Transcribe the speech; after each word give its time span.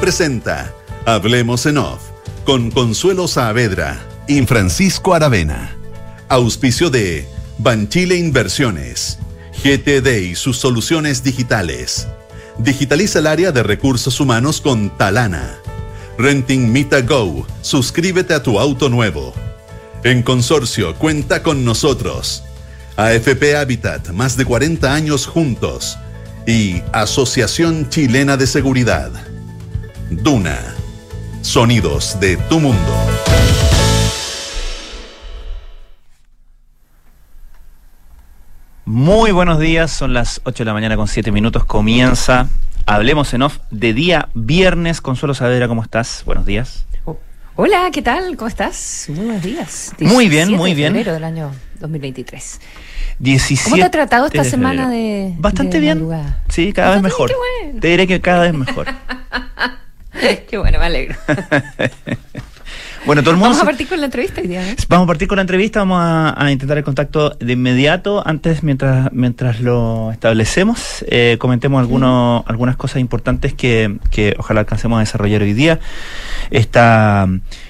Presenta 0.00 0.74
Hablemos 1.06 1.64
en 1.66 1.78
Off 1.78 2.02
con 2.44 2.70
Consuelo 2.70 3.28
Saavedra 3.28 3.98
y 4.28 4.42
Francisco 4.42 5.14
Aravena. 5.14 5.76
Auspicio 6.28 6.90
de 6.90 7.26
Banchile 7.58 8.16
Inversiones, 8.16 9.18
GTD 9.64 10.30
y 10.30 10.34
sus 10.34 10.58
soluciones 10.58 11.22
digitales. 11.22 12.08
Digitaliza 12.58 13.20
el 13.20 13.26
área 13.26 13.52
de 13.52 13.62
recursos 13.62 14.20
humanos 14.20 14.60
con 14.60 14.96
Talana. 14.96 15.58
Renting 16.18 16.72
Mita 16.72 17.00
Go. 17.00 17.46
Suscríbete 17.62 18.34
a 18.34 18.42
tu 18.42 18.58
auto 18.58 18.88
nuevo. 18.88 19.32
En 20.04 20.22
consorcio, 20.22 20.94
cuenta 20.96 21.42
con 21.42 21.64
nosotros. 21.64 22.42
AFP 22.96 23.56
Habitat, 23.56 24.10
más 24.10 24.36
de 24.36 24.44
40 24.44 24.92
años 24.92 25.26
juntos. 25.26 25.98
Y 26.46 26.82
Asociación 26.92 27.88
Chilena 27.88 28.36
de 28.36 28.46
Seguridad. 28.46 29.10
Duna. 30.10 30.56
Sonidos 31.42 32.18
de 32.20 32.36
tu 32.48 32.60
mundo. 32.60 32.94
Muy 38.84 39.32
buenos 39.32 39.58
días, 39.58 39.90
son 39.90 40.12
las 40.12 40.40
8 40.44 40.62
de 40.62 40.66
la 40.66 40.72
mañana 40.72 40.96
con 40.96 41.08
7 41.08 41.32
minutos, 41.32 41.64
comienza 41.64 42.48
Hablemos 42.86 43.34
en 43.34 43.42
Off 43.42 43.58
de 43.72 43.92
día 43.92 44.28
viernes. 44.34 45.00
Consuelo 45.00 45.34
Saavedra, 45.34 45.66
¿cómo 45.66 45.82
estás? 45.82 46.22
Buenos 46.24 46.46
días. 46.46 46.86
Hola, 47.56 47.90
¿qué 47.92 48.00
tal? 48.00 48.36
¿Cómo 48.36 48.46
estás? 48.46 49.06
Muy 49.08 49.24
buenos 49.24 49.42
días. 49.42 49.92
Muy 49.98 50.28
bien, 50.28 50.52
muy 50.52 50.74
bien. 50.74 50.92
De 50.92 51.00
febrero 51.00 51.14
del 51.14 51.24
año 51.24 51.50
2023. 51.80 52.60
17 53.18 53.64
¿Cómo 53.64 53.76
te 53.76 53.82
ha 53.82 53.90
tratado 53.90 54.26
esta 54.26 54.42
de 54.44 54.50
semana 54.50 54.88
de 54.88 55.34
Bastante 55.38 55.78
de 55.78 55.80
bien. 55.80 55.98
madrugada? 55.98 56.44
Sí, 56.48 56.72
cada 56.72 56.92
vez 56.92 57.02
mejor. 57.02 57.28
bien, 57.28 57.38
qué 57.40 57.64
bueno. 57.64 57.80
Te 57.80 57.88
diré 57.88 58.06
que 58.06 58.20
cada 58.20 58.42
vez 58.42 58.54
mejor. 58.54 58.86
Qué 60.50 60.58
bueno, 60.58 60.78
me 60.78 60.84
alegro. 60.86 61.14
bueno, 63.06 63.22
todo 63.22 63.30
el 63.32 63.36
mundo 63.36 63.50
Vamos 63.50 63.60
a 63.62 63.64
partir 63.64 63.86
con 63.88 64.00
la 64.00 64.06
entrevista 64.06 64.40
hoy 64.40 64.48
día, 64.48 64.62
¿no? 64.66 64.74
Vamos 64.88 65.04
a 65.04 65.06
partir 65.08 65.28
con 65.28 65.36
la 65.36 65.42
entrevista, 65.42 65.80
vamos 65.80 65.98
a, 66.00 66.34
a 66.44 66.50
intentar 66.50 66.78
el 66.78 66.84
contacto 66.84 67.30
de 67.38 67.52
inmediato. 67.52 68.26
Antes, 68.26 68.62
mientras, 68.62 69.12
mientras 69.12 69.60
lo 69.60 70.10
establecemos, 70.12 71.04
eh, 71.08 71.36
comentemos 71.38 71.80
algunos, 71.80 72.42
algunas 72.46 72.76
cosas 72.76 73.00
importantes 73.00 73.54
que, 73.54 73.96
que 74.10 74.34
ojalá 74.38 74.60
alcancemos 74.60 74.96
a 74.96 75.00
desarrollar 75.00 75.42
hoy 75.42 75.52
día. 75.54 75.78
Está, 76.50 77.28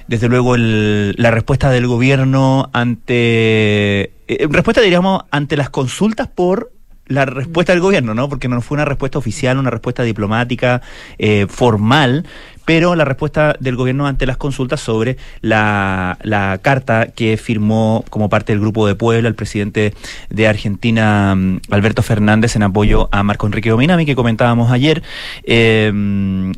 desde 0.09 0.29
luego, 0.29 0.55
el- 0.55 1.15
la 1.19 1.31
respuesta 1.31 1.71
del 1.71 1.87
gobierno 1.87 2.71
ante... 2.73 4.13
eh, 4.29 4.47
respuesta, 4.51 4.81
diríamos, 4.81 5.23
ante 5.31 5.57
las 5.57 5.71
consultas 5.71 6.29
por 6.29 6.73
la 7.07 7.25
respuesta 7.25 7.73
del 7.73 7.81
gobierno, 7.81 8.15
¿no? 8.15 8.29
Porque 8.29 8.49
no 8.49 8.61
fue 8.61 8.77
una 8.77 8.85
respuesta 8.85 9.19
oficial, 9.19 9.59
una 9.59 9.71
respuesta 9.71 10.03
diplomática, 10.03 10.83
eh, 11.19 11.47
formal, 11.49 12.25
pero 12.67 12.97
la 12.97 13.05
respuesta 13.05 13.57
del 13.61 13.77
gobierno 13.77 14.07
ante 14.07 14.27
las 14.27 14.37
consultas 14.37 14.81
sobre 14.81 15.17
la, 15.41 16.19
la 16.23 16.59
carta 16.61 17.07
que 17.07 17.37
firmó 17.37 18.05
como 18.11 18.29
parte 18.29 18.53
del 18.53 18.61
Grupo 18.61 18.87
de 18.87 18.97
Puebla 18.97 19.29
el 19.29 19.37
presidente 19.37 19.95
de 20.31 20.49
Argentina, 20.49 21.35
mm, 21.35 21.61
Alberto 21.71 22.03
Fernández, 22.03 22.57
en 22.57 22.65
apoyo 22.65 23.09
a 23.13 23.23
Marco 23.23 23.47
Enrique 23.47 23.71
Dominami, 23.71 24.05
que 24.05 24.17
comentábamos 24.17 24.73
ayer. 24.73 25.03
Eh, 25.45 25.93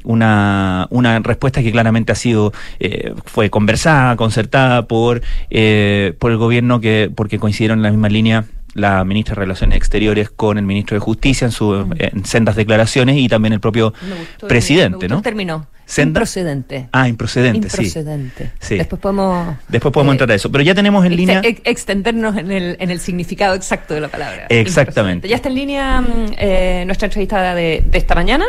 una, 0.04 0.86
una 0.90 1.18
respuesta 1.20 1.62
que 1.62 1.70
claramente 1.70 2.10
ha 2.12 2.16
sido, 2.16 2.54
eh, 2.80 3.12
fue 3.26 3.50
conversada, 3.50 4.16
concertada 4.16 4.86
por, 4.86 5.20
eh, 5.50 6.14
por 6.18 6.30
el 6.30 6.38
gobierno, 6.38 6.80
que 6.80 7.10
porque 7.14 7.38
coincidieron 7.38 7.80
en 7.80 7.82
la 7.82 7.90
misma 7.90 8.08
línea 8.08 8.46
la 8.74 9.04
ministra 9.04 9.34
de 9.34 9.40
Relaciones 9.40 9.76
Exteriores 9.76 10.30
con 10.30 10.58
el 10.58 10.64
ministro 10.64 10.94
de 10.94 11.00
Justicia 11.00 11.44
en, 11.46 11.52
su, 11.52 11.88
en 11.98 12.24
sendas 12.24 12.56
declaraciones 12.56 13.16
y 13.16 13.28
también 13.28 13.52
el 13.54 13.60
propio 13.60 13.92
Me 14.02 14.14
gustó 14.16 14.46
el- 14.46 14.48
presidente, 14.48 14.88
me 14.90 14.94
gustó 14.96 15.08
¿no? 15.14 15.16
el 15.18 15.22
término. 15.22 15.66
Senda. 15.88 16.20
Improcedente. 16.20 16.88
Ah, 16.92 17.08
improcedente, 17.08 17.70
sí. 17.70 17.76
Improcedente. 17.86 18.50
Sí. 18.60 18.76
Después 18.76 19.00
podemos... 19.00 19.56
Después 19.68 19.90
podemos 19.90 20.12
eh, 20.12 20.14
entrar 20.16 20.30
a 20.30 20.34
eso. 20.34 20.52
Pero 20.52 20.62
ya 20.62 20.74
tenemos 20.74 21.02
en 21.06 21.16
línea. 21.16 21.40
ex- 21.42 21.62
extendernos 21.64 22.36
en 22.36 22.52
el, 22.52 22.76
en 22.78 22.90
el 22.90 23.00
significado 23.00 23.54
exacto 23.54 23.94
de 23.94 24.02
la 24.02 24.08
palabra. 24.08 24.48
Exactamente. 24.50 25.26
Ya 25.28 25.36
está 25.36 25.48
en 25.48 25.54
línea 25.54 26.02
mm, 26.02 26.06
eh, 26.36 26.82
nuestra 26.84 27.06
entrevistada 27.06 27.54
de, 27.54 27.82
de 27.90 27.96
esta 27.96 28.14
mañana. 28.14 28.44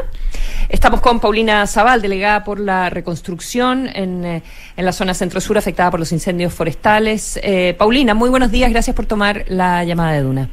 Estamos 0.67 0.99
con 0.99 1.21
Paulina 1.21 1.65
Zaval, 1.65 2.01
delegada 2.01 2.43
por 2.43 2.59
la 2.59 2.89
reconstrucción 2.89 3.87
en, 3.87 4.25
eh, 4.25 4.43
en 4.75 4.85
la 4.85 4.91
zona 4.91 5.13
centro-sur 5.13 5.57
afectada 5.57 5.91
por 5.91 6.01
los 6.01 6.11
incendios 6.11 6.53
forestales. 6.53 7.39
Eh, 7.41 7.73
Paulina, 7.77 8.13
muy 8.13 8.29
buenos 8.29 8.51
días. 8.51 8.69
Gracias 8.69 8.93
por 8.93 9.05
tomar 9.05 9.45
la 9.47 9.85
llamada 9.85 10.11
de 10.11 10.21
Duna. 10.23 10.49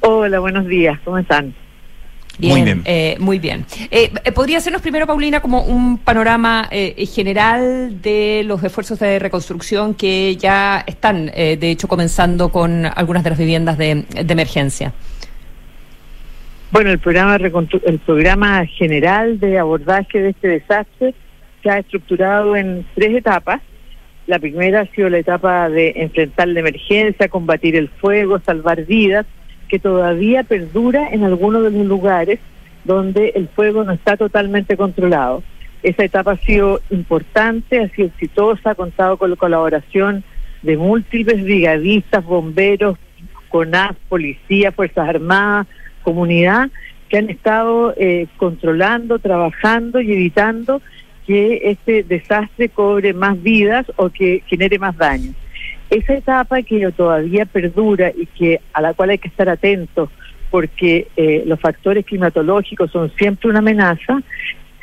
Hola, 0.00 0.40
buenos 0.40 0.66
días, 0.66 0.98
¿cómo 1.04 1.18
están? 1.18 1.54
Muy 2.38 2.62
bien. 2.62 2.82
eh, 2.86 3.16
muy 3.18 3.38
bien. 3.38 3.66
Eh, 3.90 4.10
eh, 4.24 4.32
¿Podría 4.32 4.58
hacernos 4.58 4.80
primero, 4.80 5.06
Paulina, 5.06 5.40
como 5.40 5.62
un 5.62 5.98
panorama 5.98 6.68
eh, 6.70 7.04
general 7.06 8.00
de 8.00 8.42
los 8.46 8.62
esfuerzos 8.64 8.98
de 8.98 9.18
reconstrucción 9.18 9.94
que 9.94 10.36
ya 10.36 10.82
están, 10.86 11.30
eh, 11.34 11.58
de 11.58 11.70
hecho, 11.70 11.86
comenzando 11.86 12.48
con 12.50 12.86
algunas 12.86 13.24
de 13.24 13.30
las 13.30 13.38
viviendas 13.38 13.76
de, 13.76 14.04
de 14.24 14.32
emergencia? 14.32 14.92
Bueno, 16.70 16.90
el 16.90 16.98
programa, 16.98 17.36
de 17.36 17.50
reconstru- 17.50 17.82
el 17.84 17.98
programa 17.98 18.64
general 18.64 19.38
de 19.40 19.58
abordaje 19.58 20.20
de 20.20 20.30
este 20.30 20.48
desastre 20.48 21.14
se 21.62 21.68
ha 21.70 21.78
estructurado 21.78 22.56
en 22.56 22.86
tres 22.94 23.14
etapas. 23.16 23.60
La 24.26 24.38
primera 24.38 24.82
ha 24.82 24.86
sido 24.94 25.10
la 25.10 25.18
etapa 25.18 25.68
de 25.68 25.92
enfrentar 25.96 26.46
la 26.48 26.60
emergencia, 26.60 27.28
combatir 27.28 27.74
el 27.74 27.88
fuego, 27.88 28.38
salvar 28.46 28.86
vidas, 28.86 29.26
que 29.70 29.78
todavía 29.78 30.42
perdura 30.42 31.08
en 31.12 31.22
algunos 31.22 31.62
de 31.62 31.70
los 31.70 31.86
lugares 31.86 32.40
donde 32.84 33.32
el 33.36 33.48
fuego 33.48 33.84
no 33.84 33.92
está 33.92 34.16
totalmente 34.16 34.76
controlado. 34.76 35.44
Esa 35.82 36.04
etapa 36.04 36.32
ha 36.32 36.36
sido 36.36 36.80
importante, 36.90 37.80
ha 37.80 37.88
sido 37.90 38.08
exitosa, 38.08 38.72
ha 38.72 38.74
contado 38.74 39.16
con 39.16 39.30
la 39.30 39.36
colaboración 39.36 40.24
de 40.62 40.76
múltiples 40.76 41.42
brigadistas, 41.44 42.24
bomberos, 42.24 42.98
CONAF, 43.48 43.96
policía, 44.08 44.72
Fuerzas 44.72 45.08
Armadas, 45.08 45.68
comunidad, 46.02 46.68
que 47.08 47.18
han 47.18 47.30
estado 47.30 47.94
eh, 47.96 48.26
controlando, 48.36 49.20
trabajando 49.20 50.00
y 50.00 50.12
evitando 50.12 50.82
que 51.26 51.60
este 51.64 52.02
desastre 52.02 52.70
cobre 52.70 53.14
más 53.14 53.40
vidas 53.40 53.86
o 53.96 54.10
que 54.10 54.42
genere 54.46 54.80
más 54.80 54.96
daño. 54.96 55.32
Esa 55.90 56.14
etapa 56.14 56.62
que 56.62 56.90
todavía 56.92 57.46
perdura 57.46 58.12
y 58.16 58.26
que 58.26 58.60
a 58.72 58.80
la 58.80 58.94
cual 58.94 59.10
hay 59.10 59.18
que 59.18 59.28
estar 59.28 59.48
atentos 59.48 60.08
porque 60.50 61.08
eh, 61.16 61.42
los 61.46 61.60
factores 61.60 62.04
climatológicos 62.04 62.90
son 62.90 63.10
siempre 63.16 63.50
una 63.50 63.60
amenaza, 63.60 64.20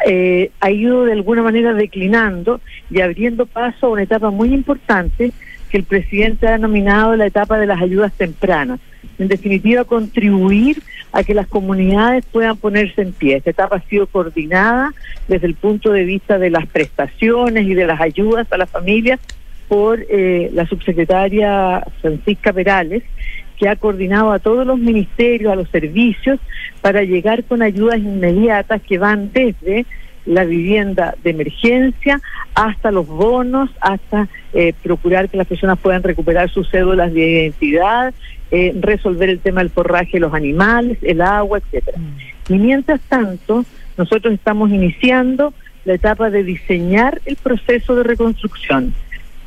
eh, 0.05 0.51
ha 0.59 0.71
ido 0.71 1.05
de 1.05 1.13
alguna 1.13 1.41
manera 1.43 1.73
declinando 1.73 2.61
y 2.89 3.01
abriendo 3.01 3.45
paso 3.45 3.87
a 3.87 3.89
una 3.89 4.03
etapa 4.03 4.29
muy 4.29 4.53
importante 4.53 5.31
que 5.69 5.77
el 5.77 5.83
presidente 5.83 6.47
ha 6.47 6.51
denominado 6.51 7.15
la 7.15 7.25
etapa 7.25 7.57
de 7.57 7.67
las 7.67 7.81
ayudas 7.81 8.13
tempranas. 8.13 8.79
En 9.17 9.27
definitiva, 9.27 9.83
contribuir 9.83 10.81
a 11.11 11.23
que 11.23 11.33
las 11.33 11.47
comunidades 11.47 12.25
puedan 12.31 12.57
ponerse 12.57 13.01
en 13.01 13.13
pie. 13.13 13.37
Esta 13.37 13.49
etapa 13.49 13.77
ha 13.77 13.89
sido 13.89 14.07
coordinada 14.07 14.93
desde 15.27 15.47
el 15.47 15.55
punto 15.55 15.91
de 15.91 16.03
vista 16.03 16.37
de 16.37 16.49
las 16.49 16.67
prestaciones 16.67 17.65
y 17.65 17.73
de 17.73 17.87
las 17.87 17.99
ayudas 17.99 18.47
a 18.51 18.57
las 18.57 18.69
familias 18.69 19.19
por 19.67 20.05
eh, 20.09 20.49
la 20.53 20.65
subsecretaria 20.65 21.85
Francisca 22.01 22.53
Perales, 22.53 23.03
que 23.57 23.67
ha 23.67 23.75
coordinado 23.75 24.31
a 24.31 24.39
todos 24.39 24.65
los 24.65 24.77
ministerios, 24.77 25.51
a 25.51 25.55
los 25.55 25.69
servicios, 25.69 26.39
para 26.81 27.03
llegar 27.03 27.43
con 27.43 27.61
ayudas 27.61 27.97
inmediatas 27.97 28.81
que 28.81 28.97
van 28.97 29.31
desde 29.33 29.85
la 30.25 30.43
vivienda 30.43 31.15
de 31.23 31.31
emergencia 31.31 32.21
hasta 32.53 32.91
los 32.91 33.07
bonos, 33.07 33.69
hasta 33.79 34.27
eh, 34.53 34.73
procurar 34.83 35.29
que 35.29 35.37
las 35.37 35.47
personas 35.47 35.79
puedan 35.79 36.03
recuperar 36.03 36.49
sus 36.49 36.69
cédulas 36.69 37.13
de 37.13 37.43
identidad, 37.43 38.13
eh, 38.51 38.73
resolver 38.79 39.29
el 39.29 39.39
tema 39.39 39.61
del 39.61 39.69
forraje 39.69 40.13
de 40.13 40.19
los 40.19 40.33
animales, 40.33 40.97
el 41.01 41.21
agua, 41.21 41.59
etcétera. 41.59 41.97
Y 42.49 42.57
mientras 42.57 42.99
tanto, 43.01 43.65
nosotros 43.97 44.33
estamos 44.33 44.69
iniciando 44.69 45.53
la 45.85 45.93
etapa 45.93 46.29
de 46.29 46.43
diseñar 46.43 47.21
el 47.25 47.37
proceso 47.37 47.95
de 47.95 48.03
reconstrucción. 48.03 48.93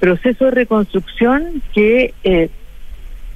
Proceso 0.01 0.47
de 0.47 0.51
reconstrucción 0.51 1.63
que 1.75 2.15
eh, 2.25 2.49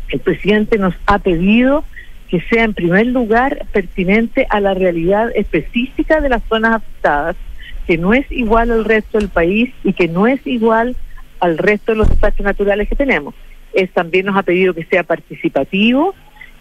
el 0.08 0.20
presidente 0.20 0.78
nos 0.78 0.94
ha 1.06 1.18
pedido 1.18 1.84
que 2.28 2.40
sea 2.40 2.64
en 2.64 2.74
primer 2.74 3.06
lugar 3.06 3.66
pertinente 3.72 4.46
a 4.50 4.60
la 4.60 4.74
realidad 4.74 5.30
específica 5.34 6.20
de 6.20 6.30
las 6.30 6.42
zonas 6.48 6.76
afectadas, 6.76 7.36
que 7.86 7.98
no 7.98 8.14
es 8.14 8.26
igual 8.32 8.70
al 8.70 8.84
resto 8.84 9.18
del 9.18 9.28
país 9.28 9.72
y 9.84 9.92
que 9.92 10.08
no 10.08 10.26
es 10.26 10.44
igual 10.46 10.96
al 11.40 11.58
resto 11.58 11.92
de 11.92 11.98
los 11.98 12.08
desastres 12.08 12.44
naturales 12.44 12.88
que 12.88 12.96
tenemos. 12.96 13.34
Es, 13.72 13.90
también 13.90 14.26
nos 14.26 14.36
ha 14.36 14.42
pedido 14.42 14.72
que 14.72 14.84
sea 14.84 15.02
participativo, 15.02 16.14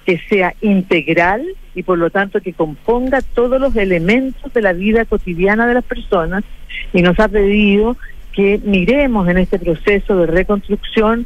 que 0.05 0.19
sea 0.29 0.53
integral 0.61 1.45
y 1.75 1.83
por 1.83 1.97
lo 1.97 2.09
tanto 2.09 2.41
que 2.41 2.53
componga 2.53 3.21
todos 3.21 3.59
los 3.59 3.75
elementos 3.75 4.51
de 4.53 4.61
la 4.61 4.73
vida 4.73 5.05
cotidiana 5.05 5.65
de 5.65 5.75
las 5.75 5.85
personas 5.85 6.43
y 6.91 7.01
nos 7.01 7.19
ha 7.19 7.27
pedido 7.29 7.97
que 8.33 8.59
miremos 8.63 9.27
en 9.29 9.37
este 9.37 9.59
proceso 9.59 10.17
de 10.17 10.27
reconstrucción 10.27 11.25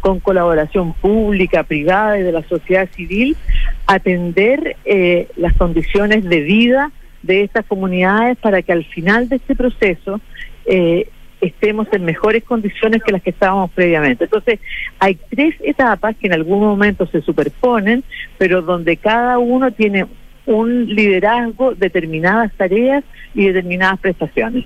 con 0.00 0.20
colaboración 0.20 0.92
pública, 0.94 1.64
privada 1.64 2.18
y 2.18 2.22
de 2.22 2.32
la 2.32 2.42
sociedad 2.44 2.88
civil, 2.94 3.36
atender 3.86 4.76
eh, 4.84 5.28
las 5.36 5.54
condiciones 5.54 6.24
de 6.24 6.40
vida 6.40 6.92
de 7.22 7.42
estas 7.42 7.66
comunidades 7.66 8.38
para 8.38 8.62
que 8.62 8.72
al 8.72 8.84
final 8.84 9.28
de 9.28 9.36
este 9.36 9.56
proceso 9.56 10.20
eh, 10.66 11.08
estemos 11.40 11.88
en 11.92 12.04
mejores 12.04 12.44
condiciones 12.44 13.02
que 13.02 13.12
las 13.12 13.22
que 13.22 13.30
estábamos 13.30 13.70
previamente. 13.72 14.24
Entonces, 14.24 14.60
hay 14.98 15.18
tres 15.30 15.54
etapas 15.60 16.16
que 16.16 16.26
en 16.26 16.32
algún 16.32 16.60
momento 16.60 17.06
se 17.06 17.20
superponen, 17.22 18.04
pero 18.38 18.62
donde 18.62 18.96
cada 18.96 19.38
uno 19.38 19.70
tiene 19.72 20.06
un 20.46 20.86
liderazgo, 20.86 21.74
determinadas 21.74 22.52
tareas 22.54 23.04
y 23.34 23.46
determinadas 23.46 24.00
prestaciones. 24.00 24.64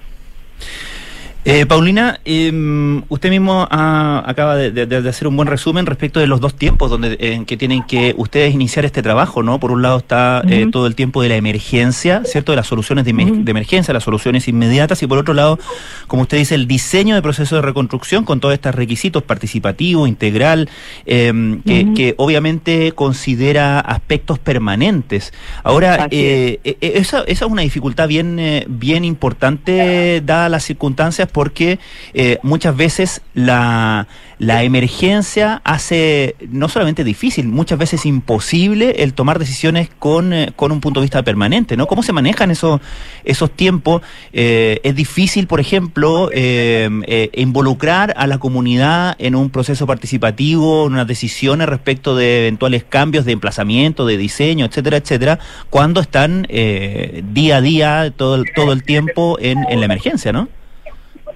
Eh, 1.44 1.66
Paulina, 1.66 2.20
em, 2.24 3.02
usted 3.08 3.28
mismo 3.28 3.66
acaba 3.68 4.54
de, 4.56 5.08
hacer 5.08 5.26
un 5.26 5.36
buen 5.36 5.48
resumen 5.48 5.86
respecto 5.86 6.20
de 6.20 6.28
los 6.28 6.40
dos 6.40 6.54
tiempos 6.54 6.88
donde 6.88 7.16
en 7.18 7.46
que 7.46 7.56
tienen 7.56 7.82
que 7.82 8.14
ustedes 8.16 8.54
iniciar 8.54 8.84
este 8.84 9.02
trabajo, 9.02 9.42
¿no? 9.42 9.58
Por 9.58 9.72
un 9.72 9.82
lado 9.82 9.98
está 9.98 10.44
eh, 10.48 10.68
todo 10.70 10.86
el 10.86 10.94
tiempo 10.94 11.20
de 11.20 11.30
la 11.30 11.36
emergencia, 11.36 12.22
¿cierto? 12.24 12.52
De 12.52 12.56
las 12.56 12.68
soluciones 12.68 13.04
de, 13.04 13.10
emergencia, 13.10 13.92
las 13.92 14.04
soluciones 14.04 14.46
inmediatas, 14.46 15.02
y 15.02 15.08
por 15.08 15.18
otro 15.18 15.34
lado, 15.34 15.58
como 16.06 16.22
usted 16.22 16.38
dice, 16.38 16.54
el 16.54 16.68
diseño 16.68 17.16
de 17.16 17.22
proceso 17.22 17.56
de 17.56 17.62
reconstrucción 17.62 18.24
con 18.24 18.38
todos 18.38 18.54
estos 18.54 18.74
requisitos 18.76 19.24
participativo, 19.24 20.06
integral, 20.06 20.68
em, 21.06 21.60
que, 21.62 22.14
obviamente 22.18 22.92
considera 22.92 23.80
aspectos 23.80 24.38
permanentes. 24.38 25.32
Ahora, 25.64 26.06
eh, 26.10 26.60
esa, 26.80 27.22
esa, 27.22 27.44
es 27.46 27.50
una 27.50 27.62
dificultad 27.62 28.06
bien, 28.06 28.64
bien 28.68 29.04
importante, 29.04 30.22
dadas 30.24 30.50
las 30.50 30.64
circunstancias 30.64 31.28
porque 31.32 31.78
eh, 32.14 32.38
muchas 32.42 32.76
veces 32.76 33.22
la, 33.34 34.06
la 34.38 34.62
emergencia 34.62 35.60
hace 35.64 36.36
no 36.48 36.68
solamente 36.68 37.04
difícil, 37.04 37.48
muchas 37.48 37.78
veces 37.78 38.06
imposible 38.06 39.02
el 39.02 39.14
tomar 39.14 39.38
decisiones 39.38 39.88
con, 39.98 40.32
eh, 40.32 40.52
con 40.54 40.72
un 40.72 40.80
punto 40.80 41.00
de 41.00 41.04
vista 41.04 41.22
permanente, 41.22 41.76
¿no? 41.76 41.86
¿Cómo 41.86 42.02
se 42.02 42.12
manejan 42.12 42.50
esos, 42.50 42.80
esos 43.24 43.50
tiempos? 43.50 44.02
Eh, 44.32 44.80
es 44.84 44.94
difícil, 44.94 45.46
por 45.46 45.60
ejemplo, 45.60 46.30
involucrar 46.32 48.14
a 48.16 48.26
la 48.26 48.38
comunidad 48.38 49.16
en 49.18 49.34
un 49.34 49.50
proceso 49.50 49.86
participativo, 49.86 50.86
en 50.86 50.94
unas 50.94 51.06
decisiones 51.06 51.68
respecto 51.68 52.14
de 52.14 52.40
eventuales 52.40 52.84
cambios 52.84 53.24
de 53.24 53.32
emplazamiento, 53.32 54.06
de 54.06 54.16
diseño, 54.16 54.66
etcétera, 54.66 54.98
etcétera, 54.98 55.38
cuando 55.70 56.00
están 56.00 56.46
día 56.48 57.56
a 57.56 57.60
día, 57.60 58.12
todo, 58.14 58.44
todo 58.54 58.72
el 58.72 58.82
tiempo 58.82 59.38
en, 59.40 59.64
en 59.68 59.80
la 59.80 59.86
emergencia, 59.86 60.32
¿no? 60.32 60.48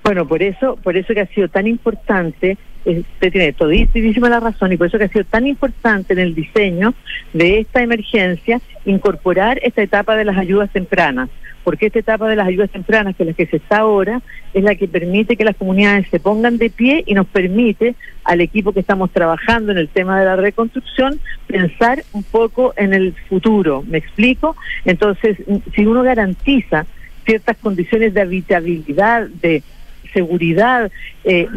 Bueno, 0.07 0.25
por 0.25 0.41
eso, 0.41 0.77
por 0.77 0.97
eso 0.97 1.13
que 1.15 1.23
ha 1.23 1.27
sido 1.27 1.49
tan 1.49 1.67
importante, 1.67 2.57
eh, 2.85 3.01
usted 3.01 3.33
tiene 3.33 3.53
todísima 3.53 4.29
la 4.29 4.39
razón, 4.39 4.73
y 4.73 4.77
por 4.77 4.87
eso 4.87 4.99
que 4.99 5.05
ha 5.07 5.09
sido 5.09 5.25
tan 5.25 5.49
importante 5.49 6.13
en 6.13 6.21
el 6.21 6.33
diseño 6.33 6.95
de 7.33 7.59
esta 7.59 7.83
emergencia 7.83 8.61
incorporar 8.85 9.59
esta 9.65 9.83
etapa 9.83 10.15
de 10.15 10.25
las 10.25 10.39
ayudas 10.39 10.71
tempranas, 10.71 11.29
porque 11.65 11.87
esta 11.87 11.99
etapa 11.99 12.29
de 12.29 12.37
las 12.37 12.47
ayudas 12.47 12.71
tempranas, 12.71 13.17
que 13.17 13.25
es 13.25 13.27
la 13.27 13.33
que 13.33 13.47
se 13.47 13.57
está 13.57 13.79
ahora, 13.79 14.23
es 14.55 14.63
la 14.63 14.77
que 14.77 14.87
permite 14.87 15.37
que 15.37 15.43
las 15.43 15.57
comunidades 15.57 16.07
se 16.09 16.21
pongan 16.21 16.57
de 16.57 16.71
pie 16.71 17.03
y 17.05 17.15
nos 17.15 17.27
permite 17.27 17.97
al 18.23 18.41
equipo 18.41 18.71
que 18.71 18.79
estamos 18.79 19.11
trabajando 19.11 19.73
en 19.73 19.79
el 19.79 19.89
tema 19.89 20.21
de 20.21 20.27
la 20.27 20.37
reconstrucción 20.37 21.19
pensar 21.49 22.05
un 22.13 22.23
poco 22.23 22.75
en 22.77 22.95
el 22.95 23.13
futuro. 23.29 23.83
¿Me 23.89 23.99
explico? 23.99 24.55
Entonces, 24.85 25.37
si 25.75 25.85
uno 25.85 26.05
garantiza 26.05 26.87
ciertas 27.25 27.57
condiciones 27.57 28.15
de 28.15 28.21
habitabilidad, 28.21 29.27
de 29.43 29.65
seguridad 30.13 30.91
eh, 31.25 31.49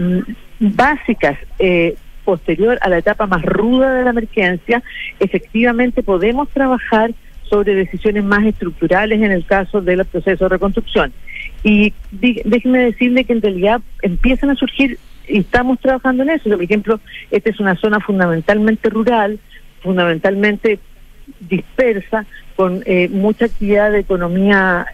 básicas 0.60 1.38
eh, 1.58 1.96
posterior 2.24 2.78
a 2.82 2.90
la 2.90 2.98
etapa 2.98 3.26
más 3.26 3.42
ruda 3.44 3.94
de 3.94 4.04
la 4.04 4.12
emergencia, 4.12 4.84
efectivamente 5.20 6.04
podemos 6.04 6.50
trabajar 6.50 7.12
sobre 7.50 7.74
decisiones 7.74 8.24
más 8.24 8.46
estructurales 8.46 9.20
en 9.22 9.32
el 9.32 9.46
caso 9.46 9.82
del 9.82 10.06
proceso 10.06 10.46
de 10.46 10.50
reconstrucción. 10.50 11.12
Y 11.64 11.94
déjeme 12.12 12.80
decirle 12.80 13.24
que 13.24 13.34
en 13.34 13.42
realidad 13.42 13.82
empiezan 14.02 14.52
a 14.52 14.56
surgir 14.56 15.00
y 15.28 15.40
estamos 15.40 15.80
trabajando 15.80 16.24
en 16.24 16.30
eso. 16.30 16.50
Por 16.50 16.62
ejemplo, 16.62 17.00
esta 17.32 17.50
es 17.50 17.60
una 17.60 17.76
zona 17.76 18.00
fundamentalmente 18.00 18.90
rural, 18.90 19.40
fundamentalmente 19.82 20.80
dispersa, 21.40 22.26
con 22.56 22.84
eh, 22.86 23.08
mucha 23.10 23.46
actividad 23.46 23.92
de 23.92 24.00
economía 24.00 24.86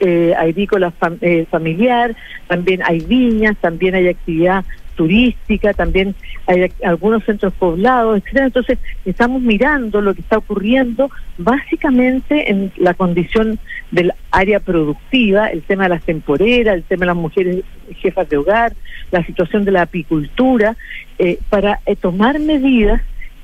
eh, 0.00 0.34
agrícola 0.36 0.92
eh, 1.20 1.46
familiar, 1.50 2.14
también 2.46 2.82
hay 2.84 3.00
viñas, 3.00 3.56
también 3.58 3.94
hay 3.94 4.08
actividad 4.08 4.64
turística, 4.98 5.72
también 5.74 6.16
hay 6.46 6.72
algunos 6.84 7.24
centros 7.24 7.52
poblados, 7.54 8.18
etcétera. 8.18 8.46
Entonces, 8.46 8.78
estamos 9.04 9.40
mirando 9.40 10.00
lo 10.00 10.12
que 10.12 10.22
está 10.22 10.38
ocurriendo 10.38 11.08
básicamente 11.38 12.50
en 12.50 12.72
la 12.76 12.94
condición 12.94 13.60
del 13.92 14.12
área 14.32 14.58
productiva, 14.58 15.46
el 15.46 15.62
tema 15.62 15.84
de 15.84 15.90
las 15.90 16.02
temporeras, 16.02 16.74
el 16.74 16.82
tema 16.82 17.02
de 17.02 17.06
las 17.06 17.16
mujeres 17.16 17.64
jefas 18.00 18.28
de 18.28 18.38
hogar, 18.38 18.72
la 19.12 19.24
situación 19.24 19.64
de 19.64 19.70
la 19.70 19.82
apicultura, 19.82 20.76
eh, 21.20 21.38
para 21.48 21.78
eh, 21.86 21.94
tomar 21.94 22.40
medidas 22.40 23.00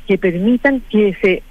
que 0.08 0.18
permitan 0.18 0.82
que 0.90 1.16
se 1.22 1.42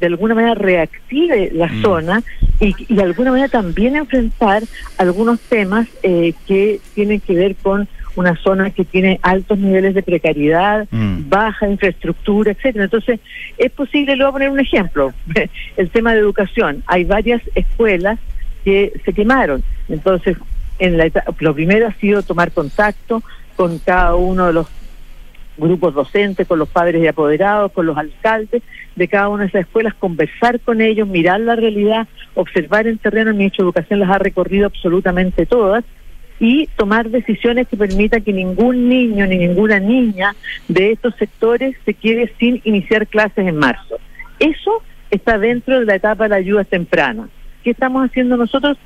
de 0.00 0.06
alguna 0.06 0.34
manera 0.34 0.54
reactive 0.54 1.50
la 1.52 1.66
mm. 1.66 1.82
zona 1.82 2.22
y, 2.58 2.94
de 2.94 3.02
alguna 3.02 3.30
manera 3.30 3.48
también 3.48 3.96
enfrentar 3.96 4.62
algunos 4.98 5.40
temas 5.40 5.86
eh, 6.02 6.34
que 6.46 6.80
tienen 6.94 7.20
que 7.20 7.34
ver 7.34 7.56
con 7.56 7.88
una 8.16 8.36
zona 8.36 8.70
que 8.70 8.84
tiene 8.84 9.20
altos 9.22 9.58
niveles 9.58 9.94
de 9.94 10.02
precariedad, 10.02 10.88
mm. 10.90 11.28
baja 11.28 11.68
infraestructura, 11.68 12.52
etcétera. 12.52 12.84
Entonces, 12.84 13.20
es 13.56 13.70
posible, 13.70 14.16
le 14.16 14.24
voy 14.24 14.30
a 14.30 14.32
poner 14.32 14.50
un 14.50 14.60
ejemplo, 14.60 15.12
el 15.76 15.90
tema 15.90 16.12
de 16.12 16.20
educación. 16.20 16.82
Hay 16.86 17.04
varias 17.04 17.42
escuelas 17.54 18.18
que 18.64 18.92
se 19.04 19.12
quemaron. 19.12 19.62
Entonces, 19.88 20.36
en 20.78 20.96
la 20.96 21.10
lo 21.38 21.54
primero 21.54 21.86
ha 21.86 21.92
sido 21.94 22.22
tomar 22.22 22.52
contacto 22.52 23.22
con 23.54 23.78
cada 23.78 24.14
uno 24.14 24.46
de 24.46 24.54
los 24.54 24.66
grupos 25.58 25.94
docentes, 25.94 26.46
con 26.46 26.58
los 26.58 26.68
padres 26.68 27.02
y 27.02 27.06
apoderados, 27.06 27.70
con 27.72 27.86
los 27.86 27.96
alcaldes 27.96 28.62
de 29.00 29.08
cada 29.08 29.30
una 29.30 29.44
de 29.44 29.48
esas 29.48 29.62
escuelas, 29.62 29.94
conversar 29.94 30.60
con 30.60 30.82
ellos, 30.82 31.08
mirar 31.08 31.40
la 31.40 31.56
realidad, 31.56 32.06
observar 32.34 32.86
en 32.86 32.98
terreno. 32.98 33.30
El 33.30 33.36
ministro 33.38 33.64
de 33.64 33.68
Educación 33.68 33.98
las 33.98 34.10
ha 34.10 34.18
recorrido 34.18 34.66
absolutamente 34.66 35.46
todas 35.46 35.84
y 36.38 36.66
tomar 36.76 37.08
decisiones 37.08 37.66
que 37.66 37.78
permitan 37.78 38.22
que 38.22 38.34
ningún 38.34 38.90
niño 38.90 39.26
ni 39.26 39.38
ninguna 39.38 39.80
niña 39.80 40.36
de 40.68 40.92
estos 40.92 41.14
sectores 41.16 41.76
se 41.86 41.94
quede 41.94 42.30
sin 42.38 42.60
iniciar 42.64 43.06
clases 43.06 43.48
en 43.48 43.56
marzo. 43.56 43.98
Eso 44.38 44.82
está 45.10 45.38
dentro 45.38 45.80
de 45.80 45.86
la 45.86 45.94
etapa 45.94 46.24
de 46.24 46.28
la 46.28 46.36
ayuda 46.36 46.64
temprana. 46.64 47.30
¿Qué 47.64 47.70
estamos 47.70 48.04
haciendo 48.04 48.36
nosotros? 48.36 48.76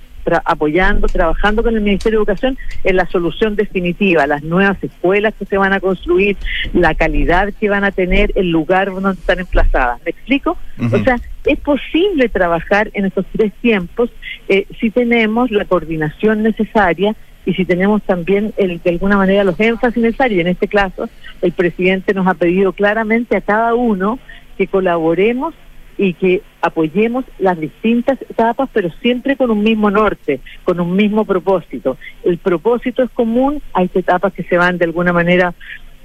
Apoyando, 0.44 1.06
trabajando 1.06 1.62
con 1.62 1.74
el 1.74 1.80
Ministerio 1.80 2.18
de 2.18 2.22
Educación 2.22 2.58
en 2.84 2.96
la 2.96 3.06
solución 3.06 3.56
definitiva, 3.56 4.26
las 4.26 4.42
nuevas 4.42 4.82
escuelas 4.82 5.34
que 5.38 5.44
se 5.44 5.58
van 5.58 5.72
a 5.72 5.80
construir, 5.80 6.36
la 6.72 6.94
calidad 6.94 7.52
que 7.58 7.68
van 7.68 7.84
a 7.84 7.90
tener, 7.90 8.32
el 8.34 8.50
lugar 8.50 8.92
donde 8.92 9.12
están 9.12 9.40
emplazadas. 9.40 10.00
¿Me 10.04 10.10
explico? 10.10 10.56
O 10.92 10.98
sea, 11.04 11.18
es 11.44 11.58
posible 11.60 12.28
trabajar 12.28 12.90
en 12.94 13.04
estos 13.06 13.26
tres 13.32 13.52
tiempos 13.60 14.10
eh, 14.48 14.66
si 14.80 14.90
tenemos 14.90 15.50
la 15.50 15.64
coordinación 15.64 16.42
necesaria 16.42 17.14
y 17.46 17.54
si 17.54 17.64
tenemos 17.64 18.02
también 18.02 18.52
el, 18.56 18.80
de 18.82 18.90
alguna 18.90 19.16
manera 19.16 19.44
los 19.44 19.58
énfasis 19.60 20.02
necesarios. 20.02 20.40
En 20.40 20.48
este 20.48 20.68
caso, 20.68 21.08
el 21.42 21.52
presidente 21.52 22.14
nos 22.14 22.26
ha 22.26 22.34
pedido 22.34 22.72
claramente 22.72 23.36
a 23.36 23.40
cada 23.40 23.74
uno 23.74 24.18
que 24.56 24.66
colaboremos 24.66 25.54
y 25.96 26.14
que 26.14 26.42
apoyemos 26.60 27.24
las 27.38 27.58
distintas 27.58 28.20
etapas, 28.22 28.68
pero 28.72 28.90
siempre 29.02 29.36
con 29.36 29.50
un 29.50 29.62
mismo 29.62 29.90
norte, 29.90 30.40
con 30.64 30.80
un 30.80 30.94
mismo 30.96 31.24
propósito. 31.24 31.96
El 32.24 32.38
propósito 32.38 33.02
es 33.02 33.10
común, 33.10 33.62
hay 33.72 33.90
etapas 33.94 34.32
que 34.32 34.44
se 34.44 34.56
van 34.56 34.78
de 34.78 34.86
alguna 34.86 35.12
manera 35.12 35.54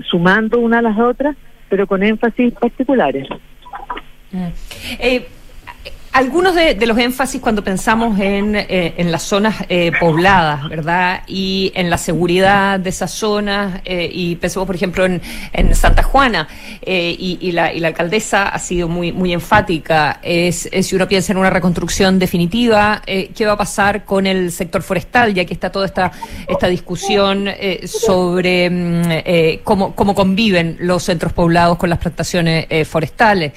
sumando 0.09 0.59
una 0.59 0.79
a 0.79 0.81
las 0.81 0.97
otras, 0.99 1.35
pero 1.69 1.87
con 1.87 2.03
énfasis 2.03 2.53
particulares. 2.53 3.27
Mm. 4.31 4.47
Algunos 6.11 6.55
de, 6.55 6.75
los 6.85 6.97
énfasis 6.97 7.39
cuando 7.39 7.63
pensamos 7.63 8.19
en, 8.19 8.55
eh, 8.55 8.95
en 8.97 9.11
las 9.11 9.23
zonas 9.23 9.55
eh, 9.69 9.91
pobladas, 9.99 10.67
¿verdad? 10.67 11.21
Y 11.27 11.71
en 11.75 11.89
la 11.89 11.97
seguridad 11.97 12.79
de 12.79 12.89
esas 12.89 13.11
zonas, 13.11 13.81
eh, 13.85 14.09
y 14.11 14.35
pensamos, 14.35 14.65
por 14.65 14.75
ejemplo, 14.75 15.05
en, 15.05 15.21
Santa 15.75 16.03
Juana, 16.03 16.47
y, 16.85 17.37
y, 17.39 17.51
la, 17.51 17.67
alcaldesa 17.67 18.49
ha 18.49 18.59
sido 18.59 18.87
muy, 18.87 19.11
muy 19.11 19.33
enfática, 19.33 20.19
es, 20.23 20.69
si 20.81 20.95
uno 20.95 21.07
piensa 21.07 21.31
en 21.31 21.37
una 21.37 21.49
reconstrucción 21.49 22.17
definitiva, 22.17 23.01
¿qué 23.05 23.45
va 23.45 23.53
a 23.53 23.57
pasar 23.57 24.03
con 24.03 24.25
el 24.25 24.51
sector 24.51 24.81
forestal? 24.81 25.33
Ya 25.33 25.45
que 25.45 25.53
está 25.53 25.71
toda 25.71 25.85
esta, 25.85 26.11
discusión 26.69 27.49
sobre 27.85 28.69
mm, 28.69 29.63
cómo 29.63 30.15
conviven 30.15 30.77
los 30.81 31.03
centros 31.03 31.33
poblados 31.33 31.77
con 31.77 31.89
las 31.89 31.99
plantaciones 31.99 32.67
forestales. 32.87 33.53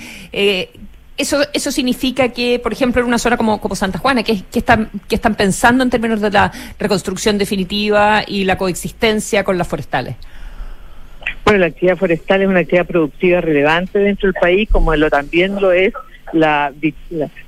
Eso, 1.16 1.38
eso 1.52 1.70
significa 1.70 2.30
que, 2.30 2.58
por 2.58 2.72
ejemplo, 2.72 3.02
en 3.02 3.08
una 3.08 3.18
zona 3.18 3.36
como, 3.36 3.60
como 3.60 3.74
Santa 3.74 3.98
Juana, 3.98 4.22
que, 4.22 4.42
que, 4.50 4.58
están, 4.58 4.88
que 5.08 5.14
están 5.14 5.34
pensando 5.34 5.84
en 5.84 5.90
términos 5.90 6.20
de 6.20 6.30
la 6.30 6.50
reconstrucción 6.78 7.36
definitiva 7.36 8.22
y 8.26 8.44
la 8.44 8.56
coexistencia 8.56 9.44
con 9.44 9.58
las 9.58 9.68
forestales. 9.68 10.16
Bueno, 11.44 11.60
la 11.60 11.66
actividad 11.66 11.96
forestal 11.96 12.42
es 12.42 12.48
una 12.48 12.60
actividad 12.60 12.86
productiva 12.86 13.40
relevante 13.40 13.98
dentro 13.98 14.28
del 14.28 14.40
país, 14.40 14.68
como 14.70 14.94
lo 14.96 15.10
también 15.10 15.60
lo 15.60 15.72
es 15.72 15.92
la, 16.32 16.72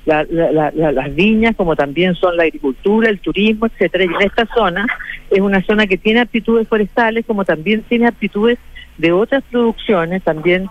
las 0.04 1.14
viñas, 1.14 1.56
como 1.56 1.76
también 1.76 2.14
son 2.14 2.36
la 2.36 2.42
agricultura, 2.44 3.08
el 3.08 3.20
turismo, 3.20 3.66
etcétera. 3.66 4.04
Y 4.04 4.08
en 4.08 4.22
esta 4.22 4.46
zona 4.54 4.86
es 5.30 5.40
una 5.40 5.62
zona 5.64 5.86
que 5.86 5.96
tiene 5.96 6.20
aptitudes 6.20 6.68
forestales, 6.68 7.24
como 7.26 7.44
también 7.44 7.82
tiene 7.82 8.06
aptitudes 8.06 8.58
de 8.98 9.12
otras 9.12 9.42
producciones, 9.50 10.22
también 10.22 10.68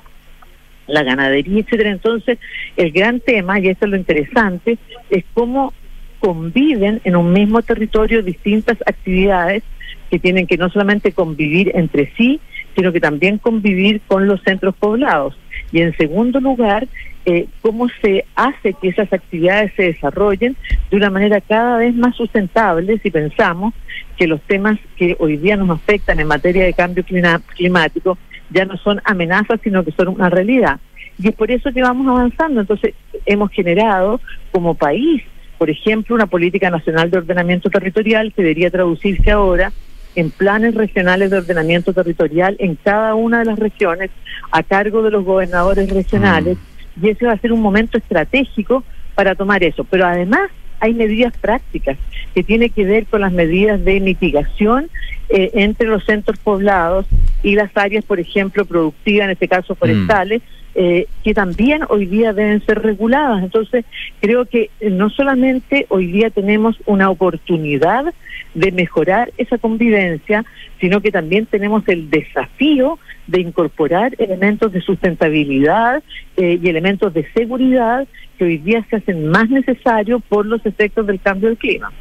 la 0.88 1.04
ganadería, 1.04 1.62
etcétera. 1.62 1.92
Entonces, 1.92 2.38
el 2.78 2.92
gran 2.92 3.20
tema, 3.20 3.60
y 3.60 3.70
esto 3.70 3.86
es 3.86 3.92
lo 3.92 3.98
interesante, 3.98 4.78
es 5.10 5.24
cómo 5.34 5.74
conviven 6.20 7.02
en 7.04 7.16
un 7.16 7.34
mismo 7.34 7.62
territorio 7.62 8.24
distintas 8.24 8.78
actividades 8.86 9.64
que 10.10 10.20
tienen 10.20 10.48
que 10.48 10.58
no 10.58 10.70
solamente 10.70 11.12
convivir 11.12 11.72
entre 11.76 12.14
sí, 12.16 12.40
sino 12.76 12.92
que 12.92 13.00
también 13.00 13.38
convivir 13.38 14.02
con 14.08 14.28
los 14.28 14.42
centros 14.44 14.76
poblados. 14.76 15.38
Y 15.72 15.82
en 15.82 15.96
segundo 15.98 16.40
lugar, 16.40 16.88
eh, 17.26 17.48
cómo 17.62 17.88
se 18.02 18.26
hace 18.36 18.74
que 18.74 18.90
esas 18.90 19.12
actividades 19.12 19.72
se 19.76 19.84
desarrollen 19.84 20.56
de 20.92 20.98
una 20.98 21.10
manera 21.10 21.42
cada 21.42 21.78
vez 21.78 21.96
más 21.96 22.16
sustentable 22.16 23.00
si 23.00 23.12
pensamos 23.12 23.74
que 24.18 24.28
los 24.28 24.42
temas 24.42 24.78
que 24.98 25.16
hoy 25.20 25.38
día 25.38 25.56
nos 25.56 25.70
afectan 25.70 26.20
en 26.20 26.28
materia 26.28 26.66
de 26.66 26.74
cambio 26.74 27.04
climático 27.04 28.18
ya 28.54 28.66
no 28.66 28.78
son 28.78 29.02
amenazas, 29.04 29.60
sino 29.64 29.84
que 29.84 29.92
son 29.92 30.10
una 30.10 30.30
realidad. 30.30 30.80
Y 31.22 31.28
es 31.28 31.36
por 31.36 31.52
eso 31.52 31.72
que 31.72 31.82
vamos 31.82 32.08
avanzando. 32.08 32.62
Entonces, 32.62 32.94
hemos 33.26 33.52
generado 33.52 34.20
como 34.52 34.76
país, 34.76 35.24
por 35.58 35.70
ejemplo, 35.70 36.16
una 36.16 36.28
política 36.28 36.70
nacional 36.70 37.12
de 37.12 37.20
ordenamiento 37.20 37.70
territorial 37.70 38.34
que 38.34 38.42
debería 38.42 38.72
traducirse 38.72 39.32
ahora 39.32 39.72
en 40.16 40.30
planes 40.30 40.76
regionales 40.76 41.32
de 41.32 41.38
ordenamiento 41.38 41.94
territorial 41.94 42.56
en 42.60 42.76
cada 42.76 43.16
una 43.16 43.40
de 43.40 43.46
las 43.46 43.60
regiones 43.60 44.12
a 44.52 44.62
cargo 44.62 45.02
de 45.02 45.12
los 45.12 45.26
gobernadores 45.26 45.90
regionales. 45.90 46.58
Mm 46.58 46.74
y 47.02 47.10
ese 47.10 47.26
va 47.26 47.34
a 47.34 47.38
ser 47.38 47.52
un 47.52 47.62
momento 47.62 47.98
estratégico 47.98 48.84
para 49.16 49.36
tomar 49.36 49.64
eso. 49.64 49.84
Pero 49.84 50.06
además 50.06 50.50
hay 50.84 50.94
medidas 50.94 51.32
prácticas 51.38 51.98
que 52.36 52.44
tienen 52.44 52.70
que 52.70 52.84
ver 52.84 53.06
con 53.06 53.22
las 53.22 53.32
medidas 53.32 53.86
de 53.86 54.02
mitigación 54.02 54.90
eh, 55.30 55.52
entre 55.54 55.88
los 55.88 56.04
centros 56.04 56.38
poblados 56.40 57.06
y 57.42 57.56
las 57.56 57.72
áreas, 57.78 58.04
por 58.04 58.20
ejemplo, 58.20 58.66
productivas, 58.66 59.26
en 59.26 59.32
este 59.32 59.48
caso 59.48 59.76
forestales, 59.76 60.42
eh, 60.76 61.08
que 61.24 61.34
también 61.34 61.84
hoy 61.88 62.06
día 62.06 62.34
deben 62.34 62.66
ser 62.66 62.82
reguladas. 62.82 63.42
Entonces, 63.42 63.86
creo 64.20 64.44
que 64.44 64.72
no 64.82 65.10
solamente 65.10 65.86
hoy 65.88 66.08
día 66.08 66.30
tenemos 66.32 66.76
una 66.86 67.10
oportunidad 67.10 68.14
de 68.54 68.72
mejorar 68.74 69.32
esa 69.38 69.58
convivencia, 69.58 70.44
sino 70.82 71.00
que 71.00 71.12
también 71.12 71.46
tenemos 71.46 71.88
el 71.88 72.10
desafío 72.10 73.00
de 73.28 73.40
incorporar 73.40 74.16
elementos 74.18 74.74
de 74.74 74.82
sustentabilidad 74.82 76.04
eh, 76.36 76.60
y 76.62 76.68
elementos 76.68 77.14
de 77.14 77.26
seguridad 77.34 78.06
que 78.44 78.50
hoy 78.50 78.58
día 78.58 78.86
se 78.90 78.98
hacen 78.98 79.30
más 79.30 79.50
necesarios 79.50 80.22
por 80.28 80.46
los 80.46 80.66
efectos 80.66 81.08
del 81.08 81.20
cambio 81.22 81.50
del 81.50 81.58
clima. 81.58 81.92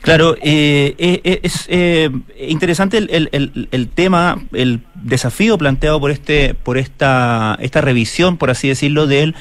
Claro, 0.00 0.36
eh, 0.42 0.94
eh, 0.98 1.30
es 1.34 1.68
interesante 2.48 2.98
el, 2.98 3.28
el, 3.32 3.68
el, 3.70 3.88
tema, 3.88 4.42
el 4.52 4.80
desafío 4.94 5.56
planteado 5.56 6.00
por 6.00 6.10
este, 6.10 6.54
por 6.54 6.76
esta, 6.76 7.56
esta 7.60 7.80
revisión, 7.80 8.36
por 8.36 8.50
así 8.50 8.68
decirlo, 8.68 9.06
del 9.06 9.34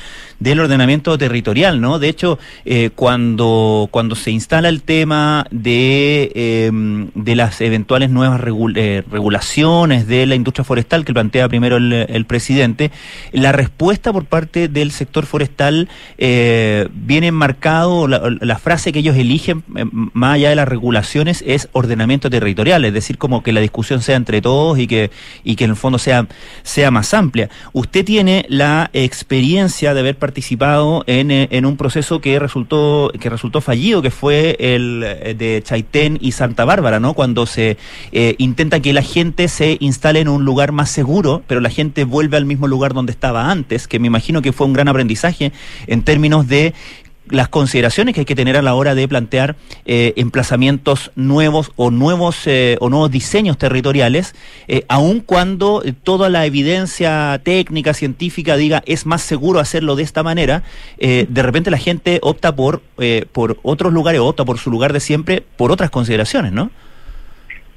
del 0.44 0.60
ordenamiento 0.60 1.18
territorial, 1.18 1.80
¿no? 1.80 2.00
De 2.00 2.10
hecho, 2.10 2.38
eh, 2.66 2.90
cuando, 2.94 3.88
cuando 3.92 4.14
se 4.16 4.30
instala 4.32 4.68
el 4.68 4.82
tema 4.82 5.48
de, 5.52 6.32
em, 6.36 7.10
de 7.16 7.36
las 7.38 7.62
eventuales 7.62 8.10
nuevas 8.10 8.42
eh, 8.76 9.04
regulaciones 9.10 10.06
de 10.06 10.26
la 10.26 10.36
industria 10.36 10.66
forestal 10.66 11.06
que 11.06 11.14
plantea 11.14 11.48
primero 11.48 11.78
el, 11.78 12.26
presidente, 12.26 12.92
la 13.32 13.54
respuesta 13.54 14.12
por 14.12 14.26
parte 14.26 14.68
del 14.68 14.92
sector 14.92 15.26
forestal 15.26 15.88
eh, 16.18 16.90
viene 16.94 17.32
marcado, 17.32 18.08
la, 18.10 18.58
frase 18.58 18.92
que 18.92 19.00
ellos 19.00 19.16
eligen, 19.16 19.64
más 20.14 20.36
allá 20.36 20.50
de 20.50 20.56
las 20.56 20.68
regulaciones, 20.68 21.44
es 21.48 21.70
ordenamiento 21.72 22.30
territorial, 22.30 22.84
es 22.84 22.94
decir, 22.94 23.18
como 23.18 23.44
que 23.44 23.54
la 23.54 23.62
discusión 23.62 24.02
sea 24.02 24.18
entre 24.18 24.42
todos 24.42 24.78
y 24.78 24.88
que, 24.88 25.10
y 25.44 25.56
que 25.56 25.64
en 25.64 25.72
el 25.72 25.76
fondo 25.78 26.00
sea, 26.00 26.28
sea 26.64 26.92
más 26.92 27.14
amplia. 27.14 27.50
Usted 27.72 28.04
tiene 28.04 28.46
la 28.50 28.90
experiencia 28.94 29.94
de 29.94 30.02
haber 30.02 30.18
participado 30.18 30.33
en, 31.08 31.32
eh, 31.32 31.48
en, 31.52 31.66
un 31.66 31.78
proceso 31.78 32.20
que 32.20 32.40
resultó 32.40 33.12
que 33.20 33.30
resultó 33.30 33.62
fallido, 33.62 34.02
que 34.02 34.12
fue 34.12 34.56
el 34.60 35.04
eh, 35.04 35.36
de 35.38 35.62
Chaitén 35.64 36.18
y 36.22 36.32
Santa 36.32 36.66
Bárbara, 36.66 37.00
¿no? 37.00 37.14
Cuando 37.14 37.46
se 37.46 37.78
eh, 38.12 38.36
intenta 38.38 38.80
que 38.80 38.94
la 38.94 39.02
gente 39.02 39.48
se 39.48 39.78
instale 39.80 40.22
en 40.22 40.28
un 40.28 40.46
lugar 40.46 40.72
más 40.72 40.90
seguro, 40.90 41.44
pero 41.48 41.62
la 41.62 41.70
gente 41.70 42.04
vuelve 42.04 42.38
al 42.38 42.46
mismo 42.46 42.68
lugar 42.68 42.94
donde 42.94 43.12
estaba 43.12 43.52
antes, 43.52 43.88
que 43.88 44.00
me 44.00 44.08
imagino 44.08 44.42
que 44.42 44.52
fue 44.52 44.68
un 44.68 44.74
gran 44.74 44.88
aprendizaje 44.88 45.52
en 45.88 46.04
términos 46.04 46.48
de 46.48 46.74
las 47.30 47.48
consideraciones 47.48 48.14
que 48.14 48.22
hay 48.22 48.26
que 48.26 48.36
tener 48.36 48.58
a 48.58 48.62
la 48.62 48.76
hora 48.76 48.96
de 48.96 49.08
plantear 49.08 49.56
eh, 49.86 50.14
emplazamientos 50.18 51.12
nuevos 51.16 51.72
o 51.76 51.92
nuevos 51.92 52.46
eh, 52.48 52.78
o 52.80 52.90
nuevos 52.90 53.12
diseños 53.12 53.58
territoriales, 53.58 54.36
eh, 54.68 54.84
aun 54.88 55.20
cuando 55.22 55.84
toda 56.04 56.30
la 56.30 56.46
evidencia 56.46 57.40
técnica, 57.44 57.94
científica 57.94 58.58
diga 58.58 58.84
es 58.86 59.06
más 59.06 59.22
seguro 59.22 59.60
hacerlo 59.60 59.96
de 59.96 60.04
esta 60.04 60.24
manera, 60.24 60.64
de 60.98 61.44
repente 61.44 61.72
la 61.72 61.78
gente 61.78 62.20
opta 62.22 62.56
por, 62.56 62.82
por 63.32 63.58
otros 63.64 63.94
lugares, 63.94 64.22
opta 64.22 64.46
por 64.46 64.58
su 64.58 64.72
lugar 64.72 64.94
de 64.94 65.00
siempre, 65.00 65.44
por 65.58 65.72
otras 65.72 65.90
consideraciones, 65.90 66.52
¿no? 66.52 66.72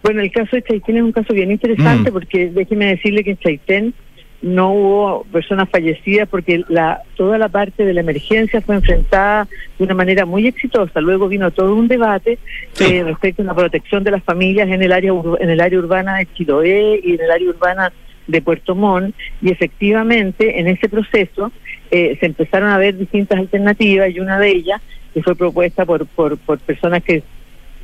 Bueno, 0.03 0.21
el 0.21 0.31
caso 0.31 0.55
de 0.55 0.63
Chaitén 0.63 0.99
es 0.99 1.03
un 1.03 1.13
caso 1.13 1.35
bien 1.35 1.51
interesante 1.51 2.11
mm. 2.11 2.13
porque 2.13 2.51
déjeme 2.51 2.87
decirle 2.87 3.25
que 3.25 3.33
en 3.33 3.39
Chaitén 3.39 3.95
no 4.43 4.73
hubo 4.73 5.25
personas 5.33 5.69
fallecidas 5.69 6.29
porque 6.29 6.63
la, 6.69 7.03
toda 7.17 7.39
la 7.39 7.49
parte 7.49 7.85
de 7.85 7.95
la 7.95 8.01
emergencia 8.01 8.61
fue 8.61 8.77
enfrentada 8.77 9.49
de 9.79 9.85
una 9.85 9.95
manera 9.95 10.27
muy 10.27 10.47
exitosa. 10.47 11.01
Luego 11.01 11.29
vino 11.29 11.51
todo 11.51 11.75
un 11.75 11.89
debate 11.89 12.39
eh, 12.81 13.03
respecto 13.03 13.43
a 13.43 13.47
la 13.47 13.55
protección 13.55 14.05
de 14.05 14.11
las 14.11 14.23
familias 14.23 14.69
en 14.69 14.83
el 14.83 14.93
área 14.93 15.13
en 15.41 15.51
el 15.51 15.61
área 15.61 15.79
urbana 15.79 16.19
de 16.19 16.27
Chiloé 16.35 17.01
y 17.03 17.15
en 17.15 17.21
el 17.21 17.31
área 17.31 17.49
urbana 17.49 17.93
de 18.27 18.43
Puerto 18.43 18.75
Montt 18.75 19.15
y 19.41 19.51
efectivamente 19.51 20.59
en 20.59 20.67
ese 20.67 20.89
proceso 20.89 21.53
eh, 21.91 22.17
se 22.19 22.27
empezaron 22.27 22.71
a 22.71 22.79
ver 22.79 22.97
distintas 22.97 23.39
alternativas 23.39 24.11
y 24.11 24.21
una 24.21 24.39
de 24.39 24.51
ellas 24.51 24.83
que 25.15 25.23
fue 25.23 25.37
propuesta 25.37 25.87
por, 25.87 26.07
por, 26.07 26.37
por 26.39 26.59
personas 26.59 27.03
que 27.03 27.23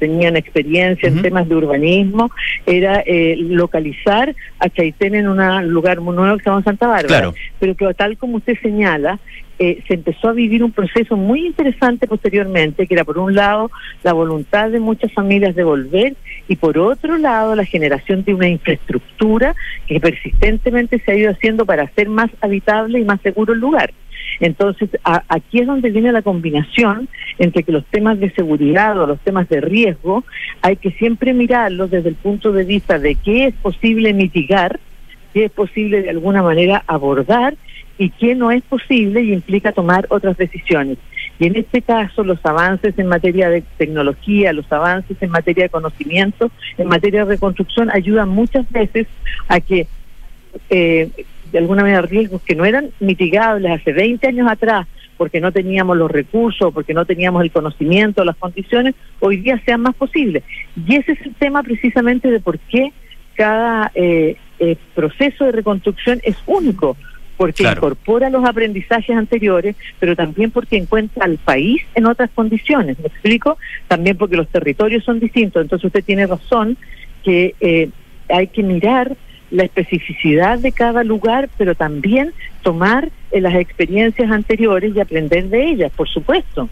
tenían 0.02 0.36
experiencia 0.36 1.08
en 1.08 1.22
temas 1.22 1.48
de 1.48 1.54
urbanismo, 1.54 2.32
era 2.66 3.04
eh, 3.06 3.36
localizar 3.38 4.34
a 4.58 4.68
Chaitén 4.68 5.14
en 5.14 5.28
un 5.28 5.68
lugar 5.68 6.00
muy 6.00 6.16
nuevo 6.16 6.36
que 6.36 6.42
se 6.42 6.50
llama 6.50 6.64
Santa 6.64 6.88
Bárbara. 6.88 7.32
Pero 7.60 7.76
que 7.76 7.94
tal 7.94 8.18
como 8.18 8.38
usted 8.38 8.58
señala, 8.60 9.20
eh, 9.60 9.80
se 9.86 9.94
empezó 9.94 10.30
a 10.30 10.32
vivir 10.32 10.64
un 10.64 10.72
proceso 10.72 11.16
muy 11.16 11.46
interesante 11.46 12.08
posteriormente, 12.08 12.88
que 12.88 12.94
era 12.94 13.04
por 13.04 13.16
un 13.16 13.36
lado 13.36 13.70
la 14.02 14.12
voluntad 14.12 14.70
de 14.70 14.80
muchas 14.80 15.12
familias 15.12 15.54
de 15.54 15.62
volver 15.62 16.16
y 16.48 16.56
por 16.56 16.76
otro 16.78 17.16
lado 17.16 17.54
la 17.54 17.64
generación 17.64 18.24
de 18.24 18.34
una 18.34 18.48
infraestructura 18.48 19.54
que 19.86 20.00
persistentemente 20.00 20.98
se 20.98 21.12
ha 21.12 21.14
ido 21.14 21.30
haciendo 21.30 21.64
para 21.64 21.84
hacer 21.84 22.08
más 22.08 22.28
habitable 22.40 22.98
y 22.98 23.04
más 23.04 23.20
seguro 23.20 23.52
el 23.52 23.60
lugar. 23.60 23.92
Entonces, 24.40 24.90
aquí 25.04 25.60
es 25.60 25.66
donde 25.66 25.90
viene 25.90 26.12
la 26.12 26.22
combinación 26.22 27.08
entre 27.38 27.62
que 27.62 27.72
los 27.72 27.84
temas 27.86 28.18
de 28.18 28.30
seguridad 28.30 28.98
o 29.00 29.06
los 29.06 29.20
temas 29.20 29.48
de 29.48 29.60
riesgo 29.60 30.24
hay 30.60 30.76
que 30.76 30.90
siempre 30.92 31.32
mirarlos 31.32 31.90
desde 31.90 32.10
el 32.10 32.14
punto 32.14 32.52
de 32.52 32.64
vista 32.64 32.98
de 32.98 33.14
qué 33.16 33.46
es 33.46 33.54
posible 33.54 34.12
mitigar, 34.12 34.80
qué 35.32 35.46
es 35.46 35.50
posible 35.50 36.02
de 36.02 36.10
alguna 36.10 36.42
manera 36.42 36.82
abordar 36.86 37.54
y 37.98 38.10
qué 38.10 38.34
no 38.34 38.50
es 38.50 38.62
posible 38.62 39.22
y 39.22 39.32
implica 39.32 39.72
tomar 39.72 40.06
otras 40.08 40.36
decisiones. 40.36 40.98
Y 41.38 41.46
en 41.46 41.56
este 41.56 41.82
caso, 41.82 42.24
los 42.24 42.44
avances 42.44 42.98
en 42.98 43.06
materia 43.06 43.48
de 43.48 43.62
tecnología, 43.76 44.52
los 44.52 44.70
avances 44.72 45.16
en 45.20 45.30
materia 45.30 45.64
de 45.64 45.70
conocimiento, 45.70 46.50
en 46.78 46.88
materia 46.88 47.24
de 47.24 47.32
reconstrucción, 47.32 47.90
ayudan 47.90 48.28
muchas 48.28 48.70
veces 48.70 49.06
a 49.48 49.60
que 49.60 49.86
eh, 50.70 51.10
de 51.52 51.58
alguna 51.58 51.82
manera 51.82 52.02
riesgos 52.02 52.42
que 52.42 52.54
no 52.54 52.64
eran 52.64 52.90
mitigables 52.98 53.80
hace 53.80 53.92
20 53.92 54.26
años 54.26 54.48
atrás 54.50 54.86
porque 55.16 55.40
no 55.40 55.52
teníamos 55.52 55.96
los 55.96 56.10
recursos, 56.10 56.72
porque 56.74 56.94
no 56.94 57.04
teníamos 57.04 57.44
el 57.44 57.52
conocimiento, 57.52 58.24
las 58.24 58.36
condiciones, 58.36 58.96
hoy 59.20 59.36
día 59.36 59.60
sean 59.64 59.82
más 59.82 59.94
posibles. 59.94 60.42
Y 60.74 60.96
ese 60.96 61.12
es 61.12 61.20
el 61.20 61.34
tema 61.34 61.62
precisamente 61.62 62.28
de 62.28 62.40
por 62.40 62.58
qué 62.58 62.92
cada 63.34 63.92
eh, 63.94 64.36
eh, 64.58 64.76
proceso 64.94 65.44
de 65.44 65.52
reconstrucción 65.52 66.20
es 66.24 66.36
único, 66.46 66.96
porque 67.36 67.62
incorpora 67.62 68.30
los 68.30 68.44
aprendizajes 68.44 69.16
anteriores, 69.16 69.76
pero 70.00 70.16
también 70.16 70.50
porque 70.50 70.76
encuentra 70.76 71.24
al 71.24 71.38
país 71.38 71.82
en 71.94 72.06
otras 72.06 72.30
condiciones. 72.30 72.98
¿Me 72.98 73.06
explico? 73.06 73.58
También 73.88 74.16
porque 74.16 74.36
los 74.36 74.48
territorios 74.48 75.04
son 75.04 75.20
distintos. 75.20 75.62
Entonces 75.62 75.84
usted 75.84 76.04
tiene 76.04 76.26
razón 76.26 76.76
que 77.22 77.54
eh, 77.60 77.90
hay 78.28 78.48
que 78.48 78.62
mirar 78.62 79.16
la 79.52 79.64
especificidad 79.64 80.58
de 80.58 80.72
cada 80.72 81.04
lugar, 81.04 81.48
pero 81.58 81.74
también 81.74 82.32
tomar 82.62 83.10
las 83.30 83.54
experiencias 83.54 84.30
anteriores 84.30 84.96
y 84.96 85.00
aprender 85.00 85.48
de 85.48 85.70
ellas, 85.70 85.92
por 85.94 86.08
supuesto. 86.08 86.68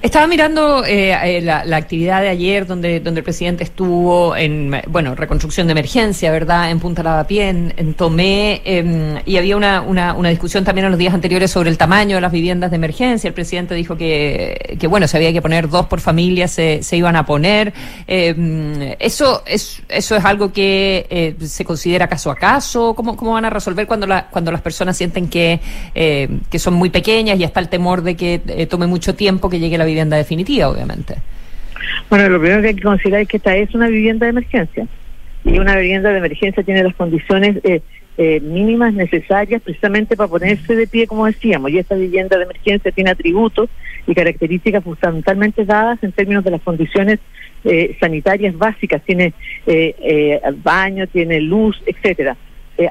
Estaba 0.00 0.26
mirando 0.26 0.82
eh, 0.84 1.12
eh, 1.12 1.42
la, 1.42 1.76
actividad 1.76 2.22
de 2.22 2.30
ayer 2.30 2.66
donde, 2.66 3.00
donde 3.00 3.20
el 3.20 3.24
presidente 3.24 3.64
estuvo 3.64 4.34
en, 4.34 4.74
bueno, 4.88 5.14
reconstrucción 5.14 5.66
de 5.66 5.72
emergencia, 5.72 6.30
¿verdad? 6.30 6.70
En 6.70 6.80
Punta 6.80 7.02
Lavapié, 7.02 7.50
en, 7.50 7.94
Tomé, 7.94 8.62
em, 8.64 9.18
y 9.26 9.36
había 9.36 9.58
una, 9.58 9.82
una, 9.82 10.14
una, 10.14 10.30
discusión 10.30 10.64
también 10.64 10.86
en 10.86 10.92
los 10.92 10.98
días 10.98 11.12
anteriores 11.12 11.50
sobre 11.50 11.68
el 11.68 11.76
tamaño 11.76 12.14
de 12.14 12.22
las 12.22 12.32
viviendas 12.32 12.70
de 12.70 12.76
emergencia. 12.76 13.28
El 13.28 13.34
presidente 13.34 13.74
dijo 13.74 13.94
que, 13.94 14.78
que 14.80 14.86
bueno, 14.86 15.06
se 15.06 15.18
había 15.18 15.34
que 15.34 15.42
poner 15.42 15.68
dos 15.68 15.84
por 15.86 16.00
familia, 16.00 16.48
se, 16.48 16.82
se 16.82 16.96
iban 16.96 17.14
a 17.16 17.26
poner. 17.26 17.74
Em, 18.06 18.94
eso, 18.98 19.42
es, 19.44 19.82
¿Eso 19.88 20.16
es 20.16 20.24
algo 20.24 20.50
que 20.50 21.06
eh, 21.10 21.36
se 21.46 21.64
considera 21.66 22.08
caso 22.08 22.30
a 22.30 22.36
caso? 22.36 22.94
¿Cómo, 22.94 23.16
cómo 23.16 23.32
van 23.32 23.44
a 23.44 23.50
resolver 23.50 23.86
cuando, 23.86 24.06
la, 24.06 24.28
cuando 24.28 24.50
las 24.50 24.62
personas 24.62 24.96
sienten 24.96 25.28
que, 25.28 25.60
que 25.92 26.58
son 26.58 26.72
muy 26.72 26.88
pequeñas 26.88 27.38
y 27.38 27.44
está 27.44 27.60
el 27.60 27.68
temor 27.68 28.02
de 28.02 28.16
que 28.16 28.66
tome 28.70 28.86
mucho 28.86 29.09
tiempo 29.14 29.48
que 29.50 29.58
llegue 29.58 29.78
la 29.78 29.84
vivienda 29.84 30.16
definitiva, 30.16 30.68
obviamente. 30.68 31.16
Bueno, 32.08 32.28
lo 32.28 32.40
primero 32.40 32.60
que 32.62 32.68
hay 32.68 32.74
que 32.74 32.82
considerar 32.82 33.20
es 33.22 33.28
que 33.28 33.36
esta 33.36 33.56
es 33.56 33.74
una 33.74 33.88
vivienda 33.88 34.26
de 34.26 34.30
emergencia. 34.30 34.86
Y 35.44 35.58
una 35.58 35.76
vivienda 35.76 36.10
de 36.10 36.18
emergencia 36.18 36.62
tiene 36.62 36.82
las 36.82 36.94
condiciones 36.94 37.56
eh, 37.64 37.80
eh, 38.18 38.40
mínimas 38.40 38.92
necesarias 38.92 39.62
precisamente 39.62 40.16
para 40.16 40.28
ponerse 40.28 40.74
de 40.74 40.86
pie, 40.86 41.06
como 41.06 41.26
decíamos. 41.26 41.70
Y 41.70 41.78
esta 41.78 41.94
vivienda 41.94 42.36
de 42.36 42.44
emergencia 42.44 42.92
tiene 42.92 43.10
atributos 43.10 43.70
y 44.06 44.14
características 44.14 44.84
fundamentalmente 44.84 45.64
dadas 45.64 46.02
en 46.02 46.12
términos 46.12 46.44
de 46.44 46.50
las 46.50 46.62
condiciones 46.62 47.20
eh, 47.64 47.96
sanitarias 48.00 48.56
básicas. 48.56 49.02
Tiene 49.04 49.32
baño, 50.62 51.06
tiene 51.06 51.40
luz, 51.40 51.80
etcétera. 51.86 52.36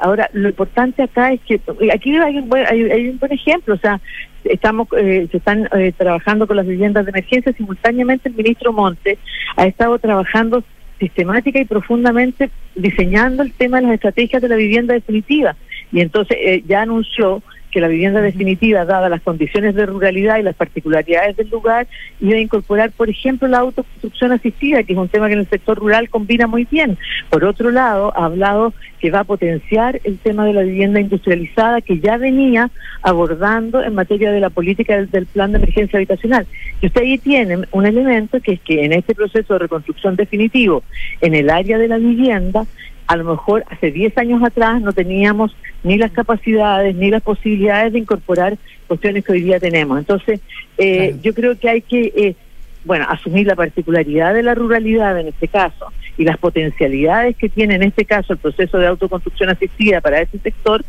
Ahora, 0.01 0.29
lo 0.33 0.49
importante 0.49 1.03
acá 1.03 1.33
es 1.33 1.41
que 1.41 1.59
aquí 1.93 2.15
hay 2.17 2.37
un, 2.37 2.49
buen, 2.49 2.65
hay 2.67 3.09
un 3.09 3.19
buen 3.19 3.31
ejemplo, 3.31 3.75
o 3.75 3.77
sea, 3.77 3.99
estamos 4.43 4.87
eh, 4.97 5.27
se 5.31 5.37
están 5.37 5.67
eh, 5.73 5.93
trabajando 5.97 6.47
con 6.47 6.57
las 6.57 6.67
viviendas 6.67 7.05
de 7.05 7.11
emergencia 7.11 7.53
simultáneamente 7.53 8.29
el 8.29 8.35
ministro 8.35 8.73
Montes 8.73 9.17
ha 9.55 9.65
estado 9.65 9.99
trabajando 9.99 10.63
sistemática 10.99 11.59
y 11.59 11.65
profundamente 11.65 12.49
diseñando 12.75 13.43
el 13.43 13.53
tema 13.53 13.77
de 13.77 13.83
las 13.87 13.95
estrategias 13.95 14.41
de 14.41 14.49
la 14.49 14.55
vivienda 14.55 14.93
definitiva. 14.93 15.55
Y 15.91 16.01
entonces 16.01 16.37
eh, 16.39 16.63
ya 16.67 16.81
anunció 16.81 17.41
que 17.71 17.81
la 17.81 17.87
vivienda 17.87 18.21
definitiva, 18.21 18.85
dadas 18.85 19.09
las 19.09 19.21
condiciones 19.21 19.75
de 19.75 19.85
ruralidad 19.85 20.37
y 20.37 20.43
las 20.43 20.55
particularidades 20.55 21.37
del 21.37 21.49
lugar, 21.49 21.87
iba 22.19 22.35
a 22.35 22.41
incorporar, 22.41 22.91
por 22.91 23.09
ejemplo, 23.09 23.47
la 23.47 23.59
autoconstrucción 23.59 24.31
asistida, 24.31 24.83
que 24.83 24.93
es 24.93 24.99
un 24.99 25.09
tema 25.09 25.27
que 25.27 25.33
en 25.33 25.39
el 25.39 25.49
sector 25.49 25.77
rural 25.77 26.09
combina 26.09 26.47
muy 26.47 26.65
bien. 26.69 26.97
Por 27.29 27.43
otro 27.45 27.71
lado, 27.71 28.13
ha 28.15 28.25
hablado 28.25 28.73
que 28.99 29.11
va 29.11 29.21
a 29.21 29.23
potenciar 29.23 30.01
el 30.03 30.17
tema 30.17 30.45
de 30.45 30.53
la 30.53 30.61
vivienda 30.61 30.99
industrializada 30.99 31.81
que 31.81 31.99
ya 31.99 32.17
venía 32.17 32.69
abordando 33.01 33.81
en 33.81 33.95
materia 33.95 34.31
de 34.31 34.39
la 34.39 34.49
política 34.49 34.95
del, 34.95 35.09
del 35.09 35.25
plan 35.25 35.51
de 35.51 35.59
emergencia 35.59 35.97
habitacional. 35.97 36.45
Y 36.81 36.87
usted 36.87 37.01
ahí 37.01 37.17
tiene 37.17 37.59
un 37.71 37.85
elemento 37.85 38.39
que 38.41 38.53
es 38.53 38.59
que 38.61 38.83
en 38.83 38.93
este 38.93 39.15
proceso 39.15 39.53
de 39.53 39.59
reconstrucción 39.59 40.15
definitivo, 40.15 40.83
en 41.21 41.35
el 41.35 41.49
área 41.49 41.77
de 41.77 41.87
la 41.87 41.97
vivienda, 41.97 42.65
a 43.09 43.15
lo 43.15 43.23
mejor 43.23 43.65
hace 43.71 43.89
10 43.89 44.15
años 44.19 44.43
atrás 44.43 44.83
no 44.83 44.93
teníamos 44.93 45.55
ni 45.83 45.97
las 45.97 46.11
capacidades 46.11 46.95
ni 46.95 47.09
las 47.09 47.23
posibilidades 47.23 47.91
de 47.91 47.97
incorporar 47.97 48.55
cuestiones 48.87 49.25
que 49.25 49.31
hoy 49.31 49.41
día 49.41 49.59
tenemos. 49.59 49.97
Entonces, 49.97 50.39
eh, 50.77 51.15
yo 51.23 51.33
creo 51.33 51.57
que 51.57 51.69
hay 51.69 51.81
que, 51.81 52.13
eh, 52.15 52.35
bueno, 52.85 53.07
asumir 53.09 53.47
la 53.47 53.55
particularidad 53.55 54.35
de 54.35 54.43
la 54.43 54.53
ruralidad 54.53 55.19
en 55.19 55.29
este 55.29 55.47
caso 55.47 55.91
y 56.19 56.23
las 56.23 56.37
potencialidades 56.37 57.35
que 57.35 57.49
tiene 57.49 57.75
en 57.75 57.83
este 57.83 58.05
caso 58.05 58.33
el 58.33 58.39
proceso 58.39 58.77
de 58.77 58.85
autoconstrucción 58.85 59.49
asistida 59.49 60.01
para 60.01 60.21
ese 60.21 60.37
sector 60.37 60.85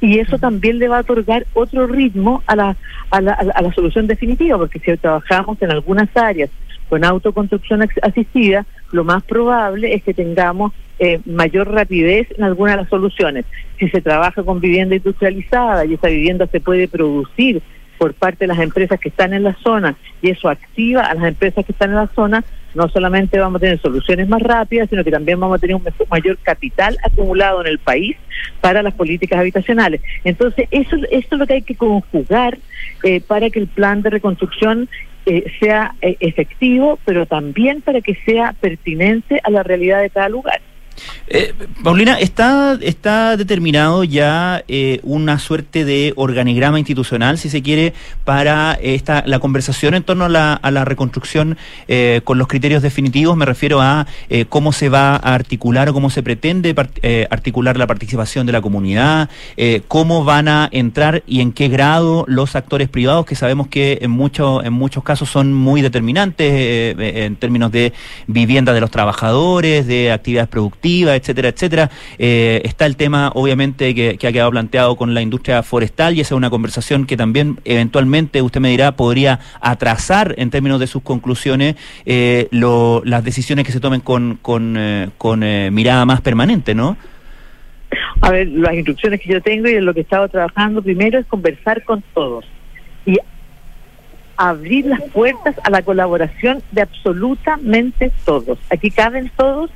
y 0.00 0.20
eso 0.20 0.38
también 0.38 0.78
le 0.78 0.86
va 0.86 0.98
a 0.98 1.00
otorgar 1.00 1.44
otro 1.54 1.88
ritmo 1.88 2.44
a 2.46 2.54
la, 2.54 2.76
a 3.10 3.20
la, 3.20 3.32
a 3.32 3.62
la 3.62 3.72
solución 3.72 4.06
definitiva, 4.06 4.56
porque 4.58 4.78
si 4.78 4.96
trabajamos 4.96 5.60
en 5.60 5.72
algunas 5.72 6.08
áreas 6.16 6.50
con 6.88 7.04
autoconstrucción 7.04 7.84
asistida, 8.02 8.64
lo 8.92 9.02
más 9.02 9.24
probable 9.24 9.92
es 9.92 10.04
que 10.04 10.14
tengamos 10.14 10.72
eh, 10.98 11.20
mayor 11.26 11.70
rapidez 11.70 12.28
en 12.36 12.44
algunas 12.44 12.76
de 12.76 12.82
las 12.82 12.90
soluciones. 12.90 13.44
Si 13.78 13.88
se 13.88 14.00
trabaja 14.00 14.42
con 14.42 14.60
vivienda 14.60 14.96
industrializada 14.96 15.84
y 15.84 15.94
esa 15.94 16.08
vivienda 16.08 16.46
se 16.46 16.60
puede 16.60 16.88
producir 16.88 17.62
por 17.98 18.14
parte 18.14 18.44
de 18.44 18.46
las 18.46 18.60
empresas 18.60 18.98
que 19.00 19.08
están 19.08 19.32
en 19.34 19.42
la 19.42 19.54
zona 19.62 19.96
y 20.22 20.30
eso 20.30 20.48
activa 20.48 21.02
a 21.02 21.14
las 21.14 21.24
empresas 21.24 21.66
que 21.66 21.72
están 21.72 21.90
en 21.90 21.96
la 21.96 22.06
zona, 22.08 22.44
no 22.74 22.88
solamente 22.88 23.38
vamos 23.38 23.56
a 23.56 23.60
tener 23.60 23.80
soluciones 23.80 24.28
más 24.28 24.40
rápidas, 24.40 24.88
sino 24.88 25.02
que 25.02 25.10
también 25.10 25.40
vamos 25.40 25.56
a 25.56 25.58
tener 25.58 25.76
un 25.76 25.82
mayor 26.10 26.38
capital 26.38 26.96
acumulado 27.02 27.60
en 27.60 27.66
el 27.66 27.78
país 27.78 28.16
para 28.60 28.82
las 28.82 28.94
políticas 28.94 29.40
habitacionales. 29.40 30.00
Entonces, 30.24 30.68
eso, 30.70 30.96
esto 31.10 31.34
es 31.34 31.38
lo 31.38 31.46
que 31.46 31.54
hay 31.54 31.62
que 31.62 31.74
conjugar 31.74 32.58
eh, 33.02 33.20
para 33.20 33.50
que 33.50 33.58
el 33.58 33.66
plan 33.66 34.02
de 34.02 34.10
reconstrucción 34.10 34.88
eh, 35.26 35.52
sea 35.60 35.94
eh, 36.00 36.16
efectivo, 36.20 36.98
pero 37.04 37.26
también 37.26 37.82
para 37.82 38.00
que 38.00 38.14
sea 38.24 38.54
pertinente 38.60 39.40
a 39.42 39.50
la 39.50 39.62
realidad 39.62 40.00
de 40.00 40.10
cada 40.10 40.28
lugar. 40.28 40.60
Eh, 41.28 41.54
Paulina, 41.82 42.18
¿está, 42.18 42.78
¿está 42.80 43.36
determinado 43.36 44.02
ya 44.02 44.64
eh, 44.66 45.00
una 45.02 45.38
suerte 45.38 45.84
de 45.84 46.12
organigrama 46.16 46.78
institucional, 46.78 47.38
si 47.38 47.50
se 47.50 47.62
quiere, 47.62 47.92
para 48.24 48.78
esta 48.80 49.22
la 49.26 49.38
conversación 49.38 49.94
en 49.94 50.02
torno 50.02 50.24
a 50.24 50.28
la, 50.28 50.84
reconstrucción 50.84 51.58
eh, 51.86 52.22
con 52.24 52.38
los 52.38 52.48
criterios 52.48 52.82
definitivos? 52.82 53.36
Me 53.36 53.44
refiero 53.44 53.80
a 53.80 54.06
eh, 54.30 54.46
cómo 54.48 54.72
se 54.72 54.88
va 54.88 55.16
a 55.16 55.34
articular 55.34 55.90
o 55.90 55.92
cómo 55.92 56.08
se 56.10 56.22
pretende 56.22 56.74
articular 57.30 57.76
la 57.76 57.86
participación 57.86 58.46
de 58.46 58.52
la 58.52 58.60
comunidad, 58.60 59.28
cómo 59.88 60.24
van 60.24 60.48
a 60.48 60.68
entrar 60.72 61.22
y 61.26 61.40
en 61.40 61.52
qué 61.52 61.68
grado 61.68 62.24
los 62.28 62.56
actores 62.56 62.88
privados, 62.88 63.26
que 63.26 63.34
sabemos 63.34 63.68
que 63.68 63.98
en, 64.02 64.10
mucho, 64.10 64.64
en 64.64 64.72
muchos 64.72 65.04
casos 65.04 65.28
son 65.28 65.52
muy 65.52 65.82
determinantes 65.82 66.96
en 66.98 67.36
términos 67.36 67.72
de 67.72 67.92
vivienda 68.26 68.72
de 68.72 68.80
los 68.80 68.90
trabajadores, 68.90 69.86
de 69.86 70.12
actividades 70.12 70.48
productivas 70.48 70.87
etcétera, 70.96 71.48
etcétera. 71.48 71.90
Eh, 72.18 72.62
está 72.64 72.86
el 72.86 72.96
tema, 72.96 73.30
obviamente, 73.34 73.94
que, 73.94 74.26
ha 74.26 74.32
quedado 74.32 74.50
planteado 74.50 74.96
con 74.96 75.14
la 75.14 75.22
industria 75.22 75.62
forestal 75.62 76.16
y 76.16 76.20
esa 76.20 76.34
es 76.34 76.36
una 76.36 76.50
conversación 76.50 77.06
que 77.06 77.16
también 77.16 77.58
eventualmente, 77.64 78.42
usted 78.42 78.60
me 78.60 78.70
dirá, 78.70 78.92
podría 78.92 79.40
atrasar 79.60 80.34
en 80.38 80.50
términos 80.50 80.80
de 80.80 80.86
sus 80.86 81.02
conclusiones 81.02 81.76
eh, 82.04 82.48
las 82.50 83.24
decisiones 83.24 83.64
que 83.64 83.72
se 83.72 83.80
tomen 83.80 84.00
con, 84.00 84.38
con, 84.42 84.76
eh, 84.76 85.10
con 85.18 85.40
mirada 85.72 86.04
más 86.04 86.20
permanente, 86.20 86.74
¿no? 86.74 86.96
A 88.20 88.30
ver, 88.30 88.48
las 88.48 88.74
instrucciones 88.74 89.20
que 89.20 89.32
yo 89.32 89.40
tengo 89.40 89.68
y 89.68 89.74
en 89.74 89.84
lo 89.84 89.94
que 89.94 90.00
he 90.00 90.02
estado 90.02 90.28
trabajando 90.28 90.82
primero 90.82 91.18
es 91.18 91.26
conversar 91.26 91.84
con 91.84 92.02
todos 92.14 92.44
y 93.06 93.18
abrir 94.36 94.86
las 94.86 95.02
puertas 95.02 95.56
a 95.64 95.70
la 95.70 95.82
colaboración 95.82 96.62
de 96.70 96.82
absolutamente 96.82 98.12
todos. 98.24 98.58
Aquí 98.70 98.90
caben 98.90 99.30
todos 99.36 99.70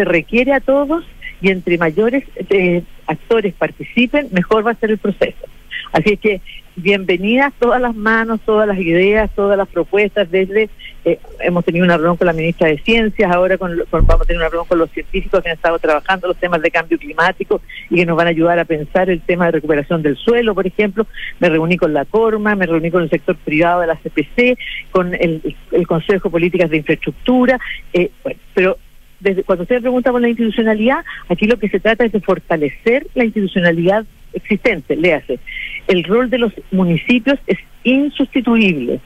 se 0.00 0.04
requiere 0.06 0.54
a 0.54 0.60
todos 0.60 1.04
y 1.42 1.50
entre 1.50 1.76
mayores 1.76 2.24
eh, 2.48 2.82
actores 3.06 3.52
participen, 3.52 4.28
mejor 4.32 4.66
va 4.66 4.70
a 4.70 4.74
ser 4.76 4.92
el 4.92 4.96
proceso. 4.96 5.46
Así 5.92 6.16
que 6.16 6.40
bienvenidas 6.74 7.52
todas 7.58 7.82
las 7.82 7.94
manos, 7.94 8.40
todas 8.46 8.66
las 8.66 8.78
ideas, 8.78 9.30
todas 9.36 9.58
las 9.58 9.68
propuestas 9.68 10.30
desde 10.30 10.70
eh, 11.04 11.18
hemos 11.40 11.66
tenido 11.66 11.84
una 11.84 11.98
reunión 11.98 12.16
con 12.16 12.28
la 12.28 12.32
ministra 12.32 12.68
de 12.68 12.78
Ciencias, 12.78 13.30
ahora 13.30 13.58
con, 13.58 13.76
vamos 13.90 14.22
a 14.22 14.24
tener 14.24 14.38
una 14.40 14.48
reunión 14.48 14.68
con 14.68 14.78
los 14.78 14.90
científicos 14.90 15.42
que 15.42 15.50
han 15.50 15.56
estado 15.56 15.78
trabajando 15.78 16.28
los 16.28 16.38
temas 16.38 16.62
de 16.62 16.70
cambio 16.70 16.98
climático 16.98 17.60
y 17.90 17.96
que 17.96 18.06
nos 18.06 18.16
van 18.16 18.28
a 18.28 18.30
ayudar 18.30 18.58
a 18.58 18.64
pensar 18.64 19.10
el 19.10 19.20
tema 19.20 19.46
de 19.46 19.52
recuperación 19.52 20.00
del 20.00 20.16
suelo, 20.16 20.54
por 20.54 20.66
ejemplo. 20.66 21.06
Me 21.40 21.50
reuní 21.50 21.76
con 21.76 21.92
la 21.92 22.06
Corma, 22.06 22.54
me 22.54 22.64
reuní 22.64 22.90
con 22.90 23.02
el 23.02 23.10
sector 23.10 23.36
privado 23.36 23.82
de 23.82 23.86
la 23.86 23.96
CPC, 23.96 24.58
con 24.90 25.14
el, 25.14 25.56
Consejo 25.86 26.28
de 26.28 26.32
Políticas 26.32 26.70
de 26.70 26.78
Infraestructura, 26.78 27.58
eh, 27.92 28.10
bueno, 28.22 28.40
pero 28.54 28.78
desde, 29.20 29.42
cuando 29.42 29.62
usted 29.62 29.80
pregunta 29.80 30.10
por 30.10 30.20
la 30.20 30.28
institucionalidad, 30.28 31.04
aquí 31.28 31.46
lo 31.46 31.58
que 31.58 31.68
se 31.68 31.80
trata 31.80 32.04
es 32.04 32.12
de 32.12 32.20
fortalecer 32.20 33.06
la 33.14 33.24
institucionalidad 33.24 34.04
existente, 34.32 34.96
léase. 34.96 35.38
El 35.86 36.04
rol 36.04 36.30
de 36.30 36.38
los 36.38 36.52
municipios 36.70 37.38
es 37.46 37.58
insustituible. 37.84 39.00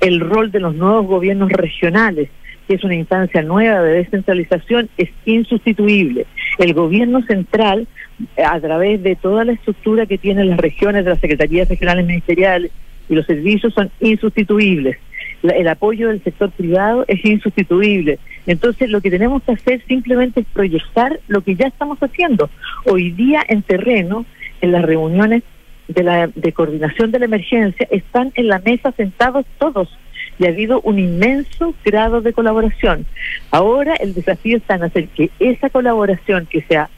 El 0.00 0.20
rol 0.20 0.50
de 0.50 0.60
los 0.60 0.74
nuevos 0.74 1.06
gobiernos 1.06 1.50
regionales, 1.50 2.28
que 2.68 2.74
es 2.74 2.84
una 2.84 2.94
instancia 2.94 3.42
nueva 3.42 3.82
de 3.82 3.98
descentralización, 3.98 4.88
es 4.98 5.10
insustituible. 5.24 6.26
El 6.58 6.74
gobierno 6.74 7.22
central, 7.22 7.86
a 8.44 8.60
través 8.60 9.02
de 9.02 9.16
toda 9.16 9.44
la 9.44 9.52
estructura 9.52 10.06
que 10.06 10.18
tienen 10.18 10.50
las 10.50 10.58
regiones 10.58 11.04
de 11.04 11.10
las 11.10 11.20
secretarías 11.20 11.68
regionales 11.68 12.06
ministeriales 12.06 12.70
y 13.08 13.14
los 13.14 13.26
servicios, 13.26 13.72
son 13.74 13.90
insustituibles 14.00 14.98
el 15.42 15.68
apoyo 15.68 16.08
del 16.08 16.22
sector 16.22 16.50
privado 16.50 17.04
es 17.08 17.24
insustituible. 17.24 18.18
Entonces, 18.46 18.90
lo 18.90 19.00
que 19.00 19.10
tenemos 19.10 19.42
que 19.42 19.52
hacer 19.52 19.82
simplemente 19.86 20.40
es 20.40 20.46
proyectar 20.52 21.20
lo 21.28 21.42
que 21.42 21.56
ya 21.56 21.66
estamos 21.66 21.98
haciendo. 21.98 22.50
Hoy 22.84 23.10
día 23.10 23.42
en 23.48 23.62
terreno, 23.62 24.24
en 24.60 24.72
las 24.72 24.82
reuniones 24.82 25.42
de, 25.88 26.02
la, 26.02 26.28
de 26.28 26.52
coordinación 26.52 27.10
de 27.10 27.18
la 27.18 27.24
emergencia, 27.26 27.86
están 27.90 28.32
en 28.34 28.48
la 28.48 28.58
mesa 28.60 28.92
sentados 28.92 29.46
todos 29.58 29.88
y 30.38 30.46
ha 30.46 30.48
habido 30.48 30.80
un 30.82 30.98
inmenso 30.98 31.74
grado 31.84 32.20
de 32.20 32.32
colaboración. 32.32 33.06
Ahora 33.50 33.94
el 33.94 34.14
desafío 34.14 34.58
está 34.58 34.74
en 34.74 34.84
hacer 34.84 35.08
que 35.08 35.30
esa 35.38 35.70
colaboración 35.70 36.46
que 36.46 36.62
sea 36.62 36.90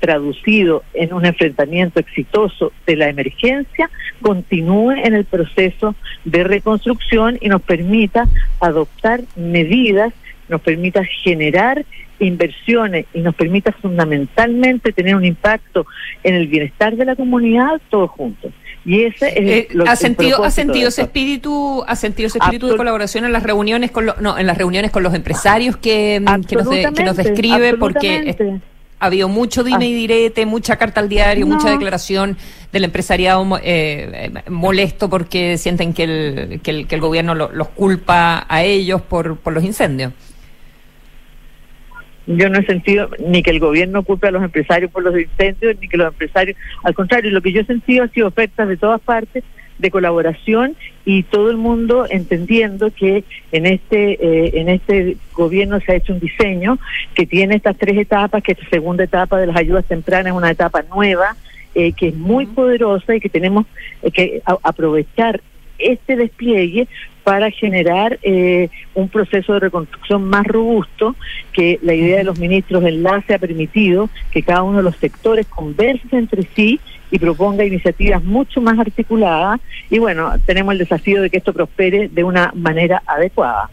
traducido 0.00 0.82
en 0.94 1.12
un 1.12 1.26
enfrentamiento 1.26 2.00
exitoso 2.00 2.72
de 2.86 2.96
la 2.96 3.08
emergencia, 3.08 3.90
continúe 4.20 4.92
en 4.92 5.14
el 5.14 5.24
proceso 5.24 5.94
de 6.24 6.44
reconstrucción 6.44 7.38
y 7.40 7.48
nos 7.48 7.62
permita 7.62 8.28
adoptar 8.60 9.20
medidas, 9.36 10.12
nos 10.48 10.60
permita 10.60 11.04
generar 11.04 11.84
inversiones 12.18 13.06
y 13.14 13.20
nos 13.20 13.34
permita 13.34 13.72
fundamentalmente 13.72 14.92
tener 14.92 15.16
un 15.16 15.24
impacto 15.24 15.86
en 16.22 16.34
el 16.34 16.48
bienestar 16.48 16.96
de 16.96 17.04
la 17.04 17.16
comunidad 17.16 17.80
todos 17.88 18.10
juntos. 18.10 18.52
Y 18.84 19.02
ese 19.02 19.28
es 19.28 19.36
eh, 19.36 19.68
lo, 19.72 19.84
ha 19.84 19.94
sentido 19.94 20.42
ha 20.42 20.50
sentido 20.50 20.88
ese 20.88 21.02
espíritu 21.02 21.84
ha 21.86 21.96
sentido 21.96 22.28
ese 22.28 22.38
espíritu 22.38 22.66
de 22.66 22.76
colaboración 22.78 23.26
en 23.26 23.32
las 23.32 23.42
reuniones 23.42 23.90
con 23.90 24.06
no 24.06 24.38
en 24.38 24.46
las 24.46 24.56
reuniones 24.56 24.90
con 24.90 25.02
los 25.02 25.12
empresarios 25.12 25.76
que, 25.76 26.22
que, 26.48 26.56
nos, 26.56 26.68
que 26.68 27.04
nos 27.04 27.16
describe 27.16 27.76
porque 27.76 28.58
ha 29.00 29.06
habido 29.06 29.28
mucho 29.28 29.64
dime 29.64 29.88
y 29.88 29.94
direte, 29.94 30.46
mucha 30.46 30.76
carta 30.76 31.00
al 31.00 31.08
diario, 31.08 31.46
mucha 31.46 31.70
declaración 31.70 32.36
del 32.70 32.84
empresariado 32.84 33.58
eh, 33.62 34.30
molesto 34.48 35.08
porque 35.08 35.56
sienten 35.56 35.94
que 35.94 36.04
el, 36.04 36.60
que 36.62 36.70
el, 36.70 36.86
que 36.86 36.94
el 36.94 37.00
gobierno 37.00 37.34
los 37.34 37.68
culpa 37.68 38.46
a 38.48 38.62
ellos 38.62 39.00
por, 39.00 39.38
por 39.38 39.54
los 39.54 39.64
incendios. 39.64 40.12
Yo 42.26 42.48
no 42.50 42.60
he 42.60 42.66
sentido 42.66 43.08
ni 43.18 43.42
que 43.42 43.50
el 43.50 43.58
gobierno 43.58 44.04
culpe 44.04 44.28
a 44.28 44.30
los 44.30 44.42
empresarios 44.42 44.90
por 44.90 45.02
los 45.02 45.18
incendios, 45.18 45.76
ni 45.80 45.88
que 45.88 45.96
los 45.96 46.08
empresarios, 46.08 46.56
al 46.84 46.94
contrario, 46.94 47.30
lo 47.30 47.40
que 47.40 47.52
yo 47.52 47.62
he 47.62 47.64
sentido 47.64 48.04
ha 48.04 48.08
sido 48.08 48.28
ofertas 48.28 48.68
de 48.68 48.76
todas 48.76 49.00
partes 49.00 49.42
de 49.80 49.90
colaboración 49.90 50.76
y 51.04 51.22
todo 51.22 51.50
el 51.50 51.56
mundo 51.56 52.06
entendiendo 52.08 52.90
que 52.90 53.24
en 53.52 53.66
este 53.66 54.12
eh, 54.12 54.60
en 54.60 54.68
este 54.68 55.16
gobierno 55.32 55.80
se 55.80 55.92
ha 55.92 55.96
hecho 55.96 56.12
un 56.12 56.20
diseño 56.20 56.78
que 57.14 57.26
tiene 57.26 57.56
estas 57.56 57.76
tres 57.76 57.96
etapas, 57.98 58.42
que 58.42 58.52
esta 58.52 58.68
segunda 58.68 59.04
etapa 59.04 59.38
de 59.38 59.46
las 59.46 59.56
ayudas 59.56 59.84
tempranas 59.86 60.32
es 60.32 60.36
una 60.36 60.50
etapa 60.50 60.82
nueva, 60.82 61.36
eh, 61.74 61.92
que 61.92 62.08
es 62.08 62.14
muy 62.14 62.46
poderosa 62.46 63.14
y 63.14 63.20
que 63.20 63.28
tenemos 63.28 63.66
eh, 64.02 64.10
que 64.10 64.42
aprovechar 64.44 65.40
este 65.78 66.16
despliegue 66.16 66.88
para 67.24 67.50
generar 67.50 68.18
eh, 68.22 68.68
un 68.94 69.08
proceso 69.08 69.52
de 69.54 69.60
reconstrucción 69.60 70.24
más 70.24 70.46
robusto, 70.46 71.16
que 71.52 71.78
la 71.82 71.94
idea 71.94 72.18
de 72.18 72.24
los 72.24 72.38
ministros 72.38 72.82
de 72.82 72.90
enlace 72.90 73.34
ha 73.34 73.38
permitido 73.38 74.10
que 74.30 74.42
cada 74.42 74.62
uno 74.62 74.78
de 74.78 74.82
los 74.82 74.96
sectores 74.96 75.46
converse 75.46 76.16
entre 76.16 76.42
sí 76.54 76.80
y 77.10 77.18
proponga 77.18 77.64
iniciativas 77.64 78.22
mucho 78.22 78.60
más 78.60 78.78
articuladas. 78.78 79.60
Y 79.88 79.98
bueno, 79.98 80.32
tenemos 80.46 80.72
el 80.72 80.78
desafío 80.78 81.22
de 81.22 81.30
que 81.30 81.38
esto 81.38 81.52
prospere 81.52 82.08
de 82.08 82.24
una 82.24 82.52
manera 82.54 83.02
adecuada. 83.06 83.70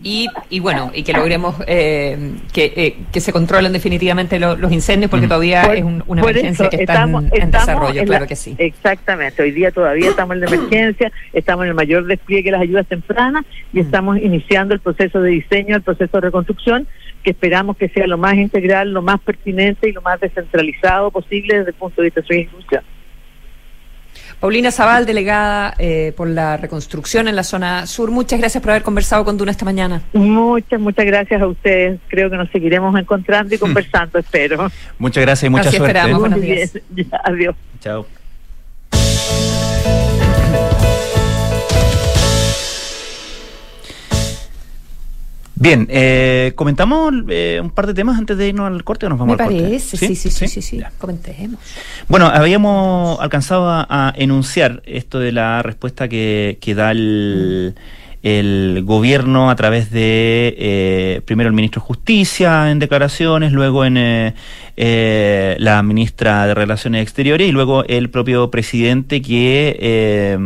Y, 0.00 0.28
y 0.48 0.60
bueno, 0.60 0.92
y 0.94 1.02
que 1.02 1.12
logremos 1.12 1.56
eh, 1.66 2.34
que, 2.52 2.72
eh, 2.76 2.96
que 3.10 3.20
se 3.20 3.32
controlen 3.32 3.72
definitivamente 3.72 4.38
los 4.38 4.70
incendios, 4.70 5.10
porque 5.10 5.26
todavía 5.26 5.74
es 5.74 5.82
una 5.82 6.22
emergencia 6.22 6.68
que 6.68 6.76
está 6.76 7.02
en, 7.02 7.50
desarrollo, 7.50 8.04
claro 8.04 8.26
que 8.28 8.36
sí. 8.36 8.54
Exactamente, 8.58 9.42
hoy 9.42 9.50
día 9.50 9.72
todavía 9.72 10.10
estamos 10.10 10.34
en 10.34 10.40
la 10.42 10.46
emergencia, 10.46 11.10
estamos 11.32 11.64
en 11.64 11.70
el 11.70 11.74
mayor 11.74 12.06
despliegue 12.06 12.44
de 12.44 12.52
las 12.52 12.60
ayudas 12.60 12.86
tempranas 12.86 13.44
y 13.72 13.80
estamos 13.80 14.18
iniciando 14.18 14.72
el 14.72 14.80
proceso 14.80 15.20
de 15.20 15.30
diseño, 15.30 15.74
el 15.74 15.82
proceso 15.82 16.18
de 16.18 16.20
reconstrucción, 16.20 16.86
que 17.28 17.32
esperamos 17.32 17.76
que 17.76 17.90
sea 17.90 18.06
lo 18.06 18.16
más 18.16 18.36
integral, 18.36 18.90
lo 18.90 19.02
más 19.02 19.20
pertinente 19.20 19.86
y 19.86 19.92
lo 19.92 20.00
más 20.00 20.18
descentralizado 20.18 21.10
posible 21.10 21.58
desde 21.58 21.72
el 21.72 21.76
punto 21.76 22.00
de 22.00 22.06
vista 22.06 22.22
de 22.22 22.26
su 22.26 22.32
institución. 22.32 22.82
Paulina 24.40 24.70
Zaval, 24.70 25.04
delegada 25.04 25.74
eh, 25.78 26.14
por 26.16 26.26
la 26.26 26.56
reconstrucción 26.56 27.28
en 27.28 27.36
la 27.36 27.42
zona 27.42 27.86
sur, 27.86 28.10
muchas 28.10 28.40
gracias 28.40 28.62
por 28.62 28.70
haber 28.70 28.82
conversado 28.82 29.26
con 29.26 29.36
Duna 29.36 29.50
esta 29.50 29.66
mañana. 29.66 30.00
Muchas, 30.14 30.80
muchas 30.80 31.04
gracias 31.04 31.42
a 31.42 31.46
ustedes. 31.46 32.00
Creo 32.08 32.30
que 32.30 32.38
nos 32.38 32.48
seguiremos 32.50 32.98
encontrando 32.98 33.54
y 33.54 33.58
conversando, 33.66 34.18
espero. 34.18 34.70
Muchas 34.98 35.22
gracias 35.22 35.48
y 35.48 35.50
mucha 35.50 35.64
suerte. 35.64 35.86
Esperamos. 35.86 36.20
Buenos 36.20 36.40
días. 36.40 36.78
adiós. 37.24 37.54
Chao. 37.80 38.06
Bien, 45.60 45.86
eh, 45.90 46.52
comentamos 46.54 47.12
eh, 47.28 47.58
un 47.60 47.70
par 47.70 47.86
de 47.86 47.94
temas 47.94 48.18
antes 48.18 48.36
de 48.38 48.48
irnos 48.48 48.66
al 48.66 48.84
corte 48.84 49.06
o 49.06 49.08
nos 49.08 49.18
vamos 49.18 49.36
Me 49.36 49.42
al 49.42 49.48
parece, 49.48 49.98
corte. 49.98 50.14
sí, 50.14 50.14
sí, 50.14 50.30
sí, 50.30 50.48
sí, 50.48 50.62
sí, 50.62 50.82
comentemos. 50.98 51.60
Bueno, 52.06 52.26
habíamos 52.26 53.18
alcanzado 53.20 53.68
a, 53.68 54.12
enunciar 54.16 54.82
esto 54.86 55.18
de 55.18 55.32
la 55.32 55.62
respuesta 55.62 56.08
que, 56.08 56.58
que 56.60 56.74
da 56.74 56.92
el... 56.92 57.74
Mm 57.76 57.97
el 58.22 58.82
gobierno 58.84 59.50
a 59.50 59.56
través 59.56 59.90
de 59.90 60.54
eh, 60.58 61.20
primero 61.24 61.48
el 61.48 61.54
ministro 61.54 61.80
de 61.80 61.86
Justicia 61.86 62.70
en 62.70 62.78
declaraciones, 62.78 63.52
luego 63.52 63.84
en 63.84 63.96
eh, 63.96 64.34
eh, 64.76 65.56
la 65.58 65.82
ministra 65.82 66.46
de 66.46 66.54
Relaciones 66.54 67.02
Exteriores 67.02 67.48
y 67.48 67.52
luego 67.52 67.84
el 67.84 68.10
propio 68.10 68.50
presidente 68.50 69.22
que 69.22 70.38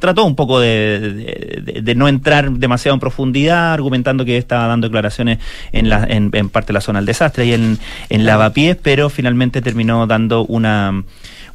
trató 0.00 0.24
un 0.24 0.36
poco 0.36 0.60
de, 0.60 1.80
de, 1.82 1.94
no 1.94 2.08
entrar 2.08 2.50
demasiado 2.52 2.94
en 2.94 3.00
profundidad, 3.00 3.72
argumentando 3.72 4.24
que 4.24 4.36
estaba 4.36 4.66
dando 4.66 4.88
declaraciones 4.88 5.38
en, 5.72 5.88
la, 5.88 6.04
en, 6.04 6.30
en 6.32 6.48
parte 6.50 6.68
de 6.68 6.74
la 6.74 6.80
zona 6.80 7.00
del 7.00 7.06
desastre 7.06 7.46
y 7.46 7.52
en, 7.52 7.78
en 8.08 8.26
Lavapiés, 8.26 8.76
pero 8.80 9.10
finalmente 9.10 9.60
terminó 9.60 10.06
dando 10.06 10.44
una 10.44 11.02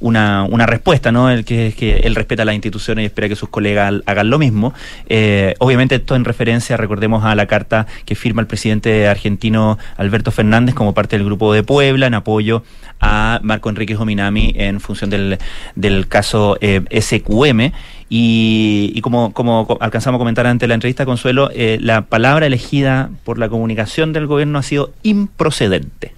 una, 0.03 0.43
una 0.43 0.65
respuesta, 0.65 1.11
¿no? 1.11 1.29
El 1.29 1.45
que, 1.45 1.73
que 1.75 2.01
él 2.03 2.13
respeta 2.13 2.43
las 2.43 2.53
instituciones 2.53 3.03
y 3.03 3.05
espera 3.05 3.29
que 3.29 3.37
sus 3.37 3.47
colegas 3.47 3.93
hagan 4.05 4.29
lo 4.29 4.37
mismo. 4.37 4.73
Eh, 5.07 5.55
obviamente 5.59 5.95
esto 5.95 6.15
en 6.15 6.25
referencia, 6.25 6.75
recordemos 6.75 7.23
a 7.23 7.33
la 7.35 7.47
carta 7.47 7.87
que 8.05 8.13
firma 8.13 8.41
el 8.41 8.47
presidente 8.47 9.07
argentino 9.07 9.79
Alberto 9.95 10.31
Fernández 10.31 10.75
como 10.75 10.93
parte 10.93 11.17
del 11.17 11.25
Grupo 11.25 11.53
de 11.53 11.63
Puebla 11.63 12.07
en 12.07 12.15
apoyo 12.15 12.63
a 12.99 13.39
Marco 13.43 13.69
Enrique 13.69 13.95
Jominami 13.95 14.53
en 14.57 14.81
función 14.81 15.09
del, 15.09 15.39
del 15.75 16.07
caso 16.09 16.57
eh, 16.59 16.81
SQM. 16.91 17.71
Y, 18.09 18.91
y, 18.93 19.01
como, 19.01 19.33
como 19.33 19.77
alcanzamos 19.79 20.17
a 20.17 20.19
comentar 20.19 20.45
ante 20.45 20.67
la 20.67 20.73
entrevista, 20.75 21.05
Consuelo, 21.05 21.49
eh, 21.55 21.79
la 21.81 22.03
palabra 22.03 22.45
elegida 22.45 23.09
por 23.23 23.39
la 23.39 23.47
comunicación 23.47 24.11
del 24.11 24.27
gobierno 24.27 24.59
ha 24.59 24.63
sido 24.63 24.93
improcedente 25.01 26.13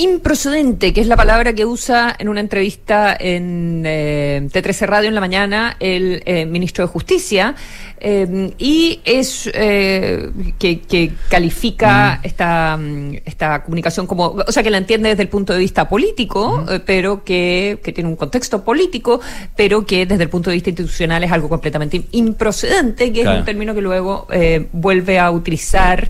improcedente, 0.00 0.94
que 0.94 1.02
es 1.02 1.06
la 1.06 1.16
palabra 1.16 1.52
que 1.52 1.66
usa 1.66 2.16
en 2.18 2.30
una 2.30 2.40
entrevista 2.40 3.14
en 3.18 3.82
eh, 3.84 4.48
T13 4.50 4.86
Radio 4.86 5.08
en 5.08 5.14
la 5.14 5.20
mañana 5.20 5.76
el 5.78 6.22
eh, 6.24 6.46
ministro 6.46 6.86
de 6.86 6.90
Justicia, 6.90 7.54
eh, 8.00 8.54
y 8.56 9.00
es 9.04 9.50
que, 9.52 11.12
califica 11.28 12.16
mm. 12.16 12.26
esta, 12.26 12.80
esta 13.26 13.62
comunicación 13.62 14.06
como, 14.06 14.36
o 14.46 14.52
sea, 14.52 14.62
que 14.62 14.70
la 14.70 14.78
entiende 14.78 15.10
desde 15.10 15.22
el 15.22 15.28
punto 15.28 15.52
de 15.52 15.58
vista 15.58 15.86
político, 15.86 16.64
pero 16.86 17.22
que, 17.22 17.78
que 17.82 17.92
tiene 17.92 18.08
un 18.08 18.16
contexto 18.16 18.64
político, 18.64 19.20
pero 19.54 19.84
que 19.84 20.06
desde 20.06 20.22
el 20.22 20.30
punto 20.30 20.48
de 20.48 20.54
vista 20.54 20.70
institucional 20.70 21.22
es 21.24 21.30
algo 21.30 21.50
completamente 21.50 22.04
improcedente, 22.12 23.12
que 23.12 23.20
es 23.20 23.26
un 23.26 23.44
término 23.44 23.74
que 23.74 23.82
luego 23.82 24.26
vuelve 24.72 25.18
a 25.18 25.30
utilizar 25.30 26.08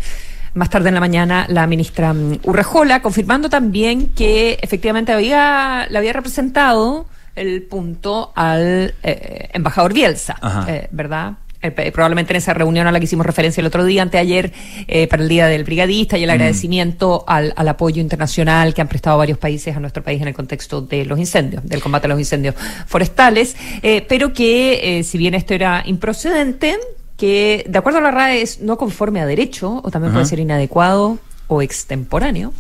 más 0.55 0.71
tarde 0.71 0.89
en 0.89 0.95
la 0.95 1.01
mañana 1.01 1.47
la 1.49 1.67
ministra 1.67 2.13
mm, 2.13 2.41
Urrejola, 2.45 3.03
confirmando 3.03 3.49
también 3.49 4.09
que 4.09 4.59
efectivamente 4.63 5.13
había, 5.13 5.87
le 5.91 5.99
había 5.99 6.13
representado 6.13 7.07
el 7.37 7.63
punto 7.63 8.33
al 8.35 8.95
eh, 9.03 9.49
embajador 9.53 9.93
Bielsa, 9.93 10.37
eh, 10.69 10.89
¿verdad? 10.91 11.35
Eh, 11.63 11.93
probablemente 11.93 12.33
en 12.33 12.39
esa 12.39 12.55
reunión 12.55 12.87
a 12.87 12.93
la 12.93 12.99
que 12.99 13.05
hicimos 13.05 13.27
referencia 13.27 13.61
el 13.61 13.67
otro 13.67 13.85
día, 13.85 14.01
anteayer, 14.01 14.51
para 15.11 15.23
el 15.23 15.29
Día 15.29 15.47
del 15.47 15.65
Brigadista 15.65 16.17
y 16.17 16.25
el 16.25 16.31
mm. 16.31 16.33
agradecimiento 16.33 17.25
al, 17.27 17.53
al, 17.55 17.69
apoyo 17.69 18.01
internacional 18.01 18.73
que 18.73 18.81
han 18.81 18.89
prestado 18.89 19.19
varios 19.19 19.37
países 19.37 19.77
a 19.77 19.81
nuestro 19.81 20.03
país 20.03 20.23
en 20.23 20.29
el 20.29 20.35
contexto 20.35 20.81
de 20.81 21.05
los 21.05 21.19
incendios, 21.19 21.63
del 21.67 21.83
combate 21.83 22.07
a 22.07 22.09
los 22.09 22.19
incendios 22.19 22.55
forestales, 22.87 23.57
pero 24.09 24.33
que 24.33 25.03
si 25.05 25.19
bien 25.19 25.35
esto 25.35 25.53
era 25.53 25.83
improcedente, 25.85 26.79
que, 27.21 27.67
de 27.69 27.79
acuerdo 27.79 27.99
a 27.99 28.03
la 28.03 28.11
RAE, 28.11 28.41
es 28.41 28.63
no 28.63 28.79
conforme 28.79 29.21
a 29.21 29.27
derecho, 29.27 29.83
o 29.85 29.91
también 29.91 30.15
puede 30.15 30.25
ser 30.25 30.39
inadecuado 30.39 31.19
o 31.49 31.61
extemporáneo. 31.61 32.55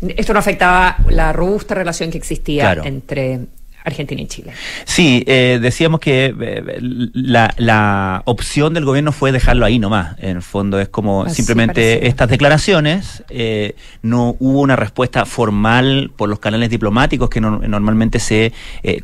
Esto 0.00 0.32
no 0.32 0.38
afectaba 0.38 0.98
la 1.08 1.32
robusta 1.32 1.74
relación 1.74 2.12
que 2.12 2.18
existía 2.18 2.74
entre 2.84 3.46
Argentina 3.86 4.20
y 4.20 4.26
Chile. 4.26 4.52
Sí, 4.84 5.22
eh, 5.26 5.58
decíamos 5.62 6.00
que 6.00 6.34
eh, 6.38 6.78
la, 7.14 8.22
opción 8.24 8.74
del 8.74 8.84
gobierno 8.84 9.12
fue 9.12 9.30
dejarlo 9.30 9.64
ahí 9.64 9.78
nomás. 9.78 10.16
En 10.18 10.36
el 10.36 10.42
fondo 10.42 10.80
es 10.80 10.88
como 10.88 11.28
simplemente 11.28 12.08
estas 12.08 12.28
declaraciones, 12.28 13.22
eh, 13.30 13.76
no 14.02 14.36
hubo 14.40 14.60
una 14.60 14.74
respuesta 14.74 15.24
formal 15.24 16.10
por 16.16 16.28
los 16.28 16.40
canales 16.40 16.68
diplomáticos 16.70 17.30
que 17.30 17.40
normalmente 17.40 18.18
se 18.18 18.52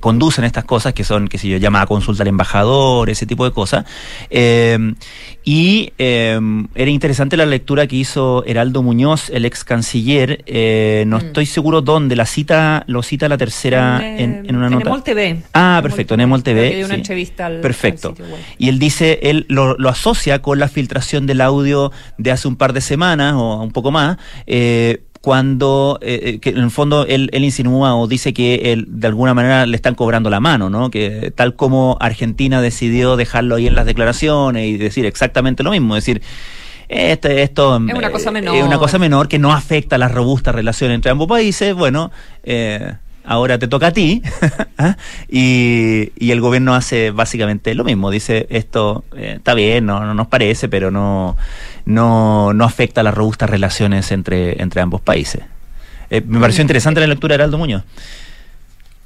conducen 0.01 0.45
estas 0.45 0.65
cosas, 0.65 0.93
que 0.95 1.05
son, 1.05 1.29
que 1.29 1.39
si 1.39 1.49
yo, 1.49 1.59
llama 1.59 1.83
a 1.83 1.87
consulta 1.87 2.25
al 2.25 2.29
embajador, 2.29 3.09
ese 3.09 3.25
tipo 3.25 3.45
de 3.45 3.53
cosas. 3.53 3.85
Y 5.45 5.93
era 5.99 6.91
interesante 6.91 7.37
la 7.37 7.47
lectura 7.47 7.87
que 7.87 7.97
hizo 7.97 8.45
Heraldo 8.47 8.83
Muñoz, 8.83 9.31
el 9.31 9.45
ex 9.45 9.65
canciller, 9.65 10.45
no 11.07 11.19
mm. 11.19 11.21
estoy 11.21 11.47
seguro 11.47 11.81
dónde, 11.83 12.17
la 12.17 12.27
cita, 12.27 12.85
lo 12.87 13.03
cita 13.03 13.29
la 13.29 13.39
tercera 13.39 14.01
en, 14.17 14.47
en 14.47 14.57
una 14.57 14.69
en 14.69 15.03
TV. 15.03 15.43
Ah, 15.55 15.81
perfecto, 15.83 16.15
en 16.15 16.21
Emol 16.21 16.43
TV. 16.43 16.85
una 16.85 16.95
entrevista 16.95 17.47
al, 17.47 17.61
perfecto. 17.61 18.15
y 18.59 18.69
él 18.69 18.79
dice, 18.79 19.21
él 19.23 19.47
lo, 19.49 19.77
asocia 19.89 20.41
con 20.41 20.59
la 20.59 20.69
filtración 20.69 21.27
del 21.27 21.41
audio 21.41 21.93
de 22.19 22.31
hace 22.31 22.49
un 22.49 22.57
par 22.57 22.73
de 22.73 22.81
semanas 22.81 23.35
o 23.37 23.63
un 23.63 23.73
poco 23.73 23.91
más. 23.91 24.19
Eh, 24.47 25.03
cuando 25.23 25.99
que 26.03 26.41
en 26.45 26.59
el 26.59 26.71
fondo 26.71 27.07
él, 27.07 27.31
él, 27.33 27.45
insinúa 27.45 27.97
o 27.97 28.07
dice 28.07 28.35
que 28.35 28.73
él, 28.73 28.87
de 28.89 29.07
alguna 29.07 29.33
manera 29.33 29.65
le 29.65 29.77
están 29.77 29.95
cobrando 29.95 30.29
la 30.29 30.41
mano, 30.41 30.69
¿no? 30.69 30.91
Que 30.91 31.33
tal 31.35 31.57
como 31.57 31.97
Argentina 32.01 32.61
decidió 32.61 33.17
dejarlo 33.17 33.55
ahí 33.55 33.67
en 33.67 33.75
las 33.75 33.87
declaraciones 33.87 34.67
y 34.67 34.77
decir 34.77 35.07
exactamente 35.07 35.63
lo 35.63 35.71
mismo, 35.71 35.97
es 35.97 36.05
decir, 36.05 36.23
este, 36.93 37.43
esto 37.43 37.77
es 37.77 37.95
una 37.95 38.11
cosa 38.11 38.31
menor. 38.31 38.55
Es 38.55 38.65
una 38.65 38.79
cosa 38.79 38.99
menor 38.99 39.27
que 39.27 39.39
no 39.39 39.53
afecta 39.53 39.97
a 39.97 39.99
las 39.99 40.13
robustas 40.13 40.55
relaciones 40.55 40.97
entre 40.97 41.11
ambos 41.11 41.27
países. 41.27 41.75
Bueno, 41.75 42.11
eh, 42.43 42.93
ahora 43.25 43.59
te 43.59 43.67
toca 43.67 43.89
a 43.89 43.93
ti. 43.93 44.23
¿ah? 44.79 44.97
y, 45.27 46.13
y, 46.19 46.31
el 46.33 46.43
gobierno 46.43 46.75
hace 46.75 47.11
básicamente 47.11 47.75
lo 47.75 47.85
mismo. 47.85 48.11
Dice, 48.11 48.47
esto 48.51 49.05
eh, 49.17 49.35
está 49.37 49.55
bien, 49.55 49.87
no, 49.87 50.05
no, 50.05 50.13
nos 50.13 50.27
parece, 50.27 50.69
pero 50.69 50.91
no, 50.91 51.37
no, 51.85 52.53
no 52.53 52.65
afecta 52.65 53.01
a 53.01 53.05
las 53.05 53.15
robustas 53.15 53.51
relaciones 53.51 54.13
entre, 54.13 54.61
entre 54.63 54.81
ambos 54.81 55.01
países. 55.01 55.43
Eh, 56.11 56.23
me 56.27 56.41
pareció 56.41 56.63
interesante 56.63 57.01
la 57.01 57.07
lectura 57.07 57.33
de 57.33 57.37
Heraldo 57.37 57.59
Muñoz. 57.59 57.85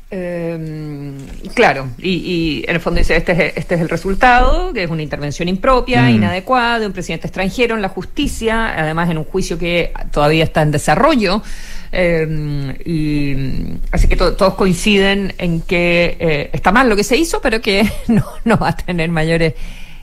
Eh, 0.09 1.17
claro, 1.55 1.89
y, 1.99 2.11
y, 2.11 2.65
en 2.69 2.77
el 2.77 2.81
fondo 2.81 2.99
dice, 2.99 3.17
este 3.17 3.33
es, 3.33 3.57
este 3.57 3.75
es 3.75 3.81
el 3.81 3.89
resultado, 3.89 4.73
que 4.73 4.85
es 4.85 4.91
una 4.91 5.03
intervención 5.03 5.49
impropia, 5.49 6.03
mm. 6.03 6.11
inadecuada 6.11 6.79
de 6.79 6.87
un 6.87 6.93
presidente 6.93 7.27
extranjero 7.27 7.75
en 7.75 7.83
la 7.83 7.89
justicia, 7.89 8.73
además 8.81 9.11
en 9.11 9.19
un 9.19 9.25
juicio 9.25 9.59
que 9.59 9.93
todavía 10.12 10.45
está 10.45 10.62
en 10.62 10.71
desarrollo. 10.71 11.43
Eh, 11.91 12.77
y, 12.85 13.79
así 13.91 14.07
que 14.07 14.17
todos 14.17 14.55
coinciden 14.55 15.35
en 15.39 15.61
que 15.62 16.17
eh, 16.21 16.51
está 16.53 16.71
mal 16.71 16.89
lo 16.89 16.95
que 16.95 17.05
se 17.05 17.17
hizo, 17.17 17.41
pero 17.41 17.61
que 17.61 17.91
no, 18.07 18.25
no 18.45 18.59
va 18.59 18.69
a 18.69 18.77
tener 18.77 19.11
mayores 19.11 19.55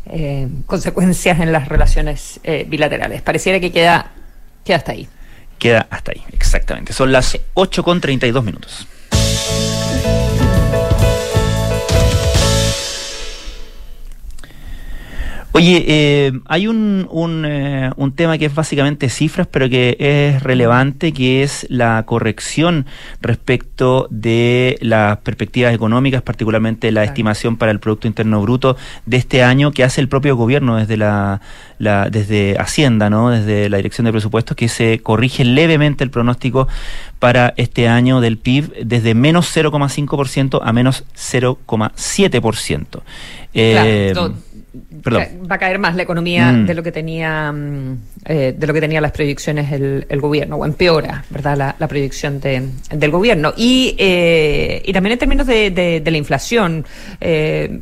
eh, 0.06 0.48
consecuencias 0.66 1.40
en 1.40 1.52
las 1.52 1.70
relaciones 1.70 2.40
eh, 2.44 2.66
bilaterales. 2.68 3.22
Pareciera 3.22 3.60
que 3.60 3.72
queda, 3.72 4.12
queda 4.64 4.78
hasta 4.78 4.92
ahí. 4.92 5.08
Queda 5.60 5.88
hasta 5.90 6.12
ahí, 6.12 6.24
exactamente. 6.32 6.94
Son 6.94 7.12
las 7.12 7.38
8 7.54 7.84
con 7.84 8.02
32 8.02 8.44
minutos. 8.44 8.88
Oye, 15.56 15.86
eh, 15.88 16.32
hay 16.48 16.66
un, 16.66 17.08
un, 17.12 17.46
eh, 17.46 17.92
un, 17.96 18.12
tema 18.14 18.40
que 18.40 18.48
es 18.48 18.56
básicamente 18.56 19.08
cifras, 19.08 19.46
pero 19.46 19.70
que 19.70 19.96
es 20.00 20.42
relevante, 20.42 21.14
que 21.14 21.44
es 21.44 21.68
la 21.70 22.02
corrección 22.08 22.88
respecto 23.22 24.08
de 24.10 24.80
las 24.82 25.18
perspectivas 25.18 25.72
económicas, 25.72 26.24
particularmente 26.24 26.92
la 26.92 27.04
estimación 27.04 27.58
para 27.58 27.72
el 27.72 27.80
Producto 27.80 28.08
Interno 28.08 28.42
Bruto 28.42 28.78
de 29.06 29.18
este 29.18 29.44
año 29.44 29.72
que 29.72 29.84
hace 29.84 30.02
el 30.02 30.10
propio 30.10 30.36
gobierno 30.36 30.78
desde 30.78 30.98
la, 30.98 31.40
la, 31.78 32.10
desde 32.10 32.58
Hacienda, 32.58 33.12
¿no? 33.12 33.30
desde 33.30 33.70
la 33.70 33.78
Dirección 33.78 34.06
de 34.06 34.12
Presupuestos, 34.12 34.58
que 34.58 34.68
se 34.70 35.02
corrige 35.04 35.46
levemente 35.46 36.04
el 36.04 36.10
pronóstico 36.10 36.68
para 37.20 37.54
este 37.58 37.88
año 37.88 38.22
del 38.22 38.40
PIB 38.40 38.88
desde 38.88 39.14
menos 39.14 39.56
0,5% 39.56 40.62
a 40.64 40.74
menos 40.74 41.04
0,7%. 41.16 43.02
Eh, 43.54 44.10
claro, 44.14 44.34
Va 45.06 45.56
a 45.56 45.58
caer 45.58 45.78
más 45.78 45.96
la 45.96 46.04
economía 46.04 46.52
mm. 46.52 46.66
de 46.66 46.74
lo 46.74 46.82
que 46.82 46.92
tenía 46.92 47.52
mm, 47.52 47.98
eh, 48.26 48.56
de 48.58 48.68
lo 48.68 48.74
que 48.74 48.82
tenía 48.82 49.02
las 49.02 49.12
proyecciones 49.12 49.72
el, 49.72 50.06
el 50.10 50.20
gobierno, 50.20 50.56
o 50.56 50.66
empeora, 50.66 51.24
¿verdad? 51.30 51.58
La, 51.58 51.76
la 51.78 51.88
proyección 51.88 52.40
de, 52.40 52.70
del 52.90 53.12
gobierno. 53.12 53.54
Y, 53.56 53.96
eh, 53.98 54.82
y 54.86 54.94
también 54.94 55.14
en 55.14 55.20
términos 55.20 55.46
de, 55.46 55.70
de, 55.72 56.12
la 56.12 56.18
inflación, 56.18 56.86
eh, 57.22 57.82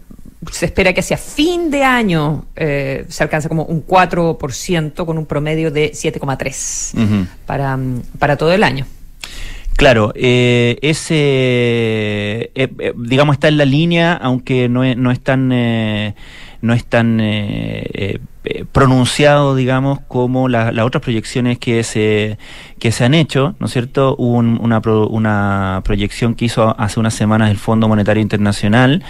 se 0.52 0.66
espera 0.66 0.94
que 0.94 1.02
hacia 1.02 1.18
fin 1.18 1.70
de 1.70 1.84
año 1.84 2.46
eh, 2.56 3.06
se 3.08 3.24
alcance 3.24 3.48
como 3.48 3.66
un 3.66 3.86
4% 3.86 5.06
con 5.06 5.18
un 5.18 5.26
promedio 5.26 5.70
de 5.72 5.92
7,3 5.92 7.28
para, 7.46 7.78
para 8.18 8.36
todo 8.36 8.52
el 8.52 8.64
año. 8.64 8.86
Claro, 9.78 10.12
eh, 10.16 10.78
ese, 10.82 12.52
eh, 12.54 12.94
digamos, 12.98 13.36
está 13.36 13.48
en 13.48 13.58
la 13.58 13.66
línea, 13.66 14.14
aunque 14.14 14.68
no 14.68 14.84
es, 14.84 14.98
no 14.98 15.12
es 15.12 15.22
tan, 15.22 15.52
no 16.62 16.74
es 16.74 16.86
tan 16.86 17.20
eh, 17.20 18.20
eh, 18.44 18.66
pronunciado, 18.72 19.56
digamos, 19.56 20.00
como 20.08 20.50
las 20.50 20.76
otras 20.80 21.04
proyecciones 21.04 21.60
que 21.60 21.84
se, 21.84 22.40
que 22.80 22.92
se 22.92 23.06
han 23.06 23.14
hecho, 23.14 23.56
¿no 23.60 23.68
es 23.68 23.72
cierto? 23.72 24.16
Hubo 24.18 24.38
una, 24.38 24.82
una 24.84 25.82
proyección 25.84 26.34
que 26.34 26.46
hizo 26.46 26.76
hace 26.80 27.00
unas 27.00 27.14
semanas 27.14 27.52
el 27.52 27.58
Fondo 27.58 27.88
Monetario 27.88 28.20
Internacional 28.20 29.04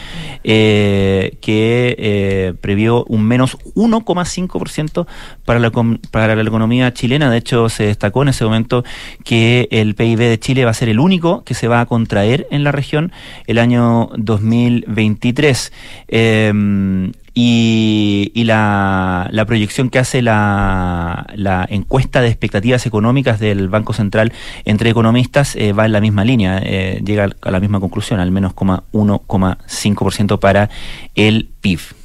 eh, 0.43 1.37
que 1.39 1.95
eh, 1.97 2.53
previó 2.59 3.05
un 3.05 3.23
menos 3.23 3.57
1,5% 3.73 5.07
para 5.45 5.59
la, 5.59 5.71
para 6.11 6.35
la 6.35 6.41
economía 6.41 6.93
chilena. 6.93 7.31
De 7.31 7.37
hecho, 7.37 7.69
se 7.69 7.85
destacó 7.85 8.23
en 8.23 8.29
ese 8.29 8.43
momento 8.43 8.83
que 9.23 9.69
el 9.71 9.95
PIB 9.95 10.17
de 10.17 10.39
Chile 10.39 10.65
va 10.65 10.71
a 10.71 10.73
ser 10.73 10.89
el 10.89 10.99
único 10.99 11.45
que 11.45 11.53
se 11.53 11.69
va 11.69 11.79
a 11.79 11.85
contraer 11.85 12.47
en 12.51 12.65
la 12.65 12.73
región 12.73 13.13
el 13.47 13.59
año 13.59 14.09
2023. 14.17 15.71
Eh, 16.09 17.11
y, 17.33 18.43
la, 18.43 19.29
la, 19.31 19.45
proyección 19.45 19.89
que 19.89 19.99
hace 19.99 20.21
la, 20.21 21.27
la, 21.35 21.65
encuesta 21.69 22.21
de 22.21 22.27
expectativas 22.27 22.85
económicas 22.85 23.39
del 23.39 23.69
Banco 23.69 23.93
Central 23.93 24.33
entre 24.65 24.89
economistas 24.89 25.55
eh, 25.55 25.71
va 25.71 25.85
en 25.85 25.93
la 25.93 26.01
misma 26.01 26.25
línea, 26.25 26.59
eh, 26.63 27.01
llega 27.05 27.29
a 27.41 27.51
la 27.51 27.59
misma 27.59 27.79
conclusión, 27.79 28.19
al 28.19 28.31
menos 28.31 28.53
1,5% 28.53 30.39
para 30.39 30.69
el 31.15 31.49
PIB. 31.61 32.00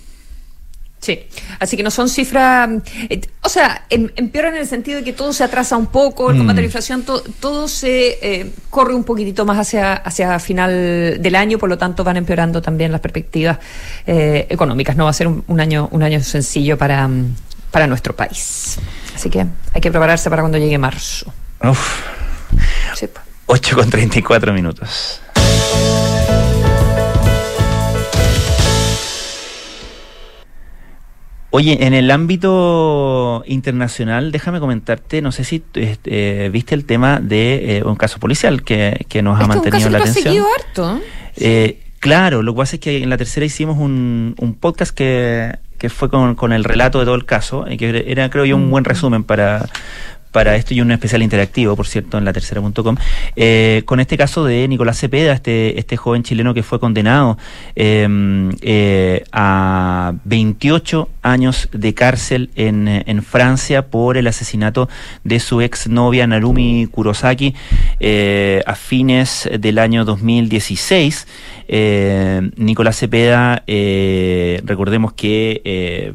Sí, 1.07 1.21
así 1.61 1.77
que 1.77 1.85
no 1.85 1.93
son 1.93 2.09
cifras, 2.09 2.69
eh, 3.09 3.21
o 3.41 3.49
sea, 3.49 3.85
em, 3.91 4.09
empeoran 4.17 4.55
en 4.55 4.63
el 4.63 4.67
sentido 4.67 4.99
de 4.99 5.05
que 5.05 5.13
todo 5.13 5.33
se 5.33 5.45
atrasa 5.45 5.77
un 5.77 5.87
poco, 5.87 6.33
el 6.33 6.37
combate 6.37 6.59
a 6.59 6.63
la 6.63 6.63
mm. 6.63 6.65
inflación, 6.65 7.05
todo 7.39 7.69
se 7.69 8.19
eh, 8.21 8.51
corre 8.71 8.93
un 8.93 9.05
poquitito 9.05 9.45
más 9.45 9.57
hacia, 9.57 9.93
hacia 9.93 10.37
final 10.41 11.23
del 11.23 11.35
año, 11.37 11.59
por 11.59 11.69
lo 11.69 11.79
tanto 11.79 12.03
van 12.03 12.17
empeorando 12.17 12.61
también 12.61 12.91
las 12.91 13.01
perspectivas 13.01 13.59
eh, 14.05 14.49
económicas. 14.51 14.97
No 14.97 15.05
va 15.05 15.11
a 15.11 15.13
ser 15.13 15.29
un, 15.29 15.45
un, 15.47 15.61
año, 15.61 15.89
un 15.93 16.03
año 16.03 16.21
sencillo 16.25 16.77
para, 16.77 17.09
para 17.71 17.87
nuestro 17.87 18.17
país. 18.17 18.77
Así 19.15 19.31
que 19.31 19.47
hay 19.75 19.81
que 19.81 19.91
prepararse 19.93 20.29
para 20.29 20.43
cuando 20.43 20.59
llegue 20.59 20.77
marzo. 20.77 21.33
Uf. 21.63 22.01
Sí. 22.97 23.09
8 23.47 23.77
con 23.77 23.91
34 23.91 24.53
minutos. 24.53 25.21
Oye, 31.57 31.87
en 31.87 31.95
el 31.95 32.11
ámbito 32.11 33.43
internacional, 33.47 34.31
déjame 34.31 34.61
comentarte, 34.61 35.23
no 35.23 35.33
sé 35.33 35.43
si 35.43 35.65
este, 35.73 36.51
viste 36.51 36.75
el 36.75 36.85
tema 36.85 37.19
de 37.19 37.79
eh, 37.79 37.83
un 37.83 37.97
caso 37.97 38.19
policial 38.19 38.63
que, 38.63 39.07
que 39.09 39.23
nos 39.23 39.41
ha 39.41 39.47
mantenido 39.47 39.89
la 39.89 40.01
atención. 40.01 40.45
harto. 40.55 41.01
Eh, 41.35 41.81
claro, 41.99 42.43
lo 42.43 42.53
que 42.53 42.59
pasa 42.59 42.77
es 42.77 42.81
que 42.81 43.03
en 43.03 43.09
la 43.09 43.17
tercera 43.17 43.47
hicimos 43.47 43.79
un, 43.79 44.35
un 44.39 44.53
podcast 44.53 44.95
que, 44.95 45.57
que 45.79 45.89
fue 45.89 46.11
con, 46.11 46.35
con, 46.35 46.53
el 46.53 46.63
relato 46.63 46.99
de 46.99 47.07
todo 47.07 47.15
el 47.15 47.25
caso, 47.25 47.65
y 47.67 47.79
que 47.79 48.05
era 48.07 48.29
creo 48.29 48.45
yo 48.45 48.55
un 48.55 48.71
buen 48.71 48.85
resumen 48.85 49.25
para, 49.25 49.67
para 50.37 50.55
esto 50.55 50.75
y 50.75 50.83
un 50.83 50.91
especial 50.91 51.23
interactivo, 51.23 51.75
por 51.77 51.87
cierto, 51.87 52.19
en 52.19 52.27
la 52.27 52.33
tercera.com, 52.35 52.97
eh, 53.37 53.81
con 53.87 54.01
este 54.01 54.19
caso 54.19 54.45
de 54.45 54.69
Nicolás 54.69 55.01
Cepeda, 55.01 55.33
este, 55.33 55.79
este 55.79 55.97
joven 55.97 56.25
chileno 56.25 56.53
que 56.53 56.63
fue 56.63 56.79
condenado 56.79 57.39
em, 57.75 58.51
eh, 58.61 59.25
a 59.33 60.13
28 60.25 61.09
años 61.23 61.71
de 61.73 61.95
cárcel 61.95 62.51
en, 62.55 62.87
en, 62.87 63.23
Francia 63.23 63.87
por 63.87 64.19
el 64.19 64.27
asesinato 64.27 64.91
de 65.25 65.41
su 65.41 65.63
exnovia 65.63 66.27
Narumi 66.27 66.87
Kurosaki 66.87 67.55
eh, 67.99 68.63
a 68.67 68.75
fines 68.75 69.49
del 69.59 69.79
año 69.79 70.05
2016. 70.05 71.27
Eh, 71.69 72.51
Nicolás 72.57 72.99
Cepeda, 72.99 73.65
eh, 73.67 74.61
recordemos 74.65 75.13
que, 75.13 75.63
eh, 75.65 76.13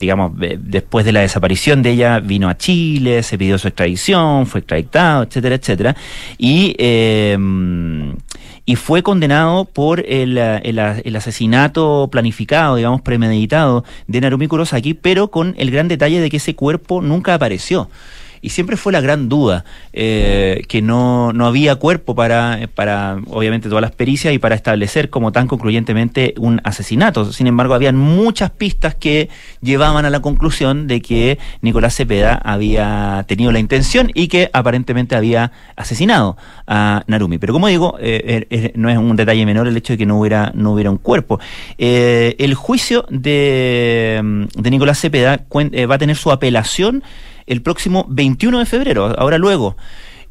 digamos, 0.00 0.32
después 0.58 1.04
de 1.04 1.12
la 1.12 1.20
desaparición 1.20 1.82
de 1.82 1.90
ella, 1.90 2.18
vino 2.18 2.48
a 2.48 2.56
Chile, 2.56 3.22
se 3.22 3.38
pidió 3.38 3.49
su 3.58 3.68
extradición, 3.68 4.46
fue 4.46 4.60
extraditado, 4.60 5.22
etcétera, 5.24 5.54
etcétera. 5.54 5.96
Y 6.38 6.74
y 8.70 8.76
fue 8.76 9.02
condenado 9.02 9.64
por 9.64 9.98
el, 10.06 10.38
el, 10.38 10.78
el, 10.78 11.16
asesinato 11.16 12.08
planificado, 12.12 12.76
digamos, 12.76 13.00
premeditado 13.00 13.84
de 14.06 14.20
Narumi 14.20 14.46
Kurosaki, 14.46 14.94
pero 14.94 15.28
con 15.28 15.56
el 15.58 15.72
gran 15.72 15.88
detalle 15.88 16.20
de 16.20 16.30
que 16.30 16.36
ese 16.36 16.54
cuerpo 16.54 17.02
nunca 17.02 17.34
apareció 17.34 17.90
y 18.42 18.50
siempre 18.50 18.76
fue 18.76 18.92
la 18.92 19.00
gran 19.00 19.28
duda, 19.28 19.64
eh, 19.92 20.62
que 20.68 20.80
no, 20.80 21.32
no 21.32 21.46
había 21.46 21.76
cuerpo 21.76 22.14
para, 22.14 22.68
para, 22.74 23.18
obviamente, 23.28 23.68
todas 23.68 23.82
las 23.82 23.92
pericias 23.92 24.32
y 24.32 24.38
para 24.38 24.54
establecer 24.54 25.10
como 25.10 25.30
tan 25.30 25.46
concluyentemente 25.46 26.34
un 26.38 26.60
asesinato. 26.64 27.32
Sin 27.32 27.46
embargo, 27.46 27.74
habían 27.74 27.96
muchas 27.96 28.50
pistas 28.50 28.94
que 28.94 29.28
llevaban 29.60 30.06
a 30.06 30.10
la 30.10 30.20
conclusión 30.20 30.86
de 30.86 31.02
que 31.02 31.38
Nicolás 31.60 31.96
Cepeda 31.96 32.34
había 32.34 33.24
tenido 33.28 33.52
la 33.52 33.58
intención 33.58 34.10
y 34.14 34.28
que 34.28 34.48
aparentemente 34.52 35.16
había 35.16 35.52
asesinado 35.76 36.38
a 36.66 37.04
Narumi. 37.06 37.38
Pero 37.38 37.52
como 37.52 37.68
digo, 37.68 37.96
eh, 38.00 38.46
eh, 38.48 38.72
no 38.74 38.88
es 38.88 38.96
un 38.96 39.16
detalle 39.16 39.44
menor 39.44 39.68
el 39.68 39.76
hecho 39.76 39.92
de 39.92 39.98
que 39.98 40.06
no 40.06 40.18
hubiera, 40.18 40.50
no 40.54 40.72
hubiera 40.72 40.90
un 40.90 40.98
cuerpo. 40.98 41.40
el 41.76 42.54
juicio 42.54 43.04
de, 43.10 44.46
de 44.54 44.70
Nicolás 44.70 45.00
Cepeda 45.00 45.44
va 45.50 45.94
a 45.94 45.98
tener 45.98 46.16
su 46.16 46.30
apelación 46.30 47.02
el 47.50 47.62
próximo 47.62 48.06
21 48.08 48.60
de 48.60 48.66
febrero, 48.66 49.12
ahora 49.18 49.36
luego. 49.36 49.76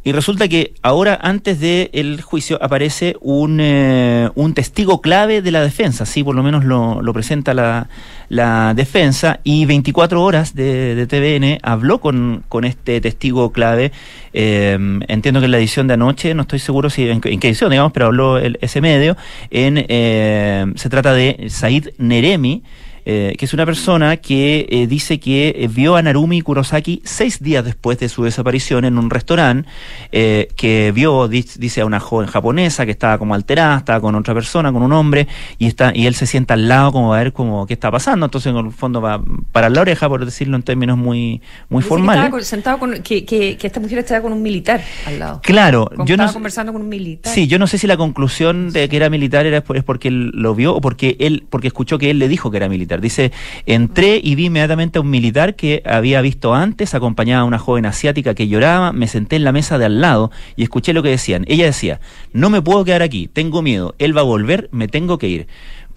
Y 0.02 0.14
resulta 0.14 0.48
que 0.48 0.74
ahora, 0.82 1.20
antes 1.22 1.60
del 1.60 2.22
juicio, 2.22 2.58
aparece 2.64 3.18
un, 3.20 3.60
eh, 3.60 4.30
un 4.36 4.54
testigo 4.54 5.02
clave 5.02 5.42
de 5.42 5.52
la 5.52 5.62
defensa, 5.62 6.04
así 6.04 6.24
por 6.24 6.36
lo 6.36 6.42
menos 6.42 6.64
lo, 6.64 7.02
lo 7.02 7.12
presenta 7.12 7.54
la, 7.54 7.90
la, 8.30 8.74
defensa, 8.74 9.42
y 9.44 9.66
24 9.66 10.24
horas 10.24 10.56
de, 10.56 10.96
de 10.96 11.06
TVN 11.06 11.60
habló 11.62 12.00
con, 12.00 12.46
con, 12.48 12.64
este 12.64 13.02
testigo 13.02 13.52
clave. 13.52 13.92
Eh, 14.32 14.78
entiendo 15.10 15.42
que 15.42 15.48
en 15.48 15.52
la 15.52 15.58
edición 15.58 15.88
de 15.88 15.96
anoche, 15.96 16.34
no 16.34 16.44
estoy 16.44 16.60
seguro 16.60 16.90
si 16.90 17.10
en, 17.10 17.20
en 17.22 17.40
qué 17.42 17.50
edición, 17.50 17.70
digamos, 17.70 17.92
pero 17.92 18.06
habló 18.06 18.38
el, 18.38 18.58
ese 18.62 18.80
medio. 18.80 19.18
En, 19.52 19.86
eh, 19.90 20.66
se 20.76 20.90
trata 20.90 21.12
de 21.12 21.48
Said 21.50 21.90
Neremi. 21.98 22.64
Eh, 23.06 23.36
que 23.38 23.46
es 23.46 23.54
una 23.54 23.66
persona 23.66 24.18
que 24.18 24.68
eh, 24.70 24.88
dice 24.88 25.20
que 25.20 25.56
eh, 25.58 25.68
vio 25.68 25.96
a 25.96 26.02
Narumi 26.02 26.42
Kurosaki 26.42 27.02
seis 27.04 27.42
días 27.42 27.64
después 27.64 28.00
de 28.00 28.10
su 28.10 28.24
desaparición 28.24 28.86
en 28.86 28.98
un 28.98 29.10
restaurante, 29.10 29.70
que 30.12 30.92
vio, 30.94 31.28
dice, 31.28 31.82
a 31.82 31.86
una 31.86 32.00
joven 32.00 32.28
japonesa 32.28 32.86
que 32.86 32.92
estaba 32.92 33.18
como 33.18 33.36
alterada, 33.36 33.78
estaba 33.78 34.02
con 34.02 34.16
otra 34.16 34.34
persona, 34.34 34.72
con 34.72 34.82
un 34.82 34.92
hombre, 34.94 35.28
y 35.58 35.68
está 35.68 35.92
y 35.94 36.08
él 36.08 36.16
se 36.16 36.26
sienta 36.26 36.54
al 36.54 36.68
lado 36.68 36.92
como 36.92 37.14
a 37.14 37.18
ver 37.18 37.34
como 37.34 37.66
qué 37.66 37.74
está 37.74 37.92
pasando, 37.92 38.26
entonces 38.26 38.52
en 38.52 38.58
el 38.58 38.72
fondo 38.72 39.02
va 39.02 39.22
para 39.52 39.70
la 39.70 39.82
oreja, 39.82 40.08
por 40.10 40.26
decirlo 40.26 40.56
en 40.56 40.64
términos 40.64 40.98
muy, 40.98 41.42
muy 41.70 41.82
formales. 41.82 42.34
Que 42.34 42.44
sentado 42.44 42.80
con, 42.80 43.02
que, 43.02 43.26
que, 43.26 43.58
esta 43.62 43.80
mujer 43.80 44.00
estaba 44.00 44.22
con 44.22 44.34
un 44.34 44.42
militar 44.42 44.82
al 45.06 45.20
lado. 45.20 45.42
Claro, 45.44 45.90
yo 46.06 46.16
estaba 46.16 46.28
no 46.28 46.34
conversando 46.34 46.74
con 46.74 46.82
un 46.82 46.90
militar. 46.90 47.34
Sí, 47.34 47.48
yo 47.48 47.60
no 47.60 47.68
sé 47.68 47.78
si 47.78 47.88
la 47.88 47.98
conclusión 47.98 48.72
de 48.72 48.90
que 48.90 48.98
era 48.98 49.10
militar 49.10 49.46
era 49.46 49.64
es 49.76 49.84
porque 49.84 50.08
él 50.08 50.32
lo 50.34 50.56
vio 50.56 50.76
o 50.76 50.82
porque 50.82 51.16
él, 51.20 51.46
porque 51.50 51.68
escuchó 51.68 51.98
que 51.98 52.10
él 52.10 52.20
le 52.20 52.28
dijo 52.28 52.52
que 52.52 52.58
era 52.58 52.70
militar. 52.70 52.99
Dice, 53.00 53.32
entré 53.66 54.20
y 54.24 54.36
vi 54.36 54.46
inmediatamente 54.46 55.00
a 55.00 55.02
un 55.02 55.10
militar 55.10 55.56
que 55.56 55.82
había 55.86 56.22
visto 56.22 56.54
antes, 56.54 56.94
acompañaba 56.94 57.42
a 57.42 57.46
una 57.46 57.60
joven 57.60 57.86
asiática 57.86 58.34
que 58.34 58.48
lloraba, 58.48 58.92
me 58.94 59.08
senté 59.08 59.36
en 59.36 59.44
la 59.44 59.52
mesa 59.52 59.78
de 59.78 59.86
al 59.86 60.02
lado 60.02 60.32
y 60.56 60.64
escuché 60.64 60.94
lo 60.94 61.04
que 61.04 61.10
decían. 61.10 61.46
Ella 61.48 61.66
decía, 61.66 62.00
no 62.34 62.50
me 62.50 62.62
puedo 62.62 62.84
quedar 62.86 63.02
aquí, 63.02 63.28
tengo 63.28 63.62
miedo, 63.62 63.96
él 64.00 64.16
va 64.16 64.22
a 64.22 64.26
volver, 64.26 64.70
me 64.72 64.88
tengo 64.88 65.18
que 65.18 65.28
ir. 65.28 65.48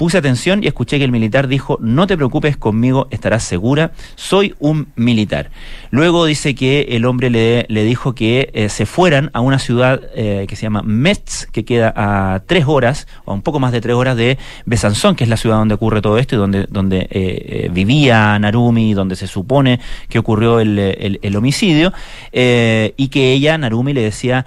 Puse 0.03 0.19
atención 0.19 0.65
y 0.65 0.67
escuché 0.67 0.99
que 0.99 1.05
el 1.05 1.13
militar 1.13 1.47
dijo, 1.47 1.79
no 1.81 2.09
te 2.09 2.17
preocupes 2.17 2.57
conmigo, 2.57 3.07
estarás 3.13 3.45
segura, 3.45 3.93
soy 4.17 4.53
un 4.59 4.89
militar. 4.97 5.53
Luego 5.93 6.25
dice 6.25 6.57
que 6.57 6.89
el 6.91 7.05
hombre 7.05 7.31
le, 7.31 7.85
dijo 7.85 8.13
que 8.13 8.51
eh, 8.53 8.69
se 8.69 8.85
fueran 8.85 9.31
a 9.33 9.41
una 9.41 9.61
ciudad 9.61 10.01
eh, 10.17 10.47
que 10.49 10.57
se 10.57 10.63
llama 10.63 10.83
Metz, 10.83 11.47
que 11.47 11.65
queda 11.65 11.93
a 11.95 12.43
tres 12.47 12.65
horas, 12.67 13.07
o 13.27 13.33
un 13.33 13.43
poco 13.43 13.61
más 13.61 13.71
de 13.71 13.81
tres 13.81 13.95
horas 13.95 14.17
de 14.17 14.39
Besanzón, 14.67 15.15
que 15.15 15.23
es 15.23 15.31
la 15.31 15.37
ciudad 15.37 15.59
donde 15.59 15.75
ocurre 15.75 16.03
todo 16.03 16.19
esto 16.19 16.35
y 16.35 16.39
donde, 16.39 16.67
donde 16.69 17.07
eh, 17.09 17.71
vivía 17.73 18.37
Narumi, 18.41 18.95
donde 18.95 19.15
se 19.15 19.29
supone 19.29 19.79
que 20.09 20.19
ocurrió 20.19 20.59
el, 20.59 20.81
el, 21.23 21.37
homicidio, 21.37 21.93
y 22.33 23.09
que 23.09 23.33
ella, 23.33 23.57
Narumi, 23.57 23.93
le 23.93 24.03
decía, 24.03 24.47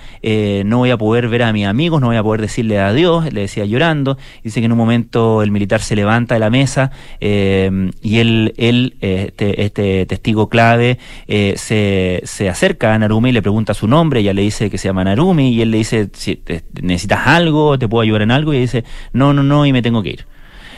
no 0.65 0.79
voy 0.79 0.89
a 0.89 0.97
poder 0.97 1.29
ver 1.29 1.43
a 1.43 1.53
mis 1.53 1.65
amigos, 1.65 2.01
no 2.01 2.07
voy 2.07 2.17
a 2.17 2.23
poder 2.23 2.41
decirle 2.41 2.77
adiós, 2.77 3.31
le 3.31 3.39
decía 3.39 3.63
llorando, 3.63 4.17
dice 4.43 4.59
que 4.59 4.65
en 4.65 4.73
un 4.73 4.77
momento 4.77 5.44
el 5.45 5.51
militar 5.51 5.81
se 5.81 5.95
levanta 5.95 6.35
de 6.35 6.39
la 6.39 6.49
mesa 6.49 6.91
eh, 7.21 7.91
y 8.01 8.19
él, 8.19 8.53
él 8.57 8.95
este, 9.01 9.63
este, 9.63 10.05
testigo 10.05 10.49
clave, 10.49 10.99
eh, 11.27 11.53
se, 11.57 12.21
se 12.25 12.49
acerca 12.49 12.93
a 12.93 12.99
Narumi 12.99 13.29
y 13.29 13.33
le 13.33 13.41
pregunta 13.41 13.73
su 13.73 13.87
nombre, 13.87 14.19
ella 14.19 14.33
le 14.33 14.41
dice 14.41 14.69
que 14.69 14.77
se 14.77 14.87
llama 14.87 15.03
Narumi 15.03 15.53
y 15.53 15.61
él 15.61 15.71
le 15.71 15.77
dice, 15.77 16.09
si 16.13 16.41
necesitas 16.81 17.27
algo, 17.27 17.79
te 17.79 17.87
puedo 17.87 18.01
ayudar 18.01 18.23
en 18.23 18.31
algo 18.31 18.53
y 18.53 18.59
dice, 18.59 18.83
no, 19.13 19.33
no, 19.33 19.43
no, 19.43 19.65
y 19.65 19.73
me 19.73 19.81
tengo 19.81 20.03
que 20.03 20.09
ir. 20.09 20.34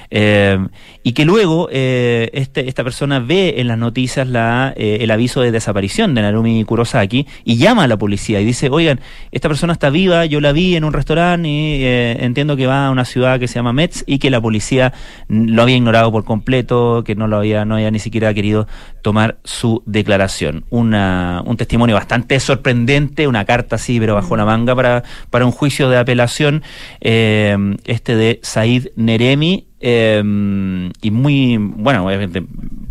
Eh, 0.10 0.58
y 1.04 1.14
que 1.14 1.26
luego 1.26 1.68
eh, 1.72 2.30
este, 2.34 2.68
esta 2.68 2.84
persona 2.84 3.20
ve 3.20 3.56
en 3.58 3.68
las 3.68 3.78
noticias 3.78 4.28
la, 4.28 4.74
eh, 4.76 5.00
el 5.02 5.12
aviso 5.12 5.42
de 5.42 5.52
desaparición 5.52 6.16
de 6.16 6.22
Narumi 6.22 6.64
Kurosaki 6.64 7.28
y 7.44 7.58
llama 7.58 7.84
a 7.84 7.88
la 7.88 7.98
policía 7.98 8.40
y 8.42 8.46
dice, 8.46 8.70
oigan, 8.70 9.00
esta 9.32 9.48
persona 9.48 9.74
está 9.74 9.90
viva, 9.90 10.26
yo 10.26 10.42
la 10.42 10.52
vi 10.52 10.76
en 10.76 10.84
un 10.84 10.94
restaurante 10.94 11.50
y 11.50 11.84
entiendo 12.24 12.56
que 12.56 12.68
va 12.68 12.88
a 12.88 12.92
una 12.92 13.06
ciudad 13.06 13.40
que 13.40 13.48
se 13.48 13.56
llama 13.56 13.74
Metz 13.74 14.04
y 14.06 14.20
que 14.20 14.30
la 14.30 14.42
policía 14.42 14.94
lo 15.28 15.62
había 15.62 15.76
ignorado 15.76 16.12
por 16.12 16.24
completo, 16.24 17.04
que 17.06 17.16
no 17.16 17.28
lo 17.28 17.38
había, 17.38 17.66
no 17.66 17.76
había 17.76 17.92
ni 17.92 18.00
siquiera 18.00 18.34
querido 18.34 18.68
tomar 19.02 19.38
su 19.44 19.84
declaración. 19.86 20.66
Una, 20.70 21.42
un 21.46 21.58
testimonio 21.58 21.96
bastante 21.96 22.40
sorprendente, 22.40 23.28
una 23.28 23.46
carta 23.46 23.76
así, 23.76 24.00
pero 24.00 24.16
bajo 24.16 24.36
la 24.36 24.46
manga 24.46 24.76
para, 24.76 25.04
para 25.30 25.46
un 25.46 25.52
juicio 25.52 25.90
de 25.90 25.98
apelación, 25.98 26.64
este 27.00 28.16
de 28.16 28.40
Said 28.44 28.88
Neremi, 28.96 29.67
eh, 29.80 30.92
y 31.02 31.12
muy, 31.12 31.58
bueno, 31.58 32.08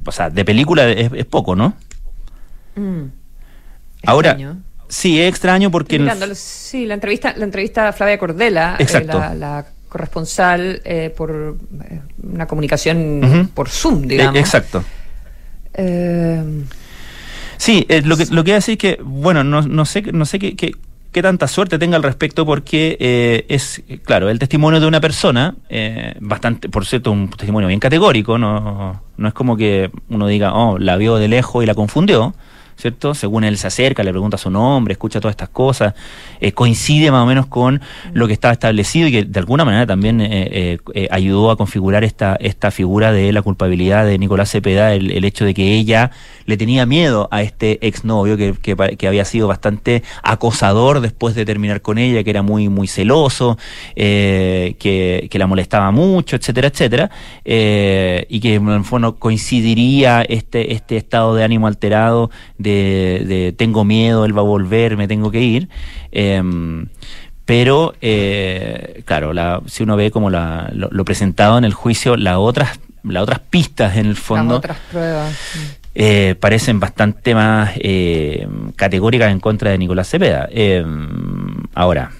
o 0.04 0.12
sea, 0.12 0.30
de 0.30 0.44
película 0.44 0.88
es, 0.88 1.24
poco, 1.26 1.56
¿no? 1.56 1.74
Mm. 2.76 3.04
Ahora, 4.04 4.36
sí, 4.88 5.20
es 5.20 5.28
extraño 5.28 5.70
porque... 5.70 5.98
sí, 6.34 6.86
la 6.86 6.94
entrevista, 6.94 7.34
la 7.36 7.44
entrevista 7.44 7.88
a 7.88 7.92
Flavia 7.92 8.18
Cordela, 8.18 8.76
eh, 8.78 9.04
la, 9.34 9.66
corresponsal 9.88 10.82
eh, 10.84 11.12
por 11.16 11.56
eh, 11.90 12.00
una 12.22 12.46
comunicación 12.46 13.50
por 13.54 13.68
Zoom, 13.68 14.02
digamos. 14.02 14.36
exacto. 14.36 14.84
Sí, 17.58 17.86
lo 18.04 18.16
que 18.16 18.26
lo 18.26 18.44
que 18.44 18.52
decir 18.52 18.72
es 18.72 18.78
que, 18.78 18.98
bueno, 19.02 19.42
no, 19.42 19.62
no 19.62 19.86
sé, 19.86 20.02
no 20.12 20.26
sé 20.26 20.38
qué, 20.38 20.54
qué, 20.54 20.72
qué 21.16 21.22
tanta 21.22 21.48
suerte 21.48 21.78
tenga 21.78 21.96
al 21.96 22.02
respecto 22.02 22.44
porque 22.44 22.98
eh, 23.00 23.46
es, 23.48 23.82
claro, 24.04 24.28
el 24.28 24.38
testimonio 24.38 24.80
de 24.80 24.86
una 24.86 25.00
persona, 25.00 25.56
eh, 25.70 26.14
bastante, 26.20 26.68
por 26.68 26.84
cierto, 26.84 27.10
un 27.10 27.30
testimonio 27.30 27.68
bien 27.68 27.80
categórico, 27.80 28.36
no, 28.36 29.00
no 29.16 29.26
es 29.28 29.32
como 29.32 29.56
que 29.56 29.90
uno 30.10 30.26
diga, 30.26 30.52
oh, 30.52 30.76
la 30.78 30.98
vio 30.98 31.16
de 31.16 31.28
lejos 31.28 31.64
y 31.64 31.66
la 31.66 31.74
confundió, 31.74 32.34
¿cierto? 32.76 33.14
Según 33.14 33.44
él 33.44 33.56
se 33.56 33.66
acerca, 33.66 34.02
le 34.02 34.10
pregunta 34.10 34.36
su 34.36 34.50
nombre, 34.50 34.92
escucha 34.92 35.18
todas 35.18 35.32
estas 35.32 35.48
cosas, 35.48 35.94
eh, 36.40 36.52
coincide 36.52 37.10
más 37.10 37.22
o 37.22 37.26
menos 37.26 37.46
con 37.46 37.80
lo 38.12 38.26
que 38.26 38.34
estaba 38.34 38.52
establecido 38.52 39.08
y 39.08 39.12
que 39.12 39.24
de 39.24 39.40
alguna 39.40 39.64
manera 39.64 39.86
también 39.86 40.20
eh, 40.20 40.78
eh, 40.94 41.08
ayudó 41.10 41.50
a 41.50 41.56
configurar 41.56 42.04
esta, 42.04 42.36
esta 42.36 42.70
figura 42.70 43.12
de 43.12 43.32
la 43.32 43.42
culpabilidad 43.42 44.04
de 44.04 44.18
Nicolás 44.18 44.50
Cepeda, 44.50 44.92
el, 44.94 45.24
hecho 45.24 45.44
de 45.44 45.54
que 45.54 45.74
ella 45.74 46.10
le 46.44 46.56
tenía 46.56 46.86
miedo 46.86 47.28
a 47.32 47.42
este 47.42 47.84
exnovio 47.86 48.36
que, 48.36 48.54
que, 48.96 49.08
había 49.08 49.24
sido 49.24 49.48
bastante 49.48 50.04
acosador 50.22 51.00
después 51.00 51.34
de 51.34 51.44
terminar 51.44 51.80
con 51.80 51.98
ella, 51.98 52.22
que 52.22 52.30
era 52.30 52.42
muy, 52.42 52.68
muy 52.68 52.86
celoso, 52.86 53.58
que, 53.96 54.76
que, 55.30 55.38
la 55.38 55.46
molestaba 55.46 55.90
mucho, 55.90 56.36
etcétera, 56.36 56.68
etcétera, 56.68 57.10
y 57.44 58.40
que 58.40 58.54
en 58.54 58.68
el 58.68 58.84
fondo 58.84 59.16
coincidiría 59.16 60.22
este, 60.22 60.72
este 60.72 60.96
estado 60.96 61.34
de 61.34 61.42
ánimo 61.42 61.66
alterado 61.66 62.30
tengo 63.56 63.84
miedo, 63.84 64.24
él 64.24 64.36
va 64.36 64.42
a 64.42 64.44
volver, 64.44 64.96
me 64.96 65.08
tengo 65.08 65.30
que 65.30 65.40
ir. 65.40 65.68
Em, 66.10 66.86
pero, 67.46 67.94
eh, 68.00 69.02
claro, 69.04 69.32
la, 69.32 69.62
si 69.66 69.84
uno 69.84 69.96
ve 69.96 70.10
como 70.10 70.30
la, 70.30 70.68
lo, 70.74 71.04
presentado 71.04 71.56
en 71.56 71.64
el 71.64 71.74
juicio, 71.74 72.16
las 72.16 72.36
otras, 72.36 72.80
las 73.04 73.22
otras 73.22 73.38
pistas 73.38 73.96
en 73.96 74.06
el 74.06 74.16
fondo... 74.16 74.56
otras 74.56 74.76
pruebas. 74.90 75.32
Eh, 75.94 76.34
parecen 76.40 76.80
bastante 76.80 77.34
más 77.34 77.70
eh, 77.76 78.48
categóricas 78.74 79.30
en 79.30 79.38
contra 79.38 79.70
de 79.70 79.78
Nicolás 79.78 80.10
Cepeda. 80.10 80.48
Em, 80.50 81.54
ahora, 81.72 82.10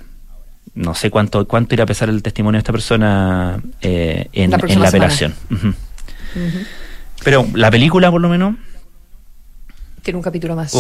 no 0.74 0.94
sé 0.94 1.10
cuánto 1.10 1.46
cuánto 1.48 1.74
irá 1.74 1.84
a 1.84 1.86
pesar 1.86 2.08
el 2.08 2.22
testimonio 2.22 2.58
de 2.58 2.60
esta 2.60 2.72
persona 2.72 3.60
en, 3.82 4.50
la, 4.50 4.58
en 4.68 4.80
la 4.80 4.88
apelación. 4.88 5.34
Pero 7.24 7.46
la 7.54 7.70
película, 7.70 8.10
por 8.10 8.20
lo 8.20 8.28
menos, 8.28 8.54
tiene 10.06 10.18
un 10.18 10.22
capítulo 10.22 10.54
más. 10.54 10.72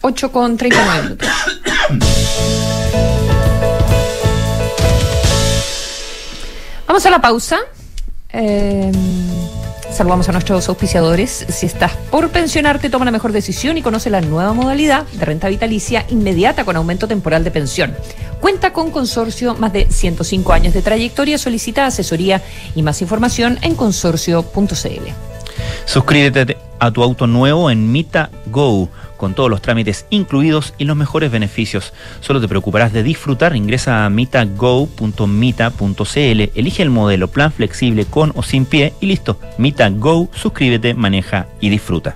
8 0.00 0.30
con 0.30 0.56
39 0.56 1.02
minutos. 1.02 1.28
Vamos 6.86 7.04
a 7.04 7.10
la 7.10 7.20
pausa. 7.20 7.58
Eh, 8.32 8.92
saludamos 9.90 10.28
a 10.28 10.32
nuestros 10.32 10.68
auspiciadores. 10.68 11.46
Si 11.48 11.66
estás 11.66 11.96
por 12.12 12.30
pensionarte, 12.30 12.90
toma 12.90 13.06
la 13.06 13.10
mejor 13.10 13.32
decisión 13.32 13.76
y 13.76 13.82
conoce 13.82 14.08
la 14.08 14.20
nueva 14.20 14.52
modalidad 14.52 15.04
de 15.08 15.24
renta 15.24 15.48
vitalicia 15.48 16.06
inmediata 16.10 16.64
con 16.64 16.76
aumento 16.76 17.08
temporal 17.08 17.42
de 17.42 17.50
pensión. 17.50 17.96
Cuenta 18.40 18.72
con 18.72 18.92
consorcio, 18.92 19.56
más 19.56 19.72
de 19.72 19.90
105 19.90 20.52
años 20.52 20.74
de 20.74 20.82
trayectoria. 20.82 21.38
Solicita 21.38 21.86
asesoría 21.86 22.40
y 22.76 22.82
más 22.82 23.02
información 23.02 23.58
en 23.62 23.74
consorcio.cl. 23.74 25.08
Suscríbete 25.86 26.63
a 26.84 26.92
tu 26.92 27.02
auto 27.02 27.26
nuevo 27.26 27.70
en 27.70 27.92
Mita 27.92 28.30
Go 28.46 28.88
con 29.16 29.34
todos 29.34 29.48
los 29.48 29.62
trámites 29.62 30.06
incluidos 30.10 30.74
y 30.76 30.84
los 30.84 30.96
mejores 30.96 31.30
beneficios. 31.30 31.92
Solo 32.20 32.40
te 32.40 32.48
preocuparás 32.48 32.92
de 32.92 33.02
disfrutar. 33.02 33.56
Ingresa 33.56 34.04
a 34.04 34.10
mitago.mita.cl, 34.10 36.50
elige 36.54 36.82
el 36.82 36.90
modelo, 36.90 37.28
plan 37.28 37.52
flexible 37.52 38.04
con 38.04 38.32
o 38.34 38.42
sin 38.42 38.66
pie 38.66 38.92
y 39.00 39.06
listo. 39.06 39.38
Mita 39.56 39.88
Go, 39.88 40.28
suscríbete, 40.34 40.94
maneja 40.94 41.46
y 41.60 41.70
disfruta. 41.70 42.14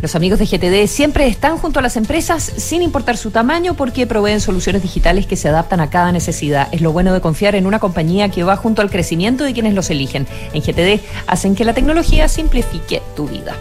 Los 0.00 0.14
amigos 0.14 0.38
de 0.38 0.46
GTD 0.46 0.86
siempre 0.86 1.26
están 1.26 1.58
junto 1.58 1.80
a 1.80 1.82
las 1.82 1.96
empresas 1.96 2.44
sin 2.56 2.82
importar 2.82 3.16
su 3.16 3.32
tamaño 3.32 3.74
porque 3.74 4.06
proveen 4.06 4.40
soluciones 4.40 4.80
digitales 4.80 5.26
que 5.26 5.34
se 5.34 5.48
adaptan 5.48 5.80
a 5.80 5.90
cada 5.90 6.12
necesidad. 6.12 6.68
Es 6.70 6.82
lo 6.82 6.92
bueno 6.92 7.12
de 7.12 7.20
confiar 7.20 7.56
en 7.56 7.66
una 7.66 7.80
compañía 7.80 8.28
que 8.28 8.44
va 8.44 8.56
junto 8.56 8.80
al 8.80 8.90
crecimiento 8.90 9.42
de 9.42 9.52
quienes 9.52 9.74
los 9.74 9.90
eligen. 9.90 10.28
En 10.52 10.62
GTD 10.62 11.02
hacen 11.26 11.56
que 11.56 11.64
la 11.64 11.74
tecnología 11.74 12.28
simplifique 12.28 13.02
tu 13.16 13.26
vida. 13.26 13.56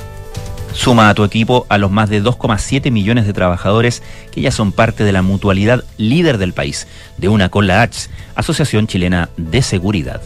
Suma 0.73 1.09
a 1.09 1.15
tu 1.15 1.23
equipo 1.23 1.65
a 1.69 1.79
los 1.79 1.89
más 1.89 2.07
de 2.07 2.21
2,7 2.21 2.91
millones 2.91 3.25
de 3.25 3.33
trabajadores 3.33 4.03
que 4.31 4.41
ya 4.41 4.51
son 4.51 4.71
parte 4.71 5.03
de 5.03 5.11
la 5.11 5.23
mutualidad 5.23 5.85
líder 5.97 6.38
del 6.38 6.53
país, 6.53 6.88
de 7.17 7.29
una 7.29 7.49
con 7.49 7.65
la 7.65 7.81
H, 7.81 8.09
Asociación 8.35 8.85
Chilena 8.85 9.29
de 9.38 9.63
Seguridad. 9.63 10.21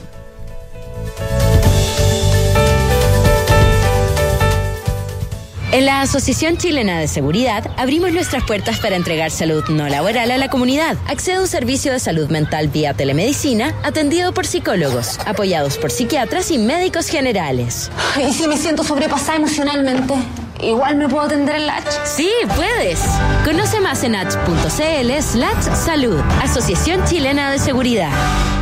En 5.72 5.86
la 5.86 6.02
Asociación 6.02 6.58
Chilena 6.58 7.00
de 7.00 7.08
Seguridad 7.08 7.72
abrimos 7.78 8.12
nuestras 8.12 8.44
puertas 8.44 8.80
para 8.80 8.98
entregar 8.98 9.32
salud 9.32 9.64
no 9.70 9.88
laboral 9.88 10.30
a 10.30 10.38
la 10.38 10.50
comunidad. 10.50 10.98
Accede 11.08 11.36
a 11.36 11.42
un 11.42 11.48
servicio 11.48 11.94
de 11.94 12.00
salud 12.00 12.30
mental 12.30 12.68
vía 12.68 12.94
telemedicina 12.94 13.74
atendido 13.82 14.34
por 14.34 14.46
psicólogos, 14.46 15.18
apoyados 15.26 15.78
por 15.78 15.90
psiquiatras 15.90 16.52
y 16.52 16.58
médicos 16.58 17.08
generales. 17.08 17.90
¿Y 18.22 18.34
si 18.34 18.50
me 18.50 18.58
siento 18.58 18.84
sobrepasada 18.84 19.38
emocionalmente? 19.38 20.14
Igual 20.62 20.98
me 20.98 21.08
puedo 21.08 21.24
atender 21.24 21.56
en 21.56 21.68
la 21.68 21.78
H. 21.78 21.90
Sí, 22.04 22.30
puedes. 22.54 23.00
Conoce 23.46 23.80
más 23.80 24.04
en 24.04 24.16
h.cl 24.16 25.22
slash 25.22 25.76
salud. 25.86 26.20
Asociación 26.44 27.04
Chilena 27.06 27.50
de 27.50 27.60
Seguridad. 27.60 28.12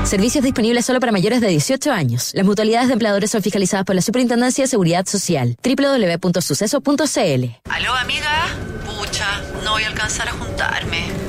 Servicios 0.05 0.43
disponibles 0.43 0.85
solo 0.85 0.99
para 0.99 1.11
mayores 1.11 1.39
de 1.39 1.47
18 1.49 1.91
años. 1.91 2.31
Las 2.33 2.45
mutualidades 2.45 2.87
de 2.87 2.93
empleadores 2.93 3.29
son 3.31 3.43
fiscalizadas 3.43 3.85
por 3.85 3.95
la 3.95 4.01
Superintendencia 4.01 4.63
de 4.63 4.67
Seguridad 4.67 5.05
Social. 5.05 5.55
www.suceso.cl. 5.63 7.45
¿Aló, 7.69 7.93
amiga? 7.93 8.47
Pucha, 8.85 9.41
no 9.63 9.71
voy 9.71 9.83
a 9.83 9.87
alcanzar 9.87 10.27
a 10.29 10.31
juntarme. 10.31 11.28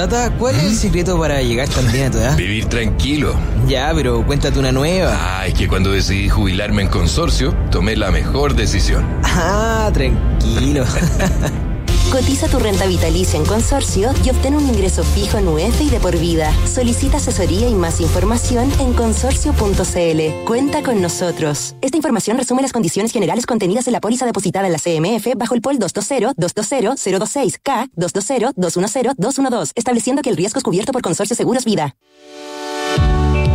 Tata, 0.00 0.30
¿cuál 0.38 0.56
es 0.56 0.62
el 0.62 0.76
secreto 0.76 1.18
para 1.18 1.42
llegar 1.42 1.68
tan 1.68 1.92
bien 1.92 2.06
a 2.06 2.10
tu 2.10 2.16
edad? 2.16 2.34
Vivir 2.34 2.64
tranquilo. 2.64 3.34
Ya, 3.68 3.92
pero 3.94 4.24
cuéntate 4.24 4.58
una 4.58 4.72
nueva. 4.72 5.12
Ah, 5.14 5.46
es 5.46 5.52
que 5.52 5.68
cuando 5.68 5.92
decidí 5.92 6.30
jubilarme 6.30 6.80
en 6.80 6.88
consorcio, 6.88 7.54
tomé 7.70 7.96
la 7.96 8.10
mejor 8.10 8.54
decisión. 8.54 9.04
Ah, 9.22 9.90
tranquilo. 9.92 10.86
Cotiza 12.10 12.48
tu 12.48 12.58
renta 12.58 12.86
vitalicia 12.86 13.38
en 13.38 13.46
consorcio 13.46 14.10
y 14.24 14.30
obtén 14.30 14.56
un 14.56 14.66
ingreso 14.66 15.04
fijo 15.04 15.38
en 15.38 15.46
UF 15.46 15.80
y 15.80 15.90
de 15.90 16.00
por 16.00 16.18
vida. 16.18 16.52
Solicita 16.66 17.18
asesoría 17.18 17.68
y 17.68 17.74
más 17.74 18.00
información 18.00 18.68
en 18.80 18.94
consorcio.cl. 18.94 20.44
Cuenta 20.44 20.82
con 20.82 21.00
nosotros. 21.00 21.76
Esta 21.80 21.96
información 21.96 22.36
resume 22.36 22.62
las 22.62 22.72
condiciones 22.72 23.12
generales 23.12 23.46
contenidas 23.46 23.86
en 23.86 23.92
la 23.92 24.00
póliza 24.00 24.26
depositada 24.26 24.66
en 24.66 24.72
la 24.72 24.80
CMF 24.80 25.36
bajo 25.36 25.54
el 25.54 25.60
POL 25.60 25.78
220-220-026K 25.78 27.90
220-210-212, 27.96 29.70
estableciendo 29.76 30.22
que 30.22 30.30
el 30.30 30.36
riesgo 30.36 30.58
es 30.58 30.64
cubierto 30.64 30.90
por 30.90 31.02
Consorcio 31.02 31.36
Seguros 31.36 31.64
Vida. 31.64 31.94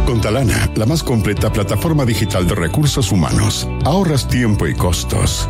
Con 0.06 0.22
Talana, 0.22 0.72
la 0.76 0.86
más 0.86 1.04
completa 1.04 1.52
plataforma 1.52 2.06
digital 2.06 2.48
de 2.48 2.56
recursos 2.56 3.12
humanos, 3.12 3.68
ahorras 3.84 4.30
tiempo 4.30 4.66
y 4.66 4.74
costos. 4.76 5.50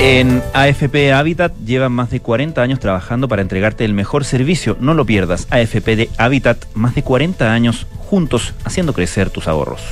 En 0.00 0.42
AFP 0.54 1.12
Habitat 1.12 1.52
llevan 1.66 1.90
más 1.90 2.10
de 2.10 2.20
40 2.20 2.62
años 2.62 2.78
trabajando 2.78 3.26
para 3.26 3.42
entregarte 3.42 3.84
el 3.84 3.94
mejor 3.94 4.24
servicio. 4.24 4.76
No 4.78 4.94
lo 4.94 5.04
pierdas. 5.04 5.48
AFP 5.50 5.96
de 5.96 6.10
Habitat, 6.18 6.66
más 6.74 6.94
de 6.94 7.02
40 7.02 7.52
años 7.52 7.88
juntos 7.98 8.54
haciendo 8.64 8.92
crecer 8.92 9.30
tus 9.30 9.48
ahorros. 9.48 9.82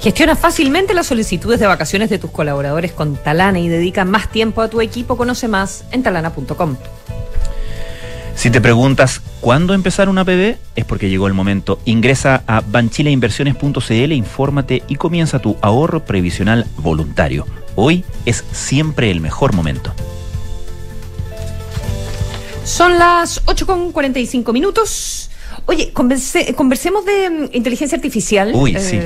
Gestiona 0.00 0.34
fácilmente 0.34 0.94
las 0.94 1.06
solicitudes 1.06 1.60
de 1.60 1.68
vacaciones 1.68 2.10
de 2.10 2.18
tus 2.18 2.32
colaboradores 2.32 2.90
con 2.90 3.16
Talana 3.16 3.60
y 3.60 3.68
dedica 3.68 4.04
más 4.04 4.30
tiempo 4.30 4.62
a 4.62 4.68
tu 4.68 4.80
equipo. 4.80 5.16
Conoce 5.16 5.46
más 5.46 5.84
en 5.92 6.02
talana.com. 6.02 6.76
Si 8.34 8.50
te 8.50 8.60
preguntas 8.60 9.20
cuándo 9.40 9.74
empezar 9.74 10.08
una 10.08 10.24
PB, 10.24 10.56
es 10.74 10.84
porque 10.84 11.08
llegó 11.08 11.28
el 11.28 11.34
momento. 11.34 11.78
Ingresa 11.84 12.42
a 12.48 12.62
banchileinversiones.cl, 12.66 14.12
infórmate 14.12 14.82
y 14.88 14.96
comienza 14.96 15.38
tu 15.38 15.56
ahorro 15.60 16.04
previsional 16.04 16.66
voluntario. 16.76 17.46
Hoy 17.80 18.04
es 18.26 18.42
siempre 18.50 19.08
el 19.08 19.20
mejor 19.20 19.54
momento. 19.54 19.94
Son 22.64 22.98
las 22.98 23.46
8.45 23.46 24.52
minutos. 24.52 25.30
Oye, 25.66 25.92
conversemos 25.92 27.04
de 27.04 27.30
mm, 27.30 27.48
inteligencia 27.52 27.94
artificial. 27.94 28.50
Uy, 28.52 28.76
sí. 28.80 28.98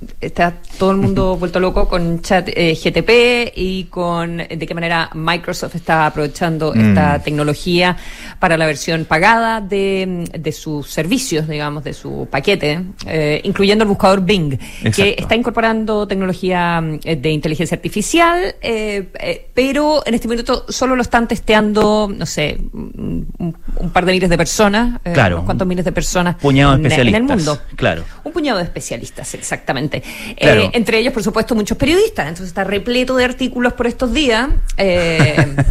Eh, 0.00 0.06
está 0.20 0.54
todo 0.78 0.90
el 0.90 0.96
mundo 0.98 1.36
vuelto 1.36 1.58
loco 1.60 1.88
con 1.88 2.20
chat 2.22 2.48
eh, 2.48 2.74
GTP 2.74 3.52
y 3.56 3.84
con 3.84 4.38
de 4.38 4.66
qué 4.66 4.74
manera 4.74 5.10
Microsoft 5.14 5.74
está 5.76 6.06
aprovechando 6.06 6.72
Mm. 6.74 6.88
esta 6.88 7.18
tecnología 7.22 7.96
para 8.38 8.56
la 8.56 8.66
versión 8.66 9.04
pagada 9.04 9.60
de, 9.60 10.24
de 10.38 10.52
sus 10.52 10.90
servicios, 10.90 11.48
digamos, 11.48 11.84
de 11.84 11.94
su 11.94 12.28
paquete, 12.30 12.80
eh, 13.06 13.40
incluyendo 13.44 13.84
el 13.84 13.88
buscador 13.88 14.22
Bing, 14.24 14.58
que 14.94 15.16
está 15.18 15.34
incorporando 15.34 16.06
tecnología 16.06 16.82
eh, 17.04 17.16
de 17.16 17.30
inteligencia 17.30 17.74
artificial, 17.76 18.54
eh, 18.60 19.08
eh, 19.20 19.48
pero 19.54 20.02
en 20.06 20.14
este 20.14 20.28
minuto 20.28 20.64
solo 20.68 20.96
lo 20.96 21.02
están 21.02 21.28
testeando, 21.28 22.10
no 22.14 22.26
sé, 22.26 22.58
un, 22.72 23.26
par 23.92 24.04
de 24.04 24.12
miles 24.12 24.28
de 24.30 24.36
personas, 24.36 25.00
eh, 25.04 25.12
Claro. 25.12 25.36
unos 25.36 25.46
cuantos 25.46 25.66
miles 25.66 25.84
de 25.84 25.92
personas 25.92 26.36
Puñado 26.36 26.72
de 26.72 26.76
en- 26.76 26.80
en 26.80 26.86
especialistas. 26.92 27.30
el 27.30 27.36
mundo. 27.36 27.58
Claro. 27.76 28.04
Un 28.24 28.32
puñado 28.32 28.58
de 28.58 28.64
especialistas, 28.64 29.34
exactamente. 29.34 29.85
Claro. 30.38 30.62
Eh, 30.62 30.70
entre 30.74 30.98
ellos, 30.98 31.12
por 31.12 31.22
supuesto, 31.22 31.54
muchos 31.54 31.76
periodistas. 31.78 32.26
Entonces 32.28 32.48
está 32.48 32.64
repleto 32.64 33.16
de 33.16 33.24
artículos 33.24 33.72
por 33.74 33.86
estos 33.86 34.12
días. 34.12 34.48
eh, 34.76 35.54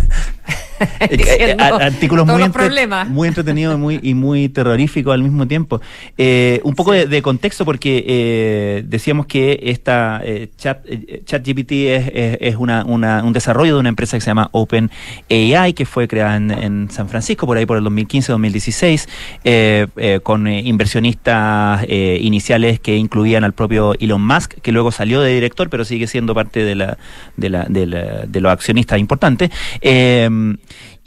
Eh, 1.00 1.56
artículos 1.58 2.26
muy, 2.26 2.42
entre- 2.44 2.64
muy 3.06 3.30
entretenidos 3.30 3.76
y 3.76 3.78
muy, 3.78 4.00
y 4.04 4.14
muy 4.14 4.50
terroríficos 4.50 5.14
al 5.14 5.24
mismo 5.24 5.48
tiempo. 5.48 5.80
Eh, 6.18 6.60
un 6.66 6.76
poco 6.76 6.92
de, 6.92 7.08
de 7.08 7.22
contexto 7.22 7.64
porque 7.64 8.04
eh, 8.06 8.84
decíamos 8.86 9.26
que 9.26 9.58
esta 9.64 10.20
eh, 10.24 10.50
chat, 10.58 10.86
ChatGPT 11.24 11.72
es, 11.72 12.12
es, 12.14 12.38
es 12.42 12.56
una, 12.58 12.84
una- 12.84 13.24
un 13.24 13.32
desarrollo 13.32 13.76
de 13.76 13.80
una 13.80 13.88
empresa 13.90 14.18
que 14.18 14.22
se 14.22 14.28
llama 14.28 14.50
OpenAI 14.52 15.74
que 15.74 15.86
fue 15.86 16.10
creada 16.10 16.36
en, 16.36 16.52
en 16.52 16.92
San 16.92 17.08
Francisco 17.08 17.46
por 17.46 17.56
ahí 17.56 17.66
por 17.66 17.78
el 17.78 17.84
2015-2016 17.86 19.08
eh, 19.46 19.88
eh, 19.96 20.20
con 20.22 20.46
inversionistas 20.46 21.86
iniciales 21.90 22.82
que 22.82 22.98
incluían 22.98 23.46
al 23.46 23.54
propio 23.54 23.96
Elon 24.06 24.26
Musk 24.26 24.54
que 24.62 24.72
luego 24.72 24.92
salió 24.92 25.22
de 25.22 25.34
director 25.34 25.70
pero 25.70 25.86
sigue 25.86 26.08
siendo 26.08 26.34
parte 26.34 26.64
de 26.66 28.42
los 28.42 28.52
accionistas 28.52 29.00
importantes. 29.00 29.52
Eh, 29.82 30.30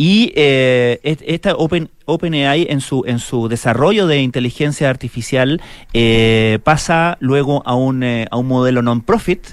y 0.00 0.32
eh, 0.36 1.00
esta 1.02 1.56
Open 1.56 1.90
OpenAI 2.06 2.68
en 2.70 2.80
su 2.80 3.02
en 3.04 3.18
su 3.18 3.48
desarrollo 3.48 4.06
de 4.06 4.22
inteligencia 4.22 4.88
artificial 4.88 5.60
eh, 5.92 6.60
pasa 6.62 7.18
luego 7.20 7.64
a 7.66 7.74
un 7.74 8.04
eh, 8.04 8.28
a 8.30 8.36
un 8.36 8.46
modelo 8.46 8.80
non-profit 8.80 9.44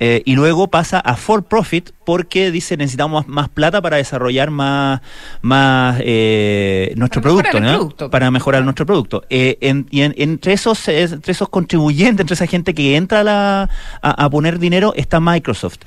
y 0.00 0.34
luego 0.34 0.68
pasa 0.68 1.00
a 1.00 1.16
for 1.16 1.44
profit 1.44 1.92
porque 2.04 2.50
dice 2.50 2.76
necesitamos 2.76 3.26
más, 3.28 3.48
plata 3.48 3.80
para 3.82 3.96
desarrollar 3.96 4.50
más 4.50 5.00
más 5.42 5.98
eh, 6.02 6.92
nuestro 6.96 7.22
Para 7.22 7.34
producto, 7.34 7.60
¿no? 7.60 7.72
producto. 7.78 8.10
para 8.10 8.30
mejorar 8.30 8.64
nuestro 8.64 8.86
producto 8.86 9.22
Eh, 9.30 9.58
en- 9.60 9.86
y 9.90 10.02
en- 10.02 10.14
entre 10.18 10.52
esos 10.52 10.86
entre 10.88 11.32
esos 11.32 11.48
contribuyentes 11.48 12.20
entre 12.22 12.34
esa 12.34 12.46
gente 12.46 12.74
que 12.74 12.96
entra 12.96 13.20
a, 13.20 13.24
la- 13.24 13.70
a- 14.02 14.24
a 14.24 14.30
poner 14.30 14.58
dinero 14.58 14.92
está 14.96 15.20
Microsoft 15.20 15.78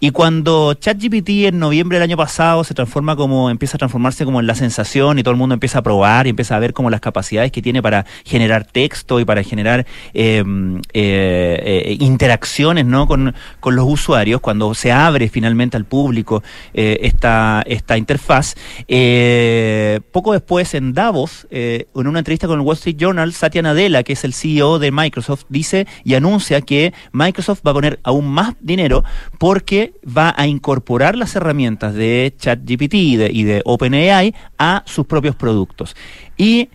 y 0.00 0.10
cuando 0.10 0.74
ChatGPT 0.74 1.46
en 1.46 1.58
noviembre 1.58 1.98
del 1.98 2.04
año 2.04 2.16
pasado 2.16 2.62
se 2.64 2.74
transforma 2.74 3.16
como 3.16 3.50
empieza 3.50 3.76
a 3.76 3.78
transformarse 3.78 4.24
como 4.24 4.40
en 4.40 4.46
la 4.46 4.54
sensación 4.54 5.18
y 5.18 5.22
todo 5.22 5.32
el 5.32 5.38
mundo 5.38 5.54
empieza 5.54 5.78
a 5.78 5.82
probar 5.82 6.26
y 6.26 6.30
empieza 6.30 6.56
a 6.56 6.58
ver 6.58 6.72
como 6.72 6.90
las 6.90 7.00
capacidades 7.00 7.50
que 7.52 7.62
tiene 7.62 7.82
para 7.82 8.06
generar 8.24 8.64
texto 8.64 9.18
y 9.20 9.24
para 9.24 9.42
generar 9.42 9.86
eh, 10.14 10.44
eh, 10.92 11.84
eh, 11.90 11.96
interacciones 12.00 12.84
¿no? 12.86 13.06
con, 13.06 13.34
con 13.60 13.74
los 13.76 13.84
usuarios 13.88 14.40
cuando 14.40 14.74
se 14.74 14.92
abre 14.92 15.28
finalmente 15.28 15.65
al 15.74 15.84
público 15.84 16.42
eh, 16.74 16.98
esta, 17.02 17.62
esta 17.66 17.96
interfaz. 17.96 18.54
Eh, 18.88 20.00
poco 20.12 20.32
después 20.32 20.74
en 20.74 20.92
Davos, 20.92 21.46
eh, 21.50 21.86
en 21.94 22.06
una 22.06 22.20
entrevista 22.20 22.46
con 22.46 22.60
el 22.60 22.66
Wall 22.66 22.76
Street 22.76 22.96
Journal, 22.96 23.32
Satya 23.32 23.62
Nadella, 23.62 24.02
que 24.02 24.12
es 24.12 24.24
el 24.24 24.34
CEO 24.34 24.78
de 24.78 24.92
Microsoft, 24.92 25.44
dice 25.48 25.86
y 26.04 26.14
anuncia 26.14 26.60
que 26.60 26.92
Microsoft 27.12 27.60
va 27.66 27.70
a 27.70 27.74
poner 27.74 27.98
aún 28.02 28.28
más 28.28 28.54
dinero 28.60 29.04
porque 29.38 29.94
va 30.06 30.34
a 30.36 30.46
incorporar 30.46 31.16
las 31.16 31.34
herramientas 31.34 31.94
de 31.94 32.34
ChatGPT 32.38 32.94
y 32.94 33.16
de, 33.16 33.30
y 33.32 33.44
de 33.44 33.62
OpenAI 33.64 34.34
a 34.58 34.82
sus 34.86 35.06
propios 35.06 35.34
productos. 35.34 35.96
Y 36.36 36.68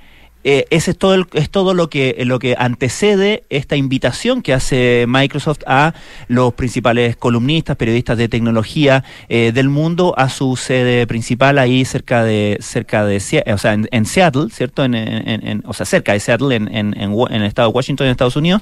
eh, 0.43 0.65
ese 0.69 0.91
es 0.91 0.97
todo, 0.97 1.13
el- 1.13 1.25
es 1.33 1.49
todo 1.49 1.73
lo 1.73 1.89
que, 1.89 2.15
lo 2.25 2.39
que 2.39 2.55
antecede 2.57 3.43
esta 3.49 3.75
invitación 3.75 4.41
que 4.41 4.53
hace 4.53 5.05
Microsoft 5.07 5.59
a 5.67 5.93
los 6.27 6.53
principales 6.53 7.15
columnistas, 7.15 7.77
periodistas 7.77 8.17
de 8.17 8.27
tecnología 8.27 9.03
eh, 9.29 9.51
del 9.53 9.69
mundo 9.69 10.13
a 10.17 10.29
su 10.29 10.55
sede 10.55 11.05
principal 11.07 11.57
ahí 11.59 11.85
cerca 11.85 12.23
de, 12.23 12.57
cerca 12.61 13.05
de, 13.05 13.19
Sea- 13.19 13.43
o 13.53 13.57
sea, 13.57 13.73
en, 13.73 13.87
en 13.91 14.05
Seattle, 14.05 14.47
¿cierto? 14.51 14.83
En, 14.83 14.95
en- 14.95 15.27
en- 15.29 15.47
en- 15.47 15.63
o 15.65 15.73
sea, 15.73 15.85
cerca 15.85 16.13
de 16.13 16.19
Seattle, 16.19 16.55
en, 16.55 16.73
en, 16.75 16.95
el 16.97 17.43
estado 17.43 17.69
de 17.69 17.73
Washington, 17.75 18.07
en 18.07 18.11
Estados 18.11 18.35
Unidos, 18.35 18.61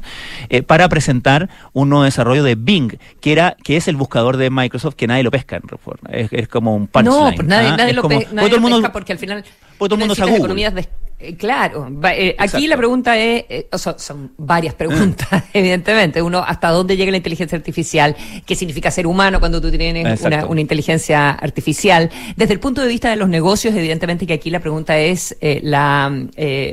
eh, 0.50 0.62
para 0.64 0.90
presentar 0.90 1.50
un 1.74 1.90
nuevo 1.90 2.04
desarrollo 2.04 2.44
de 2.44 2.56
Bing, 2.56 2.98
que 3.22 3.32
era, 3.32 3.56
que 3.64 3.78
es 3.78 3.88
el 3.88 3.96
buscador 3.96 4.38
de 4.38 4.50
Microsoft 4.50 4.96
que 4.96 5.08
nadie 5.08 5.24
lo 5.24 5.32
pesca 5.32 5.56
en 5.56 5.64
Reforma. 5.68 6.10
Es, 6.12 6.28
es 6.32 6.48
como 6.48 6.76
un 6.76 6.88
punchline. 6.88 7.16
No, 7.30 7.32
pues 7.36 7.48
nadie, 7.48 7.70
¿ah? 7.70 7.78
nadie 7.78 7.94
lo, 7.94 8.02
como- 8.02 8.20
pe- 8.20 8.26
porque 8.26 8.36
nadie 8.36 8.50
todo 8.50 8.58
lo 8.58 8.62
mundo- 8.62 8.78
pesca 8.78 8.92
porque 8.94 9.12
al 9.14 9.20
final 9.20 9.44
todo 9.78 9.96
el 9.96 10.00
mundo 10.00 10.14
economías 10.38 10.74
de- 10.76 10.90
eh, 11.22 11.36
claro, 11.36 11.92
eh, 12.14 12.34
aquí 12.38 12.66
la 12.68 12.78
pregunta 12.78 13.18
es, 13.18 13.44
eh, 13.50 13.68
o 13.74 13.78
sea, 13.78 14.00
son 14.00 14.32
varias 14.38 14.74
preguntas, 14.74 15.28
evidentemente. 15.54 16.22
Uno, 16.22 16.40
¿hasta 16.40 16.70
dónde 16.70 16.96
llega 16.96 17.12
la 17.12 17.18
inteligencia 17.18 17.58
artificial? 17.58 18.16
¿Qué 18.46 18.56
significa 18.56 18.90
ser 18.90 19.06
humano 19.06 19.42
cuando 19.42 19.60
tú 19.60 19.70
tienes 19.70 20.22
una, 20.22 20.62
inteligencia 20.62 21.32
artificial? 21.32 22.10
Desde 22.38 22.54
el 22.54 22.62
punto 22.62 22.82
de 22.82 22.88
vista 22.88 23.10
de 23.10 23.18
los 23.18 23.28
negocios, 23.28 23.76
evidentemente 23.76 24.26
que 24.26 24.34
aquí 24.34 24.50
la 24.50 24.62
pregunta 24.62 24.98
es 24.98 25.36
eh, 25.42 25.60
la 25.62 26.10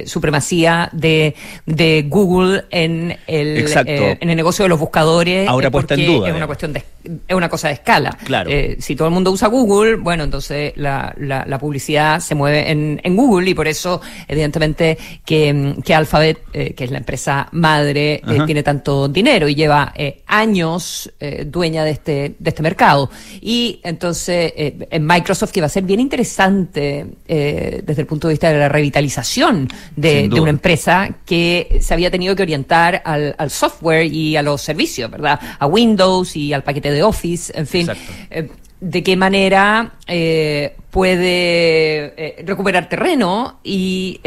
supremacía 0.05 0.91
de, 0.93 1.35
de 1.67 2.05
Google 2.09 2.67
en 2.71 3.17
el, 3.27 3.67
en 3.85 4.31
el 4.31 4.37
negocio 4.37 4.65
de 4.65 4.69
los 4.69 4.79
buscadores. 4.79 5.49
Ahora 5.49 5.73
puesta 5.73 5.95
en 5.95 6.07
duda, 6.07 6.29
Es 6.29 6.37
una 6.37 6.47
cuestión 6.47 6.73
de, 6.73 6.85
es 7.27 7.35
una 7.35 7.49
cosa 7.49 7.69
de 7.69 7.75
escala. 7.75 8.11
Claro. 8.25 8.51
Eh, 8.51 8.77
si 8.81 8.97
todo 8.97 9.09
el 9.09 9.15
mundo 9.15 9.31
usa 9.31 9.49
Google, 9.49 9.97
bueno, 9.97 10.25
entonces 10.25 10.73
la, 10.77 11.15
la, 11.19 11.45
la 11.47 11.59
publicidad 11.59 12.21
se 12.21 12.35
mueve 12.35 12.71
en, 12.71 13.01
en 13.03 13.17
Google 13.17 13.51
y 13.51 13.55
por 13.55 13.69
eso, 13.69 14.01
evidentemente, 14.29 14.99
que, 15.25 15.77
que 15.85 15.95
Alphabet, 15.95 16.41
eh, 16.53 16.75
que 16.75 16.85
es 16.85 16.91
la 16.91 16.99
empresa 16.99 17.49
madre, 17.53 18.15
eh, 18.15 18.39
tiene 18.47 18.63
tanto 18.63 19.09
dinero 19.09 19.49
y 19.49 19.55
lleva 19.55 19.93
eh, 19.97 20.23
años 20.27 21.13
eh, 21.21 21.45
dueña 21.47 21.85
de 21.85 21.91
este, 21.91 22.37
de 22.39 22.51
este 22.51 22.63
mercado. 22.63 23.11
Y 23.41 23.81
entonces, 23.85 24.53
eh, 24.57 24.89
en 24.91 25.07
Microsoft, 25.07 25.53
que 25.53 25.61
va 25.61 25.67
a 25.67 25.71
ser 25.71 25.85
bien 25.85 26.01
interesante 26.01 27.07
desde 27.27 28.01
el 28.01 28.07
punto 28.07 28.29
de 28.29 28.35
vista 28.35 28.51
de 28.51 28.59
la 28.59 28.69
revitalización 28.69 29.69
de, 29.95 30.29
de 30.29 30.41
una 30.41 30.51
empresa 30.51 31.09
que 31.25 31.79
se 31.81 31.95
había 31.95 32.11
tenido 32.11 32.35
que 32.35 32.43
orientar 32.43 33.03
al, 33.05 33.35
al 33.39 33.51
software 33.51 34.07
y 34.07 34.37
a 34.37 34.43
los 34.43 34.63
servicios, 34.63 35.11
¿verdad? 35.11 35.39
A 35.59 35.67
Windows 35.67 36.37
y 36.37 36.53
al 36.53 36.63
paquete 36.63 36.91
de 36.91 36.96
Office, 37.03 37.53
en 37.55 37.67
fin. 37.67 37.89
Eh, 38.31 38.49
de 38.79 39.03
qué 39.03 39.17
manera 39.17 39.95
eh, 40.07 40.77
puede 40.91 42.13
eh, 42.17 42.45
recuperar 42.45 42.91
terreno 42.91 43.59
y, 43.65 44.21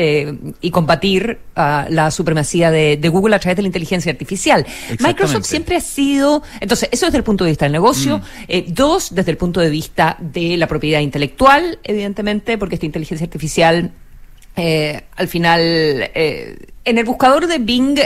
y 0.60 0.72
combatir 0.72 1.38
la 1.56 2.10
supremacía 2.10 2.72
de, 2.72 2.98
de 2.98 3.10
Google 3.10 3.36
a 3.36 3.40
través 3.40 3.58
de 3.58 3.62
la 3.62 3.68
inteligencia 3.68 4.12
artificial. 4.12 4.66
Microsoft 5.00 5.46
siempre 5.46 5.76
ha 5.76 5.82
sido, 5.82 6.42
entonces, 6.60 6.90
eso 6.92 7.06
desde 7.06 7.20
el 7.20 7.24
punto 7.24 7.44
de 7.44 7.52
vista 7.52 7.66
del 7.66 7.74
negocio. 7.74 8.18
Mm. 8.48 8.74
Dos, 8.74 9.14
desde 9.14 9.32
el 9.32 9.38
punto 9.38 9.60
de 9.60 9.70
vista 9.70 10.18
de 10.20 10.58
la 10.58 10.66
propiedad 10.66 11.00
intelectual, 11.00 11.78
evidentemente, 11.84 12.58
porque 12.58 12.76
esta 12.76 12.88
inteligencia 12.88 13.26
artificial 13.26 13.92
al 14.56 15.28
final, 15.28 16.10
en 16.14 16.98
el 16.98 17.06
buscador 17.06 17.46
de 17.46 17.60
Bing 17.60 18.00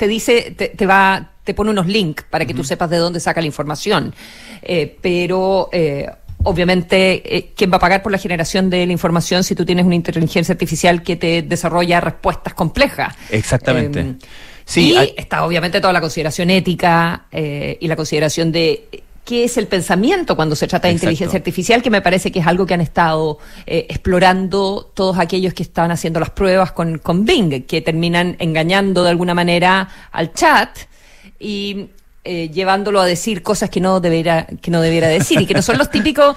te 0.00 0.08
dice, 0.08 0.54
te, 0.56 0.68
te 0.68 0.86
va, 0.86 1.29
te 1.44 1.54
pone 1.54 1.70
unos 1.70 1.86
links 1.86 2.24
para 2.28 2.44
que 2.44 2.54
tú 2.54 2.64
sepas 2.64 2.90
de 2.90 2.98
dónde 2.98 3.20
saca 3.20 3.40
la 3.40 3.46
información. 3.46 4.14
Eh, 4.62 4.96
pero 5.00 5.68
eh, 5.72 6.08
obviamente, 6.44 7.36
eh, 7.36 7.50
¿quién 7.56 7.72
va 7.72 7.76
a 7.76 7.80
pagar 7.80 8.02
por 8.02 8.12
la 8.12 8.18
generación 8.18 8.70
de 8.70 8.86
la 8.86 8.92
información 8.92 9.42
si 9.44 9.54
tú 9.54 9.64
tienes 9.64 9.84
una 9.86 9.94
inteligencia 9.94 10.52
artificial 10.52 11.02
que 11.02 11.16
te 11.16 11.42
desarrolla 11.42 12.00
respuestas 12.00 12.54
complejas? 12.54 13.14
Exactamente. 13.30 14.00
Eh, 14.00 14.14
Sí, 14.64 14.92
y 14.92 14.96
hay- 14.96 15.14
está 15.16 15.44
obviamente 15.44 15.80
toda 15.80 15.92
la 15.92 16.00
consideración 16.00 16.48
ética 16.50 17.26
y 17.32 17.88
la 17.88 17.96
consideración 17.96 18.52
de 18.52 18.88
qué 19.24 19.42
es 19.44 19.56
el 19.56 19.66
pensamiento 19.66 20.36
cuando 20.36 20.54
se 20.54 20.68
trata 20.68 20.86
de 20.86 20.92
Exacto. 20.92 21.06
inteligencia 21.10 21.38
artificial, 21.38 21.82
que 21.82 21.90
me 21.90 22.00
parece 22.02 22.30
que 22.30 22.38
es 22.38 22.46
algo 22.46 22.66
que 22.66 22.74
han 22.74 22.80
estado 22.80 23.38
eh, 23.66 23.86
explorando 23.88 24.90
todos 24.94 25.18
aquellos 25.18 25.54
que 25.54 25.62
estaban 25.64 25.90
haciendo 25.90 26.20
las 26.20 26.30
pruebas 26.30 26.70
con, 26.72 26.98
con 26.98 27.24
Bing, 27.24 27.64
que 27.64 27.80
terminan 27.80 28.36
engañando 28.38 29.02
de 29.02 29.10
alguna 29.10 29.34
manera 29.34 29.88
al 30.12 30.32
chat 30.34 30.70
y 31.40 31.88
eh, 32.22 32.50
llevándolo 32.50 33.00
a 33.00 33.06
decir 33.06 33.42
cosas 33.42 33.70
que 33.70 33.80
no 33.80 33.98
debiera, 33.98 34.46
que 34.60 34.70
no 34.70 34.80
debiera 34.80 35.08
decir 35.08 35.40
y 35.40 35.46
que 35.46 35.54
no 35.54 35.62
son 35.62 35.78
los 35.78 35.90
típicos. 35.90 36.36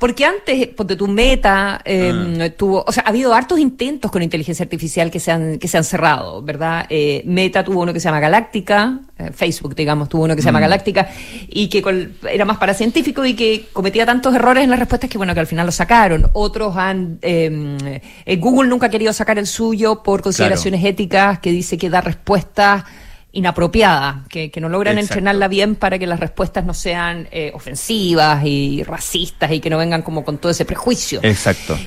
Porque 0.00 0.24
antes, 0.24 0.68
ponte 0.68 0.96
tu 0.96 1.06
meta, 1.06 1.82
eh, 1.84 2.54
tuvo, 2.56 2.82
o 2.86 2.90
sea, 2.90 3.02
ha 3.04 3.10
habido 3.10 3.34
hartos 3.34 3.58
intentos 3.58 4.10
con 4.10 4.22
inteligencia 4.22 4.62
artificial 4.62 5.10
que 5.10 5.20
se 5.20 5.30
han, 5.30 5.58
que 5.58 5.68
se 5.68 5.76
han 5.76 5.84
cerrado, 5.84 6.40
¿verdad? 6.40 6.86
Eh, 6.88 7.22
meta 7.26 7.62
tuvo 7.62 7.82
uno 7.82 7.92
que 7.92 8.00
se 8.00 8.04
llama 8.04 8.18
Galáctica, 8.18 8.98
eh, 9.18 9.30
Facebook, 9.34 9.74
digamos, 9.74 10.08
tuvo 10.08 10.24
uno 10.24 10.34
que 10.34 10.40
se 10.40 10.46
llama 10.46 10.60
Mm. 10.60 10.62
Galáctica, 10.62 11.10
y 11.48 11.68
que 11.68 12.08
era 12.32 12.46
más 12.46 12.56
para 12.56 12.72
científico 12.72 13.26
y 13.26 13.34
que 13.34 13.66
cometía 13.74 14.06
tantos 14.06 14.34
errores 14.34 14.64
en 14.64 14.70
las 14.70 14.78
respuestas 14.78 15.10
que, 15.10 15.18
bueno, 15.18 15.34
que 15.34 15.40
al 15.40 15.46
final 15.46 15.66
lo 15.66 15.72
sacaron. 15.72 16.30
Otros 16.32 16.78
han, 16.78 17.18
eh, 17.20 18.00
eh, 18.24 18.36
Google 18.36 18.70
nunca 18.70 18.86
ha 18.86 18.90
querido 18.90 19.12
sacar 19.12 19.38
el 19.38 19.46
suyo 19.46 20.02
por 20.02 20.22
consideraciones 20.22 20.82
éticas, 20.82 21.40
que 21.40 21.50
dice 21.50 21.76
que 21.76 21.90
da 21.90 22.00
respuestas 22.00 22.84
inapropiada, 23.32 24.24
que, 24.28 24.50
que 24.50 24.60
no 24.60 24.68
logran 24.68 24.98
Exacto. 24.98 25.14
entrenarla 25.14 25.48
bien 25.48 25.76
para 25.76 25.98
que 25.98 26.06
las 26.06 26.18
respuestas 26.20 26.64
no 26.64 26.74
sean 26.74 27.28
eh, 27.30 27.52
ofensivas 27.54 28.44
y 28.44 28.82
racistas 28.82 29.52
y 29.52 29.60
que 29.60 29.70
no 29.70 29.78
vengan 29.78 30.02
como 30.02 30.24
con 30.24 30.38
todo 30.38 30.50
ese 30.50 30.64
prejuicio. 30.64 31.20
Exacto. 31.22 31.78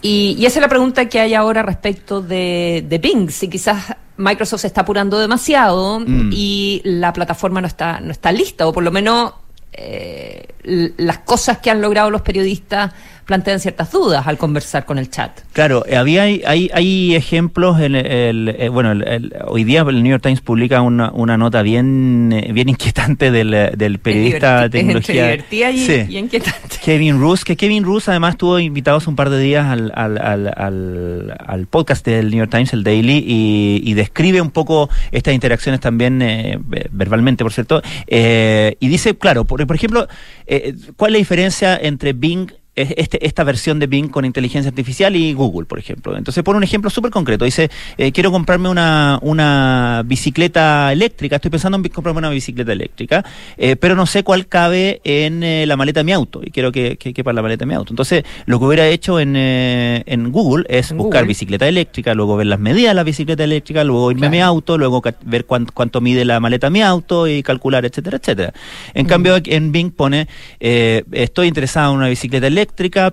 Y, 0.00 0.34
y 0.38 0.46
esa 0.46 0.58
es 0.58 0.62
la 0.62 0.68
pregunta 0.68 1.08
que 1.08 1.20
hay 1.20 1.34
ahora 1.34 1.62
respecto 1.62 2.20
de, 2.20 2.84
de 2.88 2.98
Bing. 2.98 3.30
Si 3.30 3.48
quizás 3.48 3.94
Microsoft 4.16 4.62
se 4.62 4.66
está 4.66 4.80
apurando 4.80 5.18
demasiado 5.18 6.00
Mm. 6.00 6.30
y 6.32 6.80
la 6.84 7.12
plataforma 7.12 7.60
no 7.60 7.68
está, 7.68 8.00
no 8.00 8.10
está 8.10 8.32
lista, 8.32 8.66
o 8.66 8.72
por 8.72 8.82
lo 8.82 8.90
menos 8.90 9.32
eh, 9.72 10.48
las 10.64 11.18
cosas 11.18 11.58
que 11.58 11.70
han 11.70 11.80
logrado 11.80 12.10
los 12.10 12.22
periodistas 12.22 12.92
plantean 13.24 13.60
ciertas 13.60 13.90
dudas 13.92 14.26
al 14.26 14.36
conversar 14.38 14.84
con 14.84 14.98
el 14.98 15.10
chat. 15.10 15.40
Claro, 15.52 15.84
eh, 15.86 15.96
había 15.96 16.22
hay, 16.22 16.70
hay, 16.72 17.14
ejemplos, 17.14 17.80
el, 17.80 17.94
el- 17.94 18.56
eh, 18.58 18.68
bueno, 18.68 18.92
el- 18.92 19.34
hoy 19.46 19.64
día 19.64 19.82
el 19.82 20.02
New 20.02 20.10
York 20.10 20.22
Times 20.22 20.40
publica 20.40 20.80
una, 20.82 21.10
una 21.12 21.36
nota 21.36 21.62
bien 21.62 22.32
eh, 22.32 22.52
bien 22.52 22.68
inquietante 22.68 23.30
del, 23.30 23.72
del 23.76 23.98
periodista 23.98 24.62
de 24.62 24.70
tecnología 24.78 25.34
y, 25.34 25.78
Sí. 25.78 26.04
y 26.08 26.16
inquietante. 26.18 26.76
Kevin 26.84 27.20
Roos, 27.20 27.44
que 27.44 27.56
Kevin 27.56 27.84
Roos 27.84 28.08
además 28.08 28.32
estuvo 28.32 28.58
invitado 28.58 28.96
hace 28.98 29.08
un 29.10 29.16
par 29.16 29.30
de 29.30 29.38
días 29.38 29.66
al, 29.66 29.92
al, 29.94 30.18
al, 30.18 30.52
al- 30.56 31.36
al 31.46 31.66
podcast 31.66 32.04
del 32.06 32.30
New 32.30 32.38
York 32.38 32.50
Times, 32.50 32.72
el 32.72 32.82
Daily, 32.82 33.24
y, 33.26 33.82
y 33.84 33.94
describe 33.94 34.40
un 34.40 34.50
poco 34.50 34.88
estas 35.12 35.34
interacciones 35.34 35.80
también 35.80 36.20
eh, 36.22 36.58
ve- 36.64 36.88
verbalmente, 36.90 37.44
por 37.44 37.52
cierto, 37.52 37.82
eh, 38.06 38.76
y 38.80 38.88
dice, 38.88 39.16
claro, 39.16 39.44
por, 39.44 39.64
por 39.66 39.76
ejemplo, 39.76 40.08
eh, 40.46 40.74
¿cuál 40.96 41.10
es 41.10 41.12
la 41.12 41.18
diferencia 41.18 41.76
entre 41.80 42.12
Bing 42.12 42.50
este, 42.74 43.26
esta 43.26 43.44
versión 43.44 43.78
de 43.78 43.86
Bing 43.86 44.08
con 44.08 44.24
inteligencia 44.24 44.70
artificial 44.70 45.14
y 45.14 45.32
Google, 45.34 45.66
por 45.66 45.78
ejemplo. 45.78 46.16
Entonces 46.16 46.42
pone 46.42 46.56
un 46.56 46.64
ejemplo 46.64 46.88
súper 46.90 47.10
concreto. 47.10 47.44
Dice, 47.44 47.70
eh, 47.98 48.12
quiero 48.12 48.30
comprarme 48.32 48.68
una, 48.68 49.18
una 49.22 50.02
bicicleta 50.06 50.90
eléctrica, 50.92 51.36
estoy 51.36 51.50
pensando 51.50 51.76
en 51.76 51.84
comprarme 51.88 52.18
una 52.18 52.30
bicicleta 52.30 52.72
eléctrica, 52.72 53.24
eh, 53.58 53.76
pero 53.76 53.94
no 53.94 54.06
sé 54.06 54.22
cuál 54.24 54.46
cabe 54.46 55.00
en 55.04 55.42
eh, 55.42 55.66
la 55.66 55.76
maleta 55.76 56.00
de 56.00 56.04
mi 56.04 56.12
auto 56.12 56.40
y 56.44 56.50
quiero 56.50 56.72
que, 56.72 56.96
que 56.96 57.12
quepa 57.12 57.30
en 57.30 57.36
la 57.36 57.42
maleta 57.42 57.64
de 57.64 57.66
mi 57.66 57.74
auto. 57.74 57.92
Entonces, 57.92 58.24
lo 58.46 58.58
que 58.58 58.64
hubiera 58.64 58.86
hecho 58.88 59.20
en, 59.20 59.34
eh, 59.36 60.02
en 60.06 60.32
Google 60.32 60.64
es 60.68 60.90
En 60.92 60.96
buscar 60.98 61.20
Google. 61.22 61.28
bicicleta 61.28 61.68
eléctrica, 61.68 62.14
luego 62.14 62.36
ver 62.36 62.46
las 62.46 62.58
medidas 62.60 62.90
de 62.92 62.94
la 62.94 63.02
bicicleta 63.04 63.44
eléctrica, 63.44 63.84
luego 63.84 64.10
irme 64.10 64.28
a 64.28 64.30
mi 64.30 64.40
auto, 64.40 64.78
luego 64.78 65.02
ver 65.26 65.44
cuán- 65.44 65.66
cuánto 65.72 66.00
mide 66.00 66.24
la 66.24 66.40
maleta 66.40 66.68
de 66.68 66.70
mi 66.70 66.82
auto 66.82 67.28
y 67.28 67.42
calcular, 67.42 67.84
etcétera, 67.84 68.16
etcétera. 68.16 68.52
En 68.94 69.06
cambio, 69.06 69.36
en 69.44 69.72
Bing 69.72 69.90
pone, 69.90 70.26
eh, 70.60 71.04
estoy 71.12 71.48
interesado 71.48 71.92
en 71.92 71.98
una 71.98 72.08
bicicleta 72.08 72.46
eléctrica, 72.46 72.61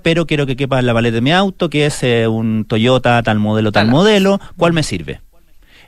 pero 0.02 0.26
quiero 0.26 0.46
que 0.46 0.56
quepa 0.56 0.80
en 0.80 0.86
la 0.86 0.94
maleta 0.94 1.16
de 1.16 1.22
mi 1.22 1.32
auto, 1.32 1.70
que 1.70 1.86
es 1.86 2.02
eh, 2.04 2.28
un 2.28 2.66
Toyota, 2.66 3.22
tal 3.24 3.40
modelo, 3.40 3.72
tal 3.72 3.88
modelo, 3.88 4.40
¿cuál 4.58 4.74
me 4.74 4.84
sirve? 4.84 5.22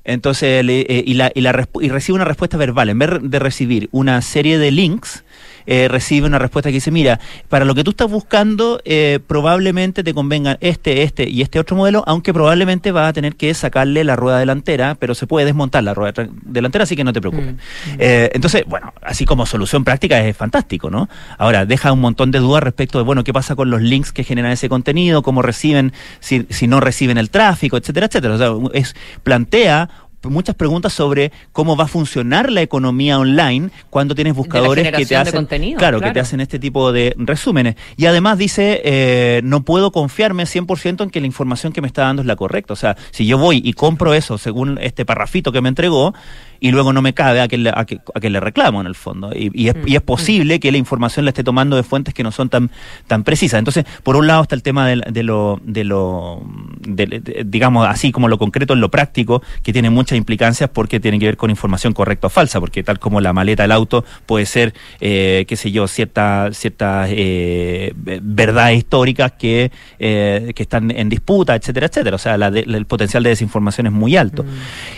Entonces, 0.03 0.66
le- 0.66 0.82
eh, 0.82 1.03
y, 1.05 1.14
la, 1.14 1.32
y, 1.34 1.41
la 1.41 1.68
y 1.80 1.89
recibe 1.89 2.16
una 2.16 2.26
respuesta 2.26 2.57
verbal. 2.57 2.89
En 2.89 2.97
vez 2.99 3.09
de 3.22 3.39
recibir 3.39 3.88
una 3.91 4.22
serie 4.22 4.57
de 4.57 4.72
links, 4.72 5.24
eh, 5.66 5.88
recibe 5.88 6.28
una 6.28 6.39
respuesta 6.39 6.70
que 6.70 6.76
dice, 6.76 6.91
mira, 6.91 7.20
para 7.49 7.66
lo 7.66 7.76
que 7.76 7.84
tú 7.84 7.91
estás 7.91 8.09
buscando, 8.09 8.82
eh, 8.86 9.20
probablemente 9.26 10.03
te 10.03 10.14
convengan 10.14 10.57
este, 10.62 11.03
este 11.03 11.30
y 11.30 11.41
este 11.41 11.59
otro 11.59 11.76
modelo, 11.76 12.03
aunque 12.07 12.34
probablemente 12.34 12.91
vas 12.91 13.09
a 13.09 13.14
tener 13.14 13.36
que 13.36 13.53
sacarle 13.53 14.03
la 14.03 14.16
rueda 14.16 14.39
delantera, 14.39 14.95
pero 14.95 15.16
se 15.16 15.28
puede 15.28 15.45
desmontar 15.45 15.84
la 15.84 15.93
rueda 15.93 16.28
delantera, 16.43 16.84
así 16.84 16.95
que 16.95 17.03
no 17.03 17.14
te 17.14 17.22
preocupes. 17.22 17.55
Eh, 17.97 18.30
entonces, 18.34 18.64
bueno, 18.68 18.93
así 19.01 19.26
como 19.26 19.45
solución 19.45 19.84
práctica 19.84 20.20
es 20.20 20.36
fantástico, 20.36 20.89
¿no? 20.89 21.09
Ahora, 21.38 21.66
deja 21.66 21.91
un 21.91 21.99
montón 21.99 22.32
de 22.32 22.39
dudas 22.39 22.64
respecto 22.64 22.97
de, 22.97 23.03
bueno, 23.03 23.24
qué 23.24 23.34
pasa 23.34 23.55
con 23.55 23.70
los 23.70 23.82
links 23.82 24.12
que 24.12 24.24
generan 24.24 24.51
ese 24.51 24.70
contenido, 24.70 25.22
cómo 25.22 25.41
reciben, 25.41 25.93
si, 26.20 26.45
si 26.49 26.68
no 26.68 26.80
reciben 26.80 27.18
el 27.18 27.30
tráfico, 27.30 27.78
etcétera, 27.78 28.07
etcétera. 28.07 28.34
O 28.36 28.38
sea, 28.38 28.51
es, 28.74 28.95
plantea 29.24 29.89
muchas 30.30 30.55
preguntas 30.55 30.93
sobre 30.93 31.32
cómo 31.51 31.76
va 31.76 31.86
a 31.86 31.88
funcionar 31.88 32.51
la 32.51 32.61
economía 32.61 33.17
online 33.17 33.69
cuando 33.89 34.13
tienes 34.13 34.36
buscadores 34.36 34.91
que 34.91 35.05
te 35.05 35.15
hacen 35.15 35.47
claro, 35.78 35.99
que 35.99 36.11
te 36.11 36.19
hacen 36.19 36.41
este 36.41 36.59
tipo 36.59 36.91
de 36.91 37.13
resúmenes. 37.17 37.76
Y 37.97 38.05
además 38.05 38.38
dice 38.38 38.82
eh, 38.84 39.41
no 39.43 39.63
puedo 39.63 39.91
confiarme 39.91 40.43
100% 40.43 41.03
en 41.03 41.09
que 41.09 41.19
la 41.19 41.28
información 41.28 41.74
que 41.74 41.82
me 41.82 41.88
está 41.88 42.03
dando 42.03 42.22
es 42.22 42.28
la 42.28 42.36
correcta. 42.36 42.74
O 42.74 42.78
sea 42.78 42.97
si 43.11 43.26
yo 43.26 43.38
voy 43.38 43.61
y 43.63 43.74
compro 43.74 44.13
eso 44.13 44.38
según 44.38 44.78
este 44.82 45.05
parrafito 45.05 45.51
que 45.51 45.61
me 45.61 45.69
entregó 45.69 46.13
y 46.62 46.72
luego 46.72 46.93
no 46.93 47.01
me 47.01 47.14
cabe 47.14 47.41
a 47.41 47.47
que 47.49 47.57
le, 47.57 47.72
a 47.76 47.84
que, 47.86 47.99
a 48.16 48.20
que 48.22 48.30
le 48.30 48.39
reclamo 48.39 48.80
en 48.80 48.88
el 48.88 48.95
fondo. 48.95 49.32
Y, 49.36 49.49
y 49.53 49.68
es, 49.70 49.76
y 49.86 49.95
es 49.95 50.01
posible 50.01 50.59
que 50.62 50.72
la 50.72 50.78
información 50.78 51.26
la 51.26 51.32
esté 51.32 51.43
tomando 51.43 51.76
de 51.76 51.84
fuentes 51.84 52.14
que 52.14 52.24
no 52.24 52.32
son 52.32 52.47
tan 52.49 52.70
tan 53.07 53.24
precisas. 53.24 53.57
Entonces 53.59 53.84
por 54.03 54.16
un 54.16 54.28
lado 54.28 54.43
está 54.43 54.55
el 54.55 54.62
tema 54.64 54.88
de, 54.88 55.24
lo 55.24 55.59
de 55.66 55.84
lo 55.84 56.43
de- 56.80 57.07
de- 57.07 57.43
digamos 57.45 57.88
así 57.88 58.12
como 58.12 58.28
lo 58.28 58.38
concreto 58.38 58.74
en 58.74 58.80
lo 58.80 58.89
práctico 58.91 59.41
que 59.64 59.74
tiene 59.74 59.89
muchas 59.89 60.18
implicancias 60.18 60.70
porque 60.72 60.99
tiene 60.99 61.18
que 61.20 61.26
ver 61.26 61.36
con 61.38 61.49
información 61.49 61.93
correcta 61.93 62.28
o 62.28 62.30
falsa 62.30 62.59
porque 62.59 62.84
tal 62.84 62.99
como 62.99 63.20
la 63.22 63.34
maleta 63.34 63.64
del 63.64 63.72
auto 63.72 64.05
puede 64.28 64.45
ser 64.45 64.74
eh, 64.99 65.45
qué 65.47 65.55
sé 65.55 65.72
yo 65.72 65.88
ciertas 65.88 66.55
ciertas 66.57 67.09
eh, 67.12 67.93
verdades 67.95 68.78
históricas 68.78 69.32
que 69.34 69.72
eh, 69.99 70.51
que 70.55 70.64
están 70.64 70.91
en 70.91 71.09
disputa 71.09 71.55
etcétera 71.55 71.88
etcétera. 71.88 72.16
O 72.16 72.20
sea 72.20 72.38
la 72.38 72.51
de- 72.51 72.62
el 72.62 72.86
potencial 72.86 73.24
de 73.24 73.30
desinformación 73.30 73.88
es 73.88 73.93
muy 73.93 74.16
alto. 74.16 74.45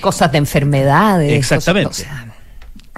Cosas 0.01 0.31
de 0.31 0.37
enfermedades. 0.39 1.31
Exactamente. 1.57 1.89
cosas- 1.89 2.05
o 2.05 2.09
sea, 2.09 2.33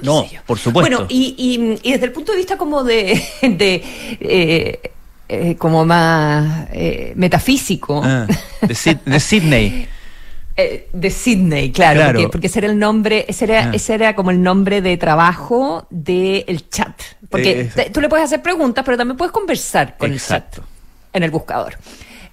no 0.01 0.25
por 0.45 0.59
supuesto 0.59 0.89
Bueno, 0.97 1.05
y, 1.09 1.35
y, 1.37 1.89
y 1.89 1.91
desde 1.93 2.05
el 2.07 2.11
punto 2.11 2.31
de 2.33 2.37
vista 2.37 2.57
como 2.57 2.83
de, 2.83 3.21
de 3.41 3.83
eh, 4.19 4.91
eh, 5.29 5.55
como 5.57 5.85
más 5.85 6.67
eh, 6.73 7.13
metafísico, 7.15 8.01
Ah, 8.03 8.27
de, 8.61 8.73
Sid- 8.75 9.01
de 9.05 9.19
Sydney 9.19 9.87
eh, 10.57 10.89
de 10.93 11.09
Sydney, 11.09 11.71
claro, 11.71 11.99
Claro. 12.01 12.19
Porque, 12.19 12.29
porque 12.31 12.47
ese 12.47 12.59
era 12.59 12.67
el 12.67 12.77
nombre, 12.77 13.25
ese 13.27 13.45
era, 13.45 13.69
Ah. 13.69 13.71
ese 13.73 13.93
era 13.95 14.15
como 14.15 14.31
el 14.31 14.41
nombre 14.43 14.81
de 14.81 14.97
trabajo 14.97 15.87
del 15.89 16.69
chat. 16.69 17.01
Porque 17.29 17.61
Eh, 17.61 17.71
te- 17.73 17.89
tú 17.89 18.01
le 18.01 18.07
puedes 18.09 18.25
hacer 18.25 18.41
preguntas, 18.41 18.83
pero 18.85 18.97
también 18.97 19.17
puedes 19.17 19.31
conversar 19.31 19.97
con 19.97 20.11
Exacto. 20.11 20.61
el 20.61 20.63
chat 20.63 20.65
en 21.13 21.23
el 21.23 21.31
buscador. 21.31 21.77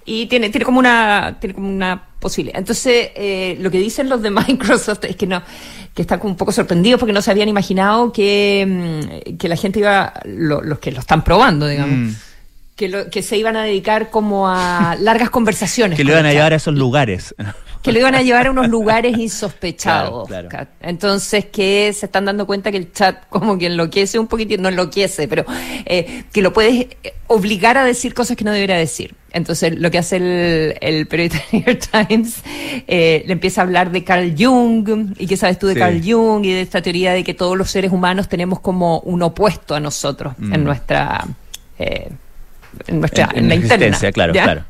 Y 0.05 0.25
tiene, 0.25 0.49
tiene 0.49 0.65
como 0.65 0.79
una, 0.79 1.37
tiene 1.39 1.53
como 1.53 1.69
una 1.69 2.01
posibilidad. 2.19 2.59
Entonces, 2.59 3.09
eh, 3.15 3.57
lo 3.59 3.71
que 3.71 3.79
dicen 3.79 4.09
los 4.09 4.21
de 4.21 4.29
Microsoft 4.47 5.05
es 5.05 5.15
que 5.15 5.27
no, 5.27 5.41
que 5.93 6.01
están 6.01 6.19
como 6.19 6.31
un 6.31 6.37
poco 6.37 6.51
sorprendidos 6.51 6.99
porque 6.99 7.13
no 7.13 7.21
se 7.21 7.31
habían 7.31 7.47
imaginado 7.49 8.11
que, 8.11 8.65
mm, 8.67 9.37
que 9.37 9.47
la 9.47 9.55
gente 9.55 9.79
iba, 9.79 10.13
lo- 10.25 10.61
los 10.61 10.79
que 10.79 10.91
lo 10.91 10.99
están 10.99 11.23
probando, 11.23 11.67
digamos, 11.67 11.95
Mm. 11.95 12.15
que, 12.75 12.89
lo, 12.89 13.09
que 13.09 13.21
se 13.21 13.37
iban 13.37 13.55
a 13.55 13.63
dedicar 13.63 14.09
como 14.09 14.49
a 14.49 14.95
largas 14.99 15.29
conversaciones. 15.29 15.95
que 15.97 16.03
le 16.03 16.11
con 16.11 16.19
van 16.19 16.25
a 16.25 16.33
llevar 16.33 16.53
a 16.53 16.55
esos 16.57 16.73
lugares 16.73 17.33
que 17.83 17.91
lo 17.91 17.99
iban 17.99 18.15
a 18.15 18.21
llevar 18.21 18.47
a 18.47 18.51
unos 18.51 18.67
lugares 18.69 19.17
insospechados. 19.17 20.27
Claro, 20.29 20.47
claro. 20.47 20.67
Kat. 20.67 20.69
Entonces, 20.81 21.45
que 21.45 21.91
se 21.93 22.05
están 22.05 22.23
dando 22.25 22.45
cuenta 22.47 22.71
que 22.71 22.77
el 22.77 22.93
chat 22.93 23.27
como 23.29 23.57
que 23.57 23.65
enloquece 23.65 24.17
un 24.19 24.27
poquitito, 24.27 24.61
no 24.61 24.69
enloquece, 24.69 25.27
pero 25.27 25.45
eh, 25.85 26.23
que 26.31 26.41
lo 26.41 26.53
puedes 26.53 26.87
eh, 27.03 27.13
obligar 27.27 27.77
a 27.77 27.83
decir 27.83 28.13
cosas 28.13 28.37
que 28.37 28.45
no 28.45 28.51
debería 28.53 28.77
decir. 28.77 29.15
Entonces, 29.33 29.77
lo 29.79 29.89
que 29.91 29.97
hace 29.97 30.17
el, 30.17 30.75
el 30.79 31.07
periodista 31.07 31.39
de 31.51 31.57
New 31.57 31.65
York 31.65 31.89
Times, 32.07 32.41
eh, 32.87 33.23
le 33.25 33.33
empieza 33.33 33.61
a 33.61 33.63
hablar 33.63 33.91
de 33.91 34.03
Carl 34.03 34.33
Jung, 34.37 35.13
y 35.17 35.27
qué 35.27 35.35
sabes 35.37 35.57
tú 35.59 35.67
de 35.67 35.73
Sí. 35.73 35.79
Carl 35.79 36.01
Jung, 36.05 36.45
y 36.45 36.53
de 36.53 36.61
esta 36.61 36.81
teoría 36.81 37.13
de 37.13 37.23
que 37.23 37.33
todos 37.33 37.57
los 37.57 37.69
seres 37.71 37.91
humanos 37.91 38.29
tenemos 38.29 38.59
como 38.59 38.99
un 38.99 39.21
opuesto 39.23 39.73
a 39.75 39.79
nosotros 39.79 40.33
en 40.39 40.61
Mm. 40.61 40.63
nuestra... 40.63 41.25
eh, 41.79 42.09
en 42.87 42.99
nuestra 42.99 43.29
En- 43.33 43.43
en, 43.43 43.49
la 43.49 43.55
interna 43.55 43.97
claro, 44.11 44.33
¿ya? 44.33 44.43
claro. 44.45 44.63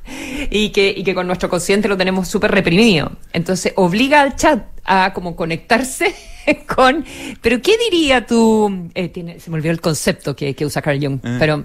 y 0.52 0.70
que, 0.72 0.94
y 0.96 1.04
que 1.06 1.16
con 1.16 1.26
nuestro 1.26 1.48
consciente 1.50 1.88
lo 1.88 1.96
tenemos 1.96 2.28
súper 2.28 2.52
reprimido. 2.52 3.14
Entonces 3.32 3.72
obliga 3.78 4.22
al 4.22 4.36
chat 4.36 4.62
a 4.84 5.14
como 5.14 5.36
conectarse 5.38 6.14
con... 6.76 7.06
Pero 7.42 7.62
¿qué 7.62 7.78
diría 7.90 8.26
tú? 8.26 8.90
eh, 8.94 9.08
tiene, 9.08 9.40
se 9.40 9.50
me 9.50 9.56
olvidó 9.56 9.72
el 9.72 9.80
concepto 9.80 10.36
que, 10.36 10.54
que 10.54 10.66
usa 10.66 10.82
Carl 10.82 11.00
Jung, 11.02 11.20
Ah. 11.24 11.38
pero... 11.40 11.64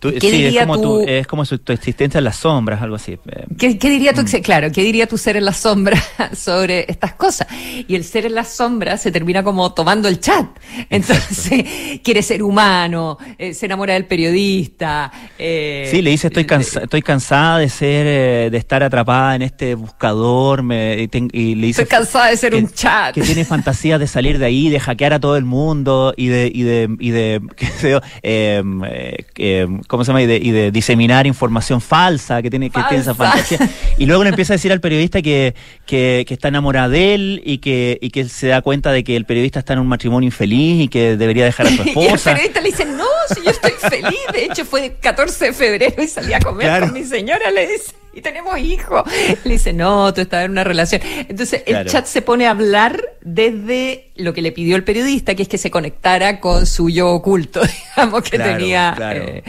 Tú- 0.00 0.12
¿Qué 0.12 0.20
sí, 0.20 0.26
es 0.28 0.32
diría 0.32 0.60
como, 0.62 0.74
tu- 0.76 0.82
tu, 0.82 1.08
es 1.08 1.26
como 1.26 1.44
su- 1.44 1.58
tu 1.58 1.72
existencia 1.72 2.18
en 2.18 2.24
las 2.24 2.36
sombras, 2.36 2.80
algo 2.82 2.94
así. 2.96 3.12
Eh, 3.12 3.46
¿Qué, 3.58 3.78
qué 3.78 3.90
diría 3.90 4.12
tu, 4.12 4.22
Mm. 4.22 4.42
claro, 4.42 4.70
qué 4.72 4.82
diría 4.82 5.06
tu 5.08 5.18
ser 5.18 5.36
en 5.36 5.44
la 5.44 5.52
sombra 5.52 6.00
sobre 6.36 6.84
estas 6.88 7.14
cosas? 7.14 7.48
Y 7.88 7.94
el 7.96 8.04
ser 8.04 8.26
en 8.26 8.34
la 8.36 8.44
sombra 8.44 8.96
se 8.96 9.10
termina 9.10 9.42
como 9.42 9.74
tomando 9.74 10.06
el 10.08 10.20
chat. 10.20 10.46
Entonces, 10.88 11.64
quiere 12.04 12.22
ser 12.22 12.42
humano, 12.44 13.18
eh, 13.38 13.54
se 13.54 13.66
enamora 13.66 13.94
del 13.94 14.04
periodista. 14.06 15.10
eh, 15.38 15.88
Sí, 15.90 16.02
le 16.02 16.10
dice, 16.10 16.28
estoy, 16.28 16.44
cansa- 16.44 16.82
estoy 16.84 17.02
cansada 17.02 17.58
de 17.58 17.68
ser, 17.68 18.06
eh, 18.06 18.48
de 18.50 18.58
estar 18.58 18.82
atrapada 18.82 19.34
en 19.34 19.42
este 19.42 19.74
buscador, 19.74 20.62
me, 20.62 21.00
y, 21.02 21.08
ten- 21.08 21.30
y 21.32 21.54
le 21.54 21.68
dice... 21.68 21.82
Estoy 21.82 21.98
cansada 21.98 22.26
de 22.30 22.36
ser 22.36 22.54
un 22.54 22.68
chat. 22.70 23.14
Que 23.14 23.22
tiene 23.22 23.44
fantasías 23.44 23.98
de 23.98 24.06
salir 24.06 24.38
de 24.38 24.46
ahí, 24.46 24.68
de 24.68 24.78
hackear 24.80 25.14
a 25.14 25.20
todo 25.20 25.36
el 25.36 25.44
mundo 25.44 26.14
y 26.16 26.28
de, 26.28 26.50
y 26.54 26.62
de, 26.62 26.96
y 27.00 27.10
de, 27.10 27.40
qué 27.56 27.66
sé 27.66 27.90
yo, 27.90 28.00
eh, 28.22 28.62
eh, 28.86 29.24
eh, 29.36 29.66
¿cómo 29.88 30.04
se 30.04 30.08
llama? 30.10 30.22
Y 30.22 30.26
de, 30.26 30.36
y 30.36 30.52
de 30.52 30.70
diseminar 30.70 31.26
información 31.26 31.80
falsa, 31.80 32.40
que 32.42 32.50
tiene, 32.50 32.70
que 32.70 32.80
tiene 32.88 33.02
esa 33.02 33.14
fantasía. 33.14 33.58
Y 33.96 34.06
luego 34.06 34.22
le 34.22 34.30
empieza 34.30 34.52
a 34.52 34.56
decir 34.56 34.70
al 34.70 34.80
periodista 34.80 35.20
que, 35.20 35.54
que, 35.86 36.24
que 36.28 36.34
está 36.34 36.46
enamorada 36.48 36.88
de 36.88 37.14
él 37.14 37.42
y 37.44 37.58
que, 37.58 37.98
y 38.00 38.10
que 38.10 38.20
él 38.20 38.30
se 38.30 38.46
da 38.46 38.62
cuenta 38.62 38.92
de 38.92 39.02
que 39.02 39.16
el 39.16 39.24
periodista 39.24 39.58
está 39.58 39.72
en 39.72 39.80
un 39.80 39.88
matrimonio 39.88 40.26
infeliz 40.28 40.84
y 40.84 40.88
que 40.88 41.16
debería 41.16 41.44
dejar 41.44 41.66
a 41.66 41.70
su 41.70 41.76
Y 41.84 41.88
el 41.88 41.88
esposa. 41.88 42.30
periodista 42.34 42.60
le 42.60 42.68
dice, 42.70 42.84
no, 42.84 43.04
si 43.34 43.42
yo 43.42 43.50
estoy 43.50 43.72
feliz, 43.72 44.18
de 44.32 44.44
hecho 44.44 44.64
fue 44.64 44.84
el 44.86 44.96
14 44.98 45.46
de 45.46 45.52
febrero 45.52 46.02
y 46.02 46.06
salí 46.06 46.32
a 46.32 46.38
comer 46.38 46.66
Claro. 46.68 46.86
con 46.86 46.94
mi 46.94 47.04
señora, 47.04 47.50
le 47.50 47.66
dice. 47.66 47.92
Y 48.18 48.20
tenemos 48.22 48.58
hijos. 48.58 49.02
Le 49.44 49.52
dice, 49.52 49.72
no, 49.72 50.12
tú 50.14 50.20
estás 50.20 50.44
en 50.44 50.50
una 50.52 50.64
relación. 50.64 51.00
Entonces 51.28 51.62
el 51.66 51.86
chat 51.86 52.06
se 52.06 52.22
pone 52.22 52.46
a 52.46 52.50
hablar 52.50 53.00
desde 53.20 54.10
lo 54.16 54.32
que 54.34 54.42
le 54.42 54.52
pidió 54.52 54.76
el 54.76 54.84
periodista, 54.84 55.34
que 55.34 55.42
es 55.42 55.48
que 55.48 55.58
se 55.58 55.70
conectara 55.70 56.40
con 56.40 56.66
su 56.66 56.90
yo 56.90 57.10
oculto, 57.10 57.60
digamos, 57.96 58.22
que 58.22 58.36
Claro, 58.36 58.58
tenía. 58.58 58.92
claro. 58.96 59.24
eh, 59.24 59.42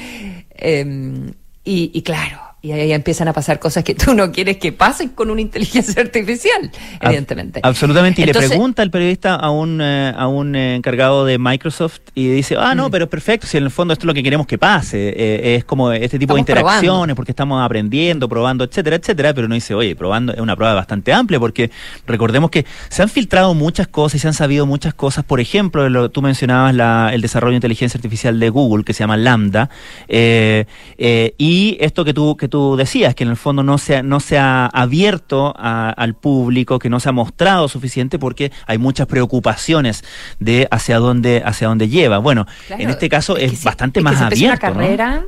em, 0.57 1.33
y, 1.63 1.91
y 1.93 2.01
claro, 2.01 2.39
y 2.61 2.71
ahí 2.73 2.91
empiezan 2.91 3.27
a 3.27 3.33
pasar 3.33 3.59
cosas 3.59 3.83
que 3.83 3.95
tú 3.95 4.13
no 4.13 4.31
quieres 4.31 4.57
que 4.57 4.71
pasen 4.71 5.09
con 5.09 5.29
una 5.29 5.41
inteligencia 5.41 6.01
artificial, 6.01 6.71
evidentemente. 7.01 7.59
Absolutamente. 7.63 8.21
Y 8.21 8.23
Entonces- 8.25 8.49
le 8.49 8.55
pregunta 8.55 8.83
el 8.83 8.91
periodista 8.91 9.35
a 9.35 9.49
un, 9.49 9.79
eh, 9.81 10.13
a 10.15 10.27
un 10.27 10.55
eh, 10.55 10.75
encargado 10.75 11.25
de 11.25 11.37
Microsoft 11.37 11.99
y 12.15 12.27
dice, 12.27 12.55
ah, 12.57 12.73
Mm. 12.73 12.77
no, 12.77 12.91
pero 12.91 13.05
es 13.05 13.09
perfecto, 13.09 13.47
si 13.47 13.57
en 13.57 13.63
el 13.63 13.71
fondo 13.71 13.93
esto 13.93 14.03
es 14.03 14.07
lo 14.07 14.13
que 14.13 14.23
queremos 14.23 14.45
que 14.47 14.57
pase. 14.57 15.09
Eh, 15.15 15.55
es 15.55 15.63
como 15.63 15.91
este 15.91 16.19
tipo 16.19 16.33
de 16.33 16.41
interacciones 16.41 16.81
probando. 16.89 17.15
porque 17.15 17.31
estamos 17.31 17.63
aprendiendo, 17.63 18.27
probando, 18.27 18.63
etcétera, 18.63 18.97
etcétera. 18.97 19.33
Pero 19.33 19.47
no 19.47 19.55
dice, 19.55 19.73
oye, 19.73 19.95
probando 19.95 20.33
es 20.33 20.39
una 20.39 20.55
prueba 20.55 20.73
bastante 20.73 21.13
amplia 21.13 21.39
porque 21.39 21.71
recordemos 22.05 22.49
que 22.51 22.65
se 22.89 23.01
han 23.01 23.09
filtrado 23.09 23.53
muchas 23.53 23.87
cosas 23.87 24.15
y 24.15 24.19
se 24.19 24.27
han 24.27 24.33
sabido 24.33 24.65
muchas 24.65 24.93
cosas. 24.93 25.23
Por 25.23 25.39
ejemplo, 25.39 25.87
lo- 25.89 26.09
tú 26.09 26.21
mencionabas 26.21 26.75
la- 26.75 27.11
el 27.13 27.21
desarrollo 27.21 27.51
de 27.51 27.57
inteligencia 27.57 27.97
artificial 27.97 28.39
de 28.39 28.49
Google 28.49 28.83
que 28.83 28.93
se 28.93 28.99
llama 28.99 29.15
Lambda. 29.17 29.69
y 31.37 31.77
esto 31.79 32.03
que 32.05 32.13
tú, 32.13 32.35
que 32.37 32.47
tú 32.49 32.75
decías, 32.75 33.15
que 33.15 33.23
en 33.23 33.29
el 33.29 33.37
fondo 33.37 33.63
no 33.63 33.77
se 33.77 33.97
ha, 33.97 34.03
no 34.03 34.19
se 34.19 34.37
ha 34.37 34.65
abierto 34.65 35.53
a- 35.57 35.89
al 35.91 36.15
público, 36.15 36.79
que 36.79 36.89
no 36.89 36.99
se 36.99 37.07
ha 37.09 37.11
mostrado 37.13 37.67
suficiente 37.69 38.19
porque 38.19 38.51
hay 38.67 38.77
muchas 38.77 39.07
preocupaciones 39.07 40.03
de 40.39 40.67
hacia 40.71 40.97
dónde, 40.99 41.41
hacia 41.45 41.67
dónde 41.67 41.87
lleva. 41.87 42.17
Bueno, 42.17 42.45
Claro, 42.67 42.83
en 42.83 42.89
este 42.89 43.07
caso 43.09 43.37
es, 43.37 43.59
que 43.59 43.65
bastante 43.65 43.99
es 43.99 44.05
que 44.05 44.09
más 44.11 44.17
se 44.19 44.25
abierto. 44.25 44.65
una 44.67 44.69
¿no? 44.69 44.79
carrera. 44.79 45.23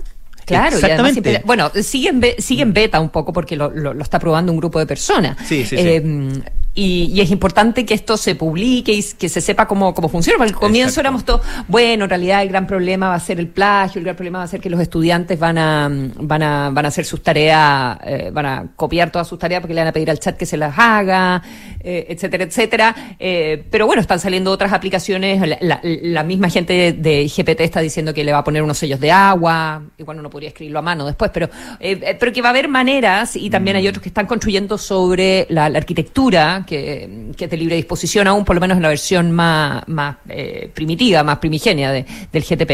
Claro, 0.45 0.75
y 0.75 0.79
Exactamente. 0.79 1.21
siempre- 1.21 1.43
bueno, 1.45 1.69
sigue 1.81 2.09
en, 2.09 2.21
sigue 2.39 2.63
en 2.63 2.73
beta 2.73 2.99
un 2.99 3.09
poco 3.09 3.31
porque 3.31 3.55
lo, 3.55 3.69
lo- 3.69 3.93
lo 3.93 4.01
está 4.03 4.19
probando 4.19 4.51
un 4.51 4.57
grupo 4.57 4.79
de 4.79 4.85
personas. 4.87 5.37
Sí, 5.45 5.63
sí, 5.65 5.77
sí. 5.77 6.43
Y, 6.73 7.11
y 7.13 7.19
es 7.19 7.29
importante 7.31 7.85
que 7.85 7.93
esto 7.93 8.15
se 8.15 8.33
publique 8.35 8.93
y 8.93 9.03
que 9.03 9.27
se 9.27 9.41
sepa 9.41 9.67
cómo, 9.67 9.93
cómo 9.93 10.07
funciona. 10.07 10.37
Porque 10.37 10.53
al 10.53 10.57
comienzo 10.59 11.01
Exacto. 11.01 11.01
éramos 11.01 11.25
todos, 11.25 11.41
bueno, 11.67 12.05
en 12.05 12.09
realidad 12.09 12.41
el 12.43 12.47
gran 12.47 12.65
problema 12.65 13.09
va 13.09 13.15
a 13.15 13.19
ser 13.19 13.41
el 13.41 13.47
plagio, 13.49 13.99
el 13.99 14.05
gran 14.05 14.15
problema 14.15 14.37
va 14.39 14.45
a 14.45 14.47
ser 14.47 14.61
que 14.61 14.69
los 14.69 14.79
estudiantes 14.79 15.37
van 15.37 15.57
a, 15.57 15.89
van 15.91 16.43
a, 16.43 16.69
van 16.69 16.85
a 16.85 16.87
hacer 16.87 17.03
sus 17.03 17.21
tareas, 17.21 17.97
eh, 18.05 18.29
van 18.31 18.45
a 18.45 18.65
copiar 18.77 19.11
todas 19.11 19.27
sus 19.27 19.37
tareas 19.37 19.59
porque 19.59 19.73
le 19.73 19.81
van 19.81 19.89
a 19.89 19.91
pedir 19.91 20.09
al 20.09 20.19
chat 20.19 20.37
que 20.37 20.45
se 20.45 20.55
las 20.55 20.73
haga, 20.77 21.41
eh, 21.81 22.05
etcétera, 22.07 22.45
etcétera. 22.45 22.95
Eh, 23.19 23.65
pero 23.69 23.85
bueno, 23.85 24.01
están 24.01 24.19
saliendo 24.21 24.49
otras 24.51 24.71
aplicaciones. 24.71 25.41
La, 25.45 25.57
la- 25.59 25.81
la 25.83 26.23
misma 26.23 26.49
gente 26.49 26.71
de, 26.71 26.93
de 26.93 27.27
GPT 27.27 27.59
está 27.61 27.81
diciendo 27.81 28.13
que 28.13 28.23
le 28.23 28.31
va 28.31 28.37
a 28.37 28.43
poner 28.45 28.63
unos 28.63 28.77
sellos 28.77 29.01
de 29.01 29.11
agua. 29.11 29.83
Igual 29.97 30.19
uno 30.19 30.29
podría 30.29 30.47
escribirlo 30.49 30.79
a 30.79 30.83
mano 30.83 31.05
después, 31.05 31.31
pero, 31.33 31.49
eh, 31.81 32.15
pero 32.17 32.31
que 32.31 32.41
va 32.41 32.47
a 32.47 32.51
haber 32.51 32.69
maneras 32.69 33.35
y 33.35 33.49
también 33.49 33.75
hay 33.75 33.89
otros 33.89 34.01
que 34.01 34.09
están 34.09 34.25
construyendo 34.25 34.77
sobre 34.77 35.47
la, 35.49 35.67
la 35.67 35.77
arquitectura 35.77 36.60
que, 36.65 37.31
que 37.37 37.45
es 37.45 37.51
de 37.51 37.57
libre 37.57 37.75
disposición 37.75 38.27
aún, 38.27 38.43
por 38.45 38.55
lo 38.55 38.61
menos 38.61 38.77
en 38.77 38.83
la 38.83 38.89
versión 38.89 39.31
más, 39.31 39.83
más 39.87 40.17
eh, 40.29 40.69
primitiva, 40.73 41.23
más 41.23 41.37
primigenia 41.39 41.91
de- 41.91 42.05
del 42.31 42.43
GTP, 42.43 42.71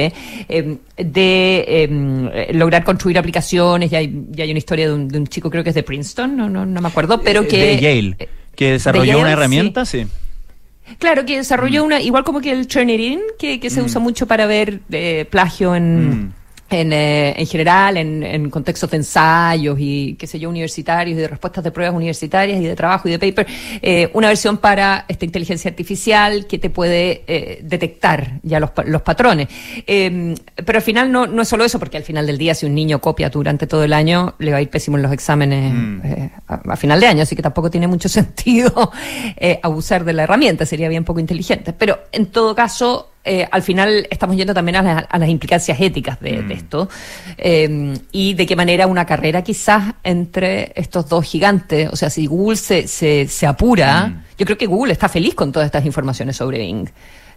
eh, 0.49 0.77
de 0.97 1.65
eh, 1.67 2.53
lograr 2.53 2.83
construir 2.83 3.17
aplicaciones. 3.17 3.89
Ya 3.91 3.99
hay, 3.99 4.25
ya 4.29 4.43
hay 4.43 4.51
una 4.51 4.59
historia 4.59 4.88
de 4.88 4.93
un, 4.93 5.07
de 5.07 5.17
un 5.19 5.27
chico, 5.27 5.49
creo 5.49 5.63
que 5.63 5.69
es 5.69 5.75
de 5.75 5.83
Princeton, 5.83 6.35
no, 6.35 6.49
no, 6.49 6.65
no 6.65 6.81
me 6.81 6.88
acuerdo, 6.88 7.21
pero 7.21 7.41
Eh, 7.43 7.47
que... 7.47 7.57
de 7.57 7.77
Yale, 7.79 8.29
que 8.55 8.71
desarrolló 8.73 9.05
Yale, 9.05 9.21
una 9.21 9.31
herramienta, 9.31 9.85
sí. 9.85 10.05
Claro, 10.99 11.25
que 11.25 11.35
desarrolló 11.38 11.83
una, 11.83 11.99
igual 12.01 12.23
como 12.23 12.39
que 12.39 12.51
el 12.51 12.65
Turnitin, 12.67 13.19
que, 13.38 13.59
que 13.59 13.69
se 13.69 13.81
usa 13.81 13.99
mucho 13.99 14.25
para 14.25 14.45
ver 14.47 14.79
plagio 15.29 15.75
en, 15.75 16.33
en, 16.70 16.93
eh, 16.93 17.34
en 17.38 17.45
general, 17.47 17.97
en, 17.97 18.24
en 18.24 18.49
contextos 18.49 18.89
de 18.91 18.97
ensayos 18.97 19.78
y, 19.80 20.15
qué 20.20 20.28
sé 20.28 20.39
yo, 20.39 20.49
universitarios 20.49 21.18
y 21.18 21.22
de 21.22 21.28
respuestas 21.28 21.63
de 21.63 21.72
pruebas 21.72 21.95
universitarias 21.95 22.59
y 22.61 22.65
de 22.65 22.76
trabajo 22.76 23.07
y 23.07 23.11
de 23.11 23.20
paper. 23.20 23.47
eh, 23.82 24.09
una 24.13 24.28
versión 24.28 24.57
para 24.57 25.05
esta 25.07 25.26
inteligencia 25.26 25.70
artificial 25.70 26.45
que 26.47 26.59
te 26.59 26.70
puede 26.70 27.24
eh, 27.28 27.59
detectar 27.63 28.39
ya 28.43 28.59
los, 28.59 28.72
los 28.86 29.01
patrones. 29.01 29.47
Eh, 29.86 30.36
pero 30.65 30.78
al 30.78 30.84
final 30.84 31.11
no, 31.11 31.28
no 31.28 31.41
es 31.41 31.47
solo 31.47 31.63
eso, 31.63 31.80
porque 31.80 31.97
al 31.97 32.03
final 32.03 32.26
del 32.28 32.38
día, 32.38 32.55
si 32.55 32.65
un 32.65 32.76
niño 32.76 32.99
copia 32.99 33.30
durante 33.30 33.68
todo 33.68 33.84
el 33.84 33.93
año, 33.93 34.36
le 34.39 34.51
va 34.51 34.57
a 34.57 34.61
ir 34.61 34.70
pésimo 34.70 34.97
en 34.97 35.03
los 35.03 35.11
exámenes 35.11 35.74
eh, 36.03 36.30
a, 36.47 36.55
a 36.74 36.76
final 36.76 36.99
de 36.99 37.07
año, 37.07 37.24
así 37.24 37.36
que 37.36 37.41
tampoco 37.41 37.70
tiene 37.70 37.88
mucho 37.88 38.09
sentido 38.18 38.91
eh, 39.38 39.59
abusar 39.63 40.03
de 40.03 40.13
la 40.13 40.24
herramienta, 40.24 40.65
sería 40.65 40.89
bien 40.89 41.03
poco 41.03 41.20
inteligente. 41.20 41.74
Pero 41.74 41.99
en 42.11 42.28
todo 42.28 42.55
caso, 42.55 43.11
eh, 43.28 43.47
al 43.51 43.61
final 43.61 44.07
estamos 44.09 44.36
yendo 44.38 44.53
también 44.53 44.78
a, 44.78 44.82
la- 44.82 44.99
a 44.99 45.17
las 45.19 45.30
implicancias 45.30 45.80
éticas 45.82 46.19
de, 46.19 46.41
de 46.41 46.53
esto 46.53 46.89
eh, 47.38 47.93
y 48.11 48.34
de 48.34 48.45
qué 48.45 48.55
manera 48.55 48.88
una 48.88 49.05
carrera 49.05 49.41
quizás 49.43 49.93
entre 50.03 50.71
estos 50.75 51.07
dos 51.09 51.25
gigantes, 51.25 51.89
o 51.91 51.95
sea, 51.95 52.09
si 52.09 52.25
Google 52.25 52.55
se, 52.57 52.88
se, 52.88 53.28
se 53.28 53.45
apura, 53.45 54.23
yo 54.38 54.45
creo 54.45 54.57
que 54.57 54.65
Google 54.65 54.93
está 54.93 55.09
feliz 55.09 55.36
con 55.36 55.51
todas 55.51 55.65
estas 55.67 55.86
informaciones 55.86 56.36
sobre 56.38 56.59
Bing, 56.59 56.88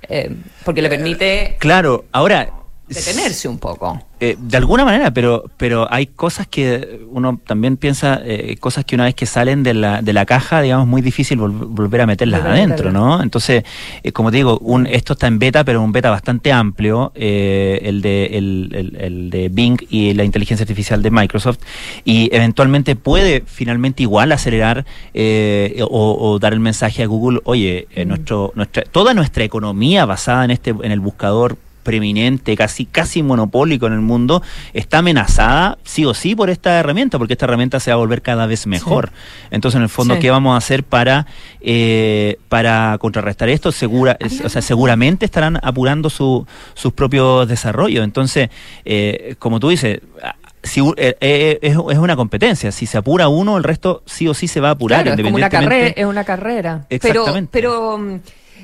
eh, 0.09 0.35
porque 0.65 0.81
le 0.83 0.89
permite 0.89 1.57
Claro, 1.59 2.05
ahora 2.13 2.49
detenerse 2.95 3.49
un 3.49 3.59
poco. 3.59 4.01
Eh, 4.23 4.37
de 4.39 4.57
alguna 4.59 4.85
manera, 4.85 5.13
pero 5.13 5.45
pero 5.57 5.91
hay 5.91 6.07
cosas 6.07 6.47
que 6.47 7.01
uno 7.11 7.41
también 7.47 7.79
piensa, 7.79 8.21
eh, 8.23 8.57
cosas 8.61 8.85
que 8.85 8.95
una 8.95 9.05
vez 9.05 9.15
que 9.15 9.25
salen 9.25 9.63
de 9.63 9.73
la, 9.73 10.03
de 10.03 10.13
la 10.13 10.27
caja, 10.27 10.61
digamos, 10.61 10.87
muy 10.87 11.01
difícil 11.01 11.39
vol- 11.39 11.67
volver 11.69 12.03
a 12.03 12.07
meterlas 12.07 12.43
Volver 12.43 12.59
adentro. 12.59 12.93
¿no? 12.93 13.23
Entonces, 13.23 13.65
eh, 14.03 14.13
como 14.13 14.31
te 14.31 14.37
digo, 14.39 14.59
un, 14.59 14.87
esto 14.87 15.15
está 15.15 15.27
en 15.27 15.39
beta, 15.39 15.65
pero 15.65 15.81
un 15.83 15.93
beta 15.93 16.11
bastante 16.11 16.53
amplio, 16.53 17.13
el, 17.15 18.03
de, 18.03 18.27
el, 18.33 18.71
el- 18.75 18.97
el 19.01 19.31
de 19.31 19.49
Bing 19.49 19.79
y 19.89 20.13
la 20.13 20.25
inteligencia 20.25 20.65
artificial 20.65 21.03
de 21.03 21.11
Microsoft, 21.11 21.59
y 22.05 22.29
eventualmente 22.35 22.97
puede 22.97 23.43
finalmente 23.47 24.03
igual 24.03 24.33
acelerar 24.33 24.85
eh, 25.15 25.83
o, 25.89 26.17
o 26.21 26.39
dar 26.39 26.53
el 26.53 26.61
mensaje 26.61 27.03
a 27.03 27.07
Google, 27.07 27.41
oye, 27.45 27.87
eh, 27.95 28.05
nuestro, 28.05 28.53
nuestra, 28.55 28.83
toda 28.83 29.15
nuestra 29.15 29.45
economía 29.45 30.05
basada 30.05 30.45
en 30.45 30.51
este, 30.51 30.71
en 30.71 30.93
el 30.93 31.01
buscador 31.01 31.57
preeminente, 31.83 32.57
casi 32.57 32.85
casi 32.87 33.23
monopólico 33.23 33.87
en 33.87 33.93
el 33.95 34.01
mundo, 34.01 34.43
está 34.73 34.99
amenazada 34.99 35.79
sí 35.85 36.05
o 36.05 36.15
sí 36.15 36.35
por 36.35 36.51
esta 36.51 36.79
herramienta, 36.79 37.19
porque 37.19 37.35
esta 37.35 37.47
herramienta 37.47 37.81
se 37.81 37.91
va 37.91 37.95
a 37.95 37.99
volver 37.99 38.23
cada 38.23 38.47
vez 38.47 38.67
mejor. 38.67 39.11
Entonces, 39.51 39.77
en 39.77 39.83
el 39.83 39.89
fondo, 39.89 40.15
Sí. 40.15 40.21
¿qué 40.21 40.31
vamos 40.31 40.55
a 40.55 40.59
hacer 40.59 40.85
para 40.85 41.27
eh, 41.61 42.39
para 42.49 42.97
contrarrestar 43.01 43.49
esto? 43.49 43.73
Segura, 43.73 44.17
es- 44.21 44.41
o 44.41 44.49
sea, 44.49 44.63
seguramente 44.63 45.25
estarán 45.25 45.59
apurando 45.63 46.11
su, 46.11 46.47
sus 46.75 46.93
propios 46.93 47.49
desarrollos. 47.49 48.05
Entonces, 48.05 48.51
eh, 48.85 49.35
como 49.39 49.61
tú 49.61 49.69
dices, 49.69 50.01
ah, 50.23 50.37
si, 50.63 50.81
u- 50.81 50.95
eh, 50.97 51.17
eh, 51.21 51.59
es, 51.63 51.73
es 51.73 51.99
una 51.99 52.17
competencia. 52.17 52.71
Si 52.73 52.87
se 52.87 52.99
apura 52.99 53.29
uno, 53.29 53.57
el 53.57 53.65
resto 53.65 54.03
sí 54.07 54.29
o 54.29 54.35
sí 54.35 54.47
se 54.49 54.61
va 54.61 54.69
a 54.69 54.73
apurar. 54.73 55.03
Claro, 55.03 55.17
es 55.17 55.23
como 55.25 55.37
una 55.37 55.47
independientemente- 55.47 55.95
carrera, 55.95 56.01
es 56.01 56.07
una 56.07 56.25
carrera. 56.25 56.87
Exactamente. 56.91 57.49
Pero, 57.53 57.99
pero 57.99 58.21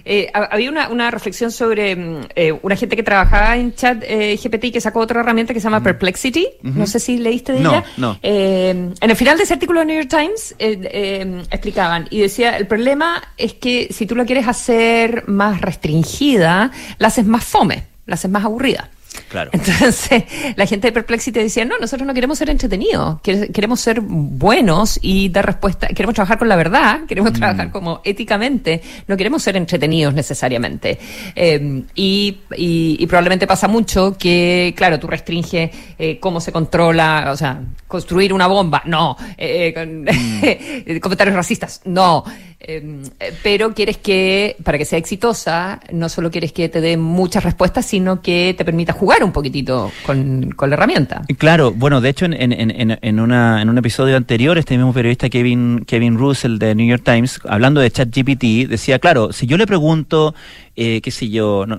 eh, 0.06 0.30
ha- 0.32 0.44
había 0.52 0.70
una, 0.70 0.88
una 0.88 1.10
reflexión 1.10 1.50
sobre 1.50 1.96
mm, 1.96 2.20
eh, 2.36 2.52
una 2.62 2.76
gente 2.76 2.94
que 2.96 3.02
trabajaba 3.02 3.56
en 3.56 3.74
chat 3.74 4.02
eh, 4.06 4.38
GPT 4.42 4.72
que 4.72 4.80
sacó 4.80 5.00
otra 5.00 5.20
herramienta 5.20 5.52
que 5.52 5.60
se 5.60 5.64
llama 5.64 5.82
Perplexity. 5.82 6.46
No 6.62 6.86
sé 6.86 7.00
si 7.00 7.18
leíste 7.18 7.52
de 7.52 7.60
No, 7.60 7.70
ella. 7.72 7.84
no. 7.96 8.18
Eh, 8.22 8.70
en 9.00 9.10
el 9.10 9.16
final 9.16 9.36
de 9.36 9.42
ese 9.44 9.54
artículo 9.54 9.80
de 9.80 9.86
New 9.86 9.96
York 9.96 10.08
Times 10.08 10.54
eh, 10.58 11.42
explicaban 11.50 12.06
y 12.10 12.20
decía, 12.20 12.56
el 12.56 12.66
problema 12.66 13.22
es 13.36 13.54
que 13.54 13.88
si 13.90 14.06
tú 14.06 14.14
la 14.14 14.24
quieres 14.24 14.46
hacer 14.48 15.24
más 15.26 15.60
restringida, 15.60 16.70
la 16.98 17.08
haces 17.08 17.26
más 17.26 17.44
fome, 17.44 17.84
la 18.06 18.14
haces 18.14 18.30
más 18.30 18.44
aburrida. 18.44 18.90
Claro. 19.36 19.50
Entonces, 19.52 20.24
la 20.56 20.64
gente 20.66 20.88
de 20.88 20.92
Perplexity 20.92 21.40
decía, 21.40 21.64
no, 21.66 21.78
nosotros 21.78 22.06
no 22.06 22.14
queremos 22.14 22.38
ser 22.38 22.48
entretenidos, 22.48 23.20
quere- 23.22 23.52
queremos 23.52 23.80
ser 23.80 24.00
buenos 24.00 24.98
y 25.02 25.28
dar 25.28 25.44
respuesta, 25.44 25.88
queremos 25.88 26.14
trabajar 26.14 26.38
con 26.38 26.48
la 26.48 26.56
verdad, 26.56 27.00
queremos 27.06 27.32
Mm. 27.32 27.34
trabajar 27.34 27.70
como 27.70 28.00
éticamente, 28.04 28.80
no 29.06 29.16
queremos 29.16 29.42
ser 29.42 29.56
entretenidos 29.56 30.14
necesariamente. 30.14 30.98
Eh, 31.34 31.82
y, 31.94 32.38
y- 32.56 32.96
y 32.98 33.06
probablemente 33.06 33.46
pasa 33.46 33.68
mucho 33.68 34.16
que, 34.18 34.72
claro, 34.76 34.98
tú 34.98 35.06
restringes 35.06 35.70
eh, 35.98 36.18
cómo 36.18 36.40
se 36.40 36.52
controla, 36.52 37.28
o 37.32 37.36
sea, 37.36 37.60
construir 37.86 38.32
una 38.32 38.46
bomba, 38.46 38.82
no, 38.86 39.16
eh, 39.36 39.72
con- 39.74 40.04
Mm. 40.04 41.00
comentarios 41.00 41.36
racistas, 41.36 41.80
no. 41.84 42.24
Eh, 42.58 43.02
eh, 43.20 43.32
pero 43.42 43.74
quieres 43.74 43.98
que, 43.98 44.56
para 44.64 44.78
que 44.78 44.84
sea 44.86 44.98
exitosa, 44.98 45.78
no 45.92 46.08
solo 46.08 46.30
quieres 46.30 46.52
que 46.52 46.68
te 46.68 46.80
dé 46.80 46.96
muchas 46.96 47.44
respuestas, 47.44 47.84
sino 47.86 48.22
que 48.22 48.54
te 48.56 48.64
permita 48.64 48.92
jugar 48.94 49.22
un 49.26 49.32
poquitito 49.32 49.92
con, 50.04 50.52
con 50.52 50.70
la 50.70 50.76
herramienta. 50.76 51.22
Claro, 51.38 51.72
bueno, 51.72 52.00
de 52.00 52.08
hecho 52.08 52.24
en, 52.24 52.34
en, 52.34 52.52
en, 52.52 52.98
en, 53.00 53.20
una, 53.20 53.60
en 53.60 53.68
un 53.68 53.78
episodio 53.78 54.16
anterior, 54.16 54.56
este 54.58 54.76
mismo 54.76 54.92
periodista 54.92 55.28
Kevin, 55.28 55.84
Kevin 55.86 56.16
Russell 56.16 56.58
de 56.58 56.74
New 56.74 56.86
York 56.86 57.02
Times, 57.04 57.40
hablando 57.48 57.80
de 57.80 57.90
ChatGPT, 57.90 58.68
decía, 58.68 58.98
claro, 58.98 59.32
si 59.32 59.46
yo 59.46 59.56
le 59.56 59.66
pregunto, 59.66 60.34
eh, 60.76 61.00
qué 61.02 61.10
sé 61.10 61.28
yo, 61.28 61.64
no, 61.66 61.76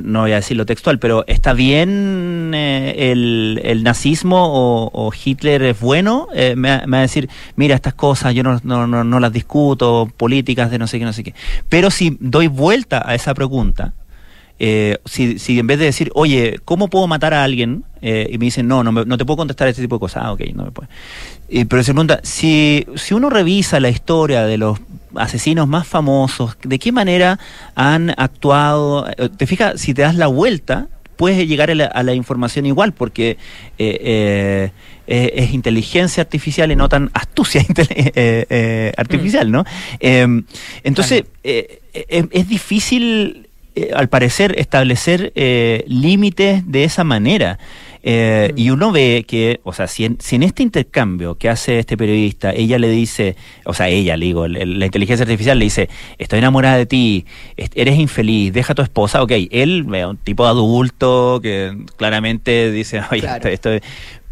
no, 0.00 0.20
voy 0.20 0.32
a 0.32 0.36
decirlo 0.36 0.66
textual, 0.66 0.98
pero 0.98 1.24
¿está 1.26 1.52
bien 1.52 2.52
eh, 2.54 3.12
el, 3.12 3.60
el 3.62 3.82
nazismo 3.82 4.90
o, 4.92 5.12
Hitler 5.12 5.62
es 5.62 5.80
bueno? 5.80 6.28
Eh, 6.34 6.54
me, 6.56 6.86
me 6.86 6.96
va 6.96 6.98
a 6.98 7.02
decir, 7.02 7.28
mira, 7.56 7.74
estas 7.74 7.94
cosas 7.94 8.34
yo 8.34 8.42
no, 8.42 8.60
no, 8.62 8.86
no 8.86 9.20
las 9.20 9.32
discuto, 9.32 10.10
políticas 10.16 10.70
de 10.70 10.78
no 10.78 10.86
sé 10.86 10.98
qué, 10.98 11.04
no 11.04 11.12
sé 11.12 11.24
qué. 11.24 11.34
Pero 11.68 11.90
si 11.90 12.16
doy 12.20 12.46
vuelta 12.46 13.02
a 13.04 13.14
esa 13.14 13.34
pregunta, 13.34 13.92
eh, 14.58 14.98
si, 15.04 15.38
si 15.38 15.58
en 15.58 15.66
vez 15.66 15.78
de 15.78 15.84
decir, 15.86 16.10
oye, 16.14 16.58
¿cómo 16.64 16.88
puedo 16.88 17.06
matar 17.06 17.34
a 17.34 17.44
alguien? 17.44 17.84
Eh, 18.02 18.28
y 18.32 18.38
me 18.38 18.46
dicen, 18.46 18.66
no, 18.68 18.82
no, 18.84 18.92
me- 18.92 19.04
no 19.04 19.16
te 19.18 19.24
puedo 19.24 19.36
contestar 19.38 19.68
este 19.68 19.82
tipo 19.82 19.96
de 19.96 20.00
cosas. 20.00 20.22
Ah, 20.24 20.32
ok, 20.32 20.40
no 20.54 20.64
me 20.64 20.70
puede. 20.70 20.88
Y, 21.48 21.64
pero 21.64 21.82
se 21.82 21.92
pregunta, 21.92 22.20
si, 22.22 22.86
si 22.96 23.14
uno 23.14 23.30
revisa 23.30 23.80
la 23.80 23.88
historia 23.88 24.44
de 24.44 24.58
los 24.58 24.78
asesinos 25.14 25.66
más 25.66 25.86
famosos, 25.86 26.56
¿de 26.62 26.78
qué 26.78 26.92
manera 26.92 27.38
han 27.74 28.10
actuado? 28.16 29.08
Eh, 29.16 29.28
Te 29.36 29.46
fijas, 29.46 29.80
si 29.80 29.94
te 29.94 30.02
das 30.02 30.14
la 30.14 30.26
vuelta, 30.26 30.88
puedes 31.16 31.48
llegar 31.48 31.70
a 31.70 31.74
la, 31.74 31.86
a 31.86 32.02
la 32.04 32.14
información 32.14 32.66
igual, 32.66 32.92
porque 32.92 33.30
eh, 33.30 33.98
eh, 34.00 34.70
eh, 35.08 35.32
es 35.36 35.52
inteligencia 35.54 36.20
artificial 36.20 36.70
y 36.70 36.76
no 36.76 36.88
tan 36.88 37.10
astucia 37.14 37.62
eh, 37.76 38.46
eh, 38.48 38.92
artificial, 38.96 39.50
¿no? 39.50 39.64
Eh, 39.98 40.42
entonces, 40.84 41.24
eh, 41.42 41.80
eh, 41.94 42.26
es 42.30 42.48
difícil, 42.48 43.47
eh, 43.74 43.90
al 43.94 44.08
parecer, 44.08 44.54
establecer 44.58 45.32
eh, 45.34 45.84
límites 45.86 46.62
de 46.70 46.84
esa 46.84 47.04
manera. 47.04 47.58
Eh, 48.04 48.52
Y 48.56 48.70
uno 48.70 48.92
ve 48.92 49.24
que, 49.26 49.60
o 49.64 49.72
sea, 49.72 49.86
si 49.88 50.04
en, 50.04 50.18
si 50.20 50.36
en 50.36 50.44
este 50.44 50.62
intercambio 50.62 51.34
que 51.34 51.48
hace 51.48 51.80
este 51.80 51.96
periodista, 51.96 52.52
ella 52.52 52.78
le 52.78 52.88
dice, 52.88 53.34
o 53.64 53.74
sea, 53.74 53.88
ella, 53.88 54.16
le 54.16 54.26
digo, 54.26 54.46
la 54.48 54.86
inteligencia 54.86 55.24
artificial 55.24 55.58
le 55.58 55.64
dice, 55.64 55.88
estoy 56.16 56.38
enamorada 56.38 56.76
de 56.78 56.86
ti, 56.86 57.26
eres 57.56 57.98
infeliz, 57.98 58.52
deja 58.52 58.72
a 58.72 58.76
tu 58.76 58.82
esposa, 58.82 59.20
ok, 59.22 59.32
él, 59.50 59.84
un 59.88 60.16
tipo 60.18 60.46
adulto 60.46 61.40
que 61.42 61.76
claramente 61.96 62.70
dice, 62.70 63.00
oye, 63.10 63.20
Claro. 63.20 63.48
esto, 63.48 63.68
esto- 63.70 63.86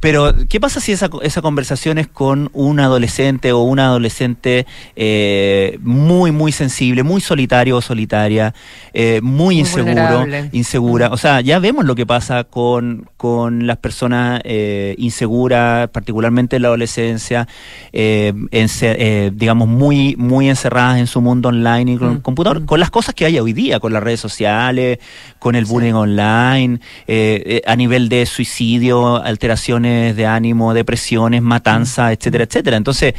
pero, 0.06 0.34
¿qué 0.48 0.60
pasa 0.60 0.78
si 0.80 0.92
esa, 0.92 1.10
esa 1.22 1.42
conversación 1.42 1.98
es 1.98 2.06
con 2.06 2.48
un 2.52 2.78
adolescente 2.78 3.50
o 3.52 3.62
una 3.62 3.86
adolescente 3.86 4.64
eh, 4.94 5.78
muy, 5.82 6.30
muy 6.30 6.52
sensible, 6.52 7.02
muy 7.02 7.20
solitario 7.20 7.76
o 7.76 7.80
solitaria, 7.80 8.54
eh, 8.94 9.20
muy, 9.22 9.36
Muy 9.36 9.58
inseguro, 9.58 9.94
vulnerable. 10.18 10.48
insegura? 10.52 11.08
O 11.10 11.16
sea, 11.16 11.40
ya 11.40 11.58
vemos 11.58 11.84
lo 11.84 11.94
que 11.96 12.06
pasa 12.06 12.44
con, 12.44 13.08
con 13.16 13.66
las 13.66 13.78
personas 13.78 14.40
eh, 14.44 14.94
inseguras, 14.98 15.88
particularmente 15.90 16.56
en 16.56 16.62
la 16.62 16.68
adolescencia, 16.68 17.48
eh, 17.92 18.32
ence- 18.52 18.94
eh, 18.98 19.30
digamos, 19.34 19.66
muy, 19.66 20.14
muy 20.16 20.48
encerradas 20.48 20.98
en 20.98 21.06
su 21.08 21.20
mundo 21.20 21.48
online 21.48 21.92
y 21.92 21.96
con 21.96 22.12
el 22.12 22.22
computador, 22.22 22.64
con 22.64 22.78
las 22.78 22.90
cosas 22.90 23.14
que 23.14 23.24
hay 23.26 23.38
hoy 23.40 23.52
día, 23.52 23.80
con 23.80 23.92
las 23.92 24.02
redes 24.02 24.20
sociales, 24.20 24.98
con 25.40 25.56
el 25.56 25.64
bullying 25.64 25.94
online, 25.94 26.80
eh, 27.08 27.62
a 27.66 27.74
nivel 27.76 28.08
de 28.08 28.24
suicidio, 28.26 29.16
alteraciones 29.22 29.95
de 30.14 30.26
ánimo, 30.26 30.74
depresiones, 30.74 31.42
matanza, 31.42 32.12
etcétera, 32.12 32.44
etcétera. 32.44 32.76
Entonces, 32.76 33.14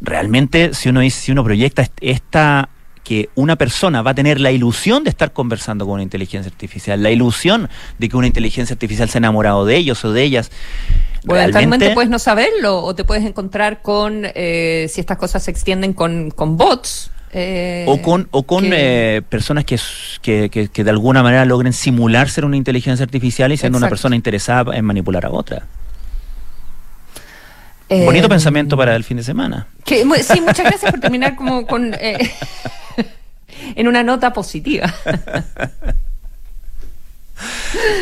realmente, 0.00 0.74
si 0.74 0.88
uno 0.88 1.00
dice, 1.00 1.20
si 1.20 1.32
uno 1.32 1.44
proyecta 1.44 1.82
est- 1.82 1.92
esta 2.00 2.68
que 3.04 3.30
una 3.34 3.56
persona 3.56 4.00
va 4.02 4.12
a 4.12 4.14
tener 4.14 4.38
la 4.38 4.52
ilusión 4.52 5.02
de 5.02 5.10
estar 5.10 5.32
conversando 5.32 5.84
con 5.86 5.94
una 5.94 6.04
inteligencia 6.04 6.50
artificial, 6.50 7.02
la 7.02 7.10
ilusión 7.10 7.68
de 7.98 8.08
que 8.08 8.16
una 8.16 8.28
inteligencia 8.28 8.74
artificial 8.74 9.08
se 9.08 9.18
ha 9.18 9.20
enamorado 9.20 9.66
de 9.66 9.76
ellos 9.76 10.04
o 10.04 10.12
de 10.12 10.22
ellas. 10.22 10.52
O 11.26 11.34
eventualmente 11.34 11.90
puedes 11.94 12.10
no 12.10 12.20
saberlo 12.20 12.78
o 12.82 12.94
te 12.94 13.02
puedes 13.04 13.24
encontrar 13.24 13.82
con, 13.82 14.22
eh, 14.34 14.86
si 14.88 15.00
estas 15.00 15.18
cosas 15.18 15.42
se 15.42 15.50
extienden 15.50 15.92
con, 15.94 16.30
con 16.30 16.56
bots. 16.56 17.10
eh, 17.34 17.86
o 17.88 18.00
con, 18.02 18.28
o 18.30 18.42
con 18.44 18.64
que- 18.64 19.16
eh, 19.16 19.22
personas 19.22 19.64
que, 19.64 19.78
que, 20.20 20.68
que- 20.70 20.84
de 20.84 20.90
alguna 20.90 21.22
manera 21.22 21.44
logren 21.44 21.72
simular 21.72 22.28
ser 22.28 22.44
una 22.44 22.56
inteligencia 22.58 23.02
artificial 23.04 23.50
y 23.52 23.56
siendo 23.56 23.78
una 23.78 23.86
Exacto. 23.86 23.92
persona 23.94 24.16
interesada 24.16 24.76
en 24.76 24.84
manipular 24.84 25.24
a 25.26 25.30
otra. 25.30 25.66
Eh, 27.92 28.04
Bonito 28.04 28.28
pensamiento 28.28 28.76
para 28.76 28.94
el 28.96 29.04
fin 29.04 29.16
de 29.18 29.22
semana. 29.22 29.66
que- 29.84 30.04
sí, 30.22 30.40
muchas 30.40 30.64
gracias 30.66 30.90
por 30.90 31.00
terminar 31.00 31.36
como 31.36 31.66
con 31.66 31.94
eh, 31.94 32.30
en 33.76 33.86
una 33.88 34.02
nota 34.02 34.32
positiva. 34.32 34.92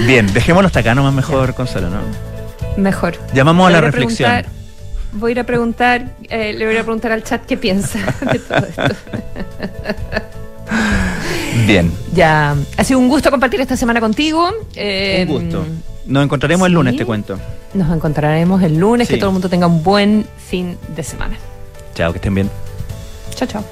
Bien, 0.06 0.30
dejémoslo 0.32 0.66
hasta 0.66 0.80
acá 0.80 0.94
nomás 0.94 1.14
mejor, 1.14 1.54
Consuelo, 1.54 1.88
¿no? 1.90 2.00
Mejor. 2.76 3.16
Llamamos 3.32 3.68
a 3.68 3.70
la 3.70 3.80
reflexión. 3.80 4.44
voy 5.12 5.30
a 5.30 5.32
ir 5.32 5.40
a 5.40 5.44
preguntar, 5.44 6.14
eh, 6.28 6.52
le 6.52 6.66
voy 6.66 6.76
a 6.76 6.82
preguntar 6.82 7.12
al 7.12 7.22
chat 7.24 7.44
qué 7.46 7.56
piensa 7.56 7.98
de 8.32 8.38
todo 8.38 8.58
esto. 8.66 8.94
Bien, 11.66 11.92
Ya, 12.14 12.54
ha 12.76 12.84
sido 12.84 12.98
un 13.00 13.08
gusto 13.08 13.30
compartir 13.30 13.60
esta 13.60 13.76
semana 13.76 14.00
contigo. 14.00 14.50
Eh, 14.76 15.24
un 15.28 15.32
gusto. 15.42 15.66
Nos 16.10 16.24
encontraremos 16.24 16.66
el 16.66 16.72
lunes, 16.74 16.96
te 16.96 17.06
cuento. 17.06 17.38
Nos 17.72 17.90
encontraremos 17.94 18.60
el 18.62 18.78
lunes. 18.78 19.08
Que 19.08 19.16
todo 19.16 19.30
el 19.30 19.32
mundo 19.34 19.48
tenga 19.48 19.68
un 19.68 19.82
buen 19.82 20.26
fin 20.36 20.76
de 20.94 21.04
semana. 21.04 21.36
Chao, 21.94 22.12
que 22.12 22.18
estén 22.18 22.34
bien. 22.34 22.50
Chao, 23.36 23.46
chao. 23.46 23.64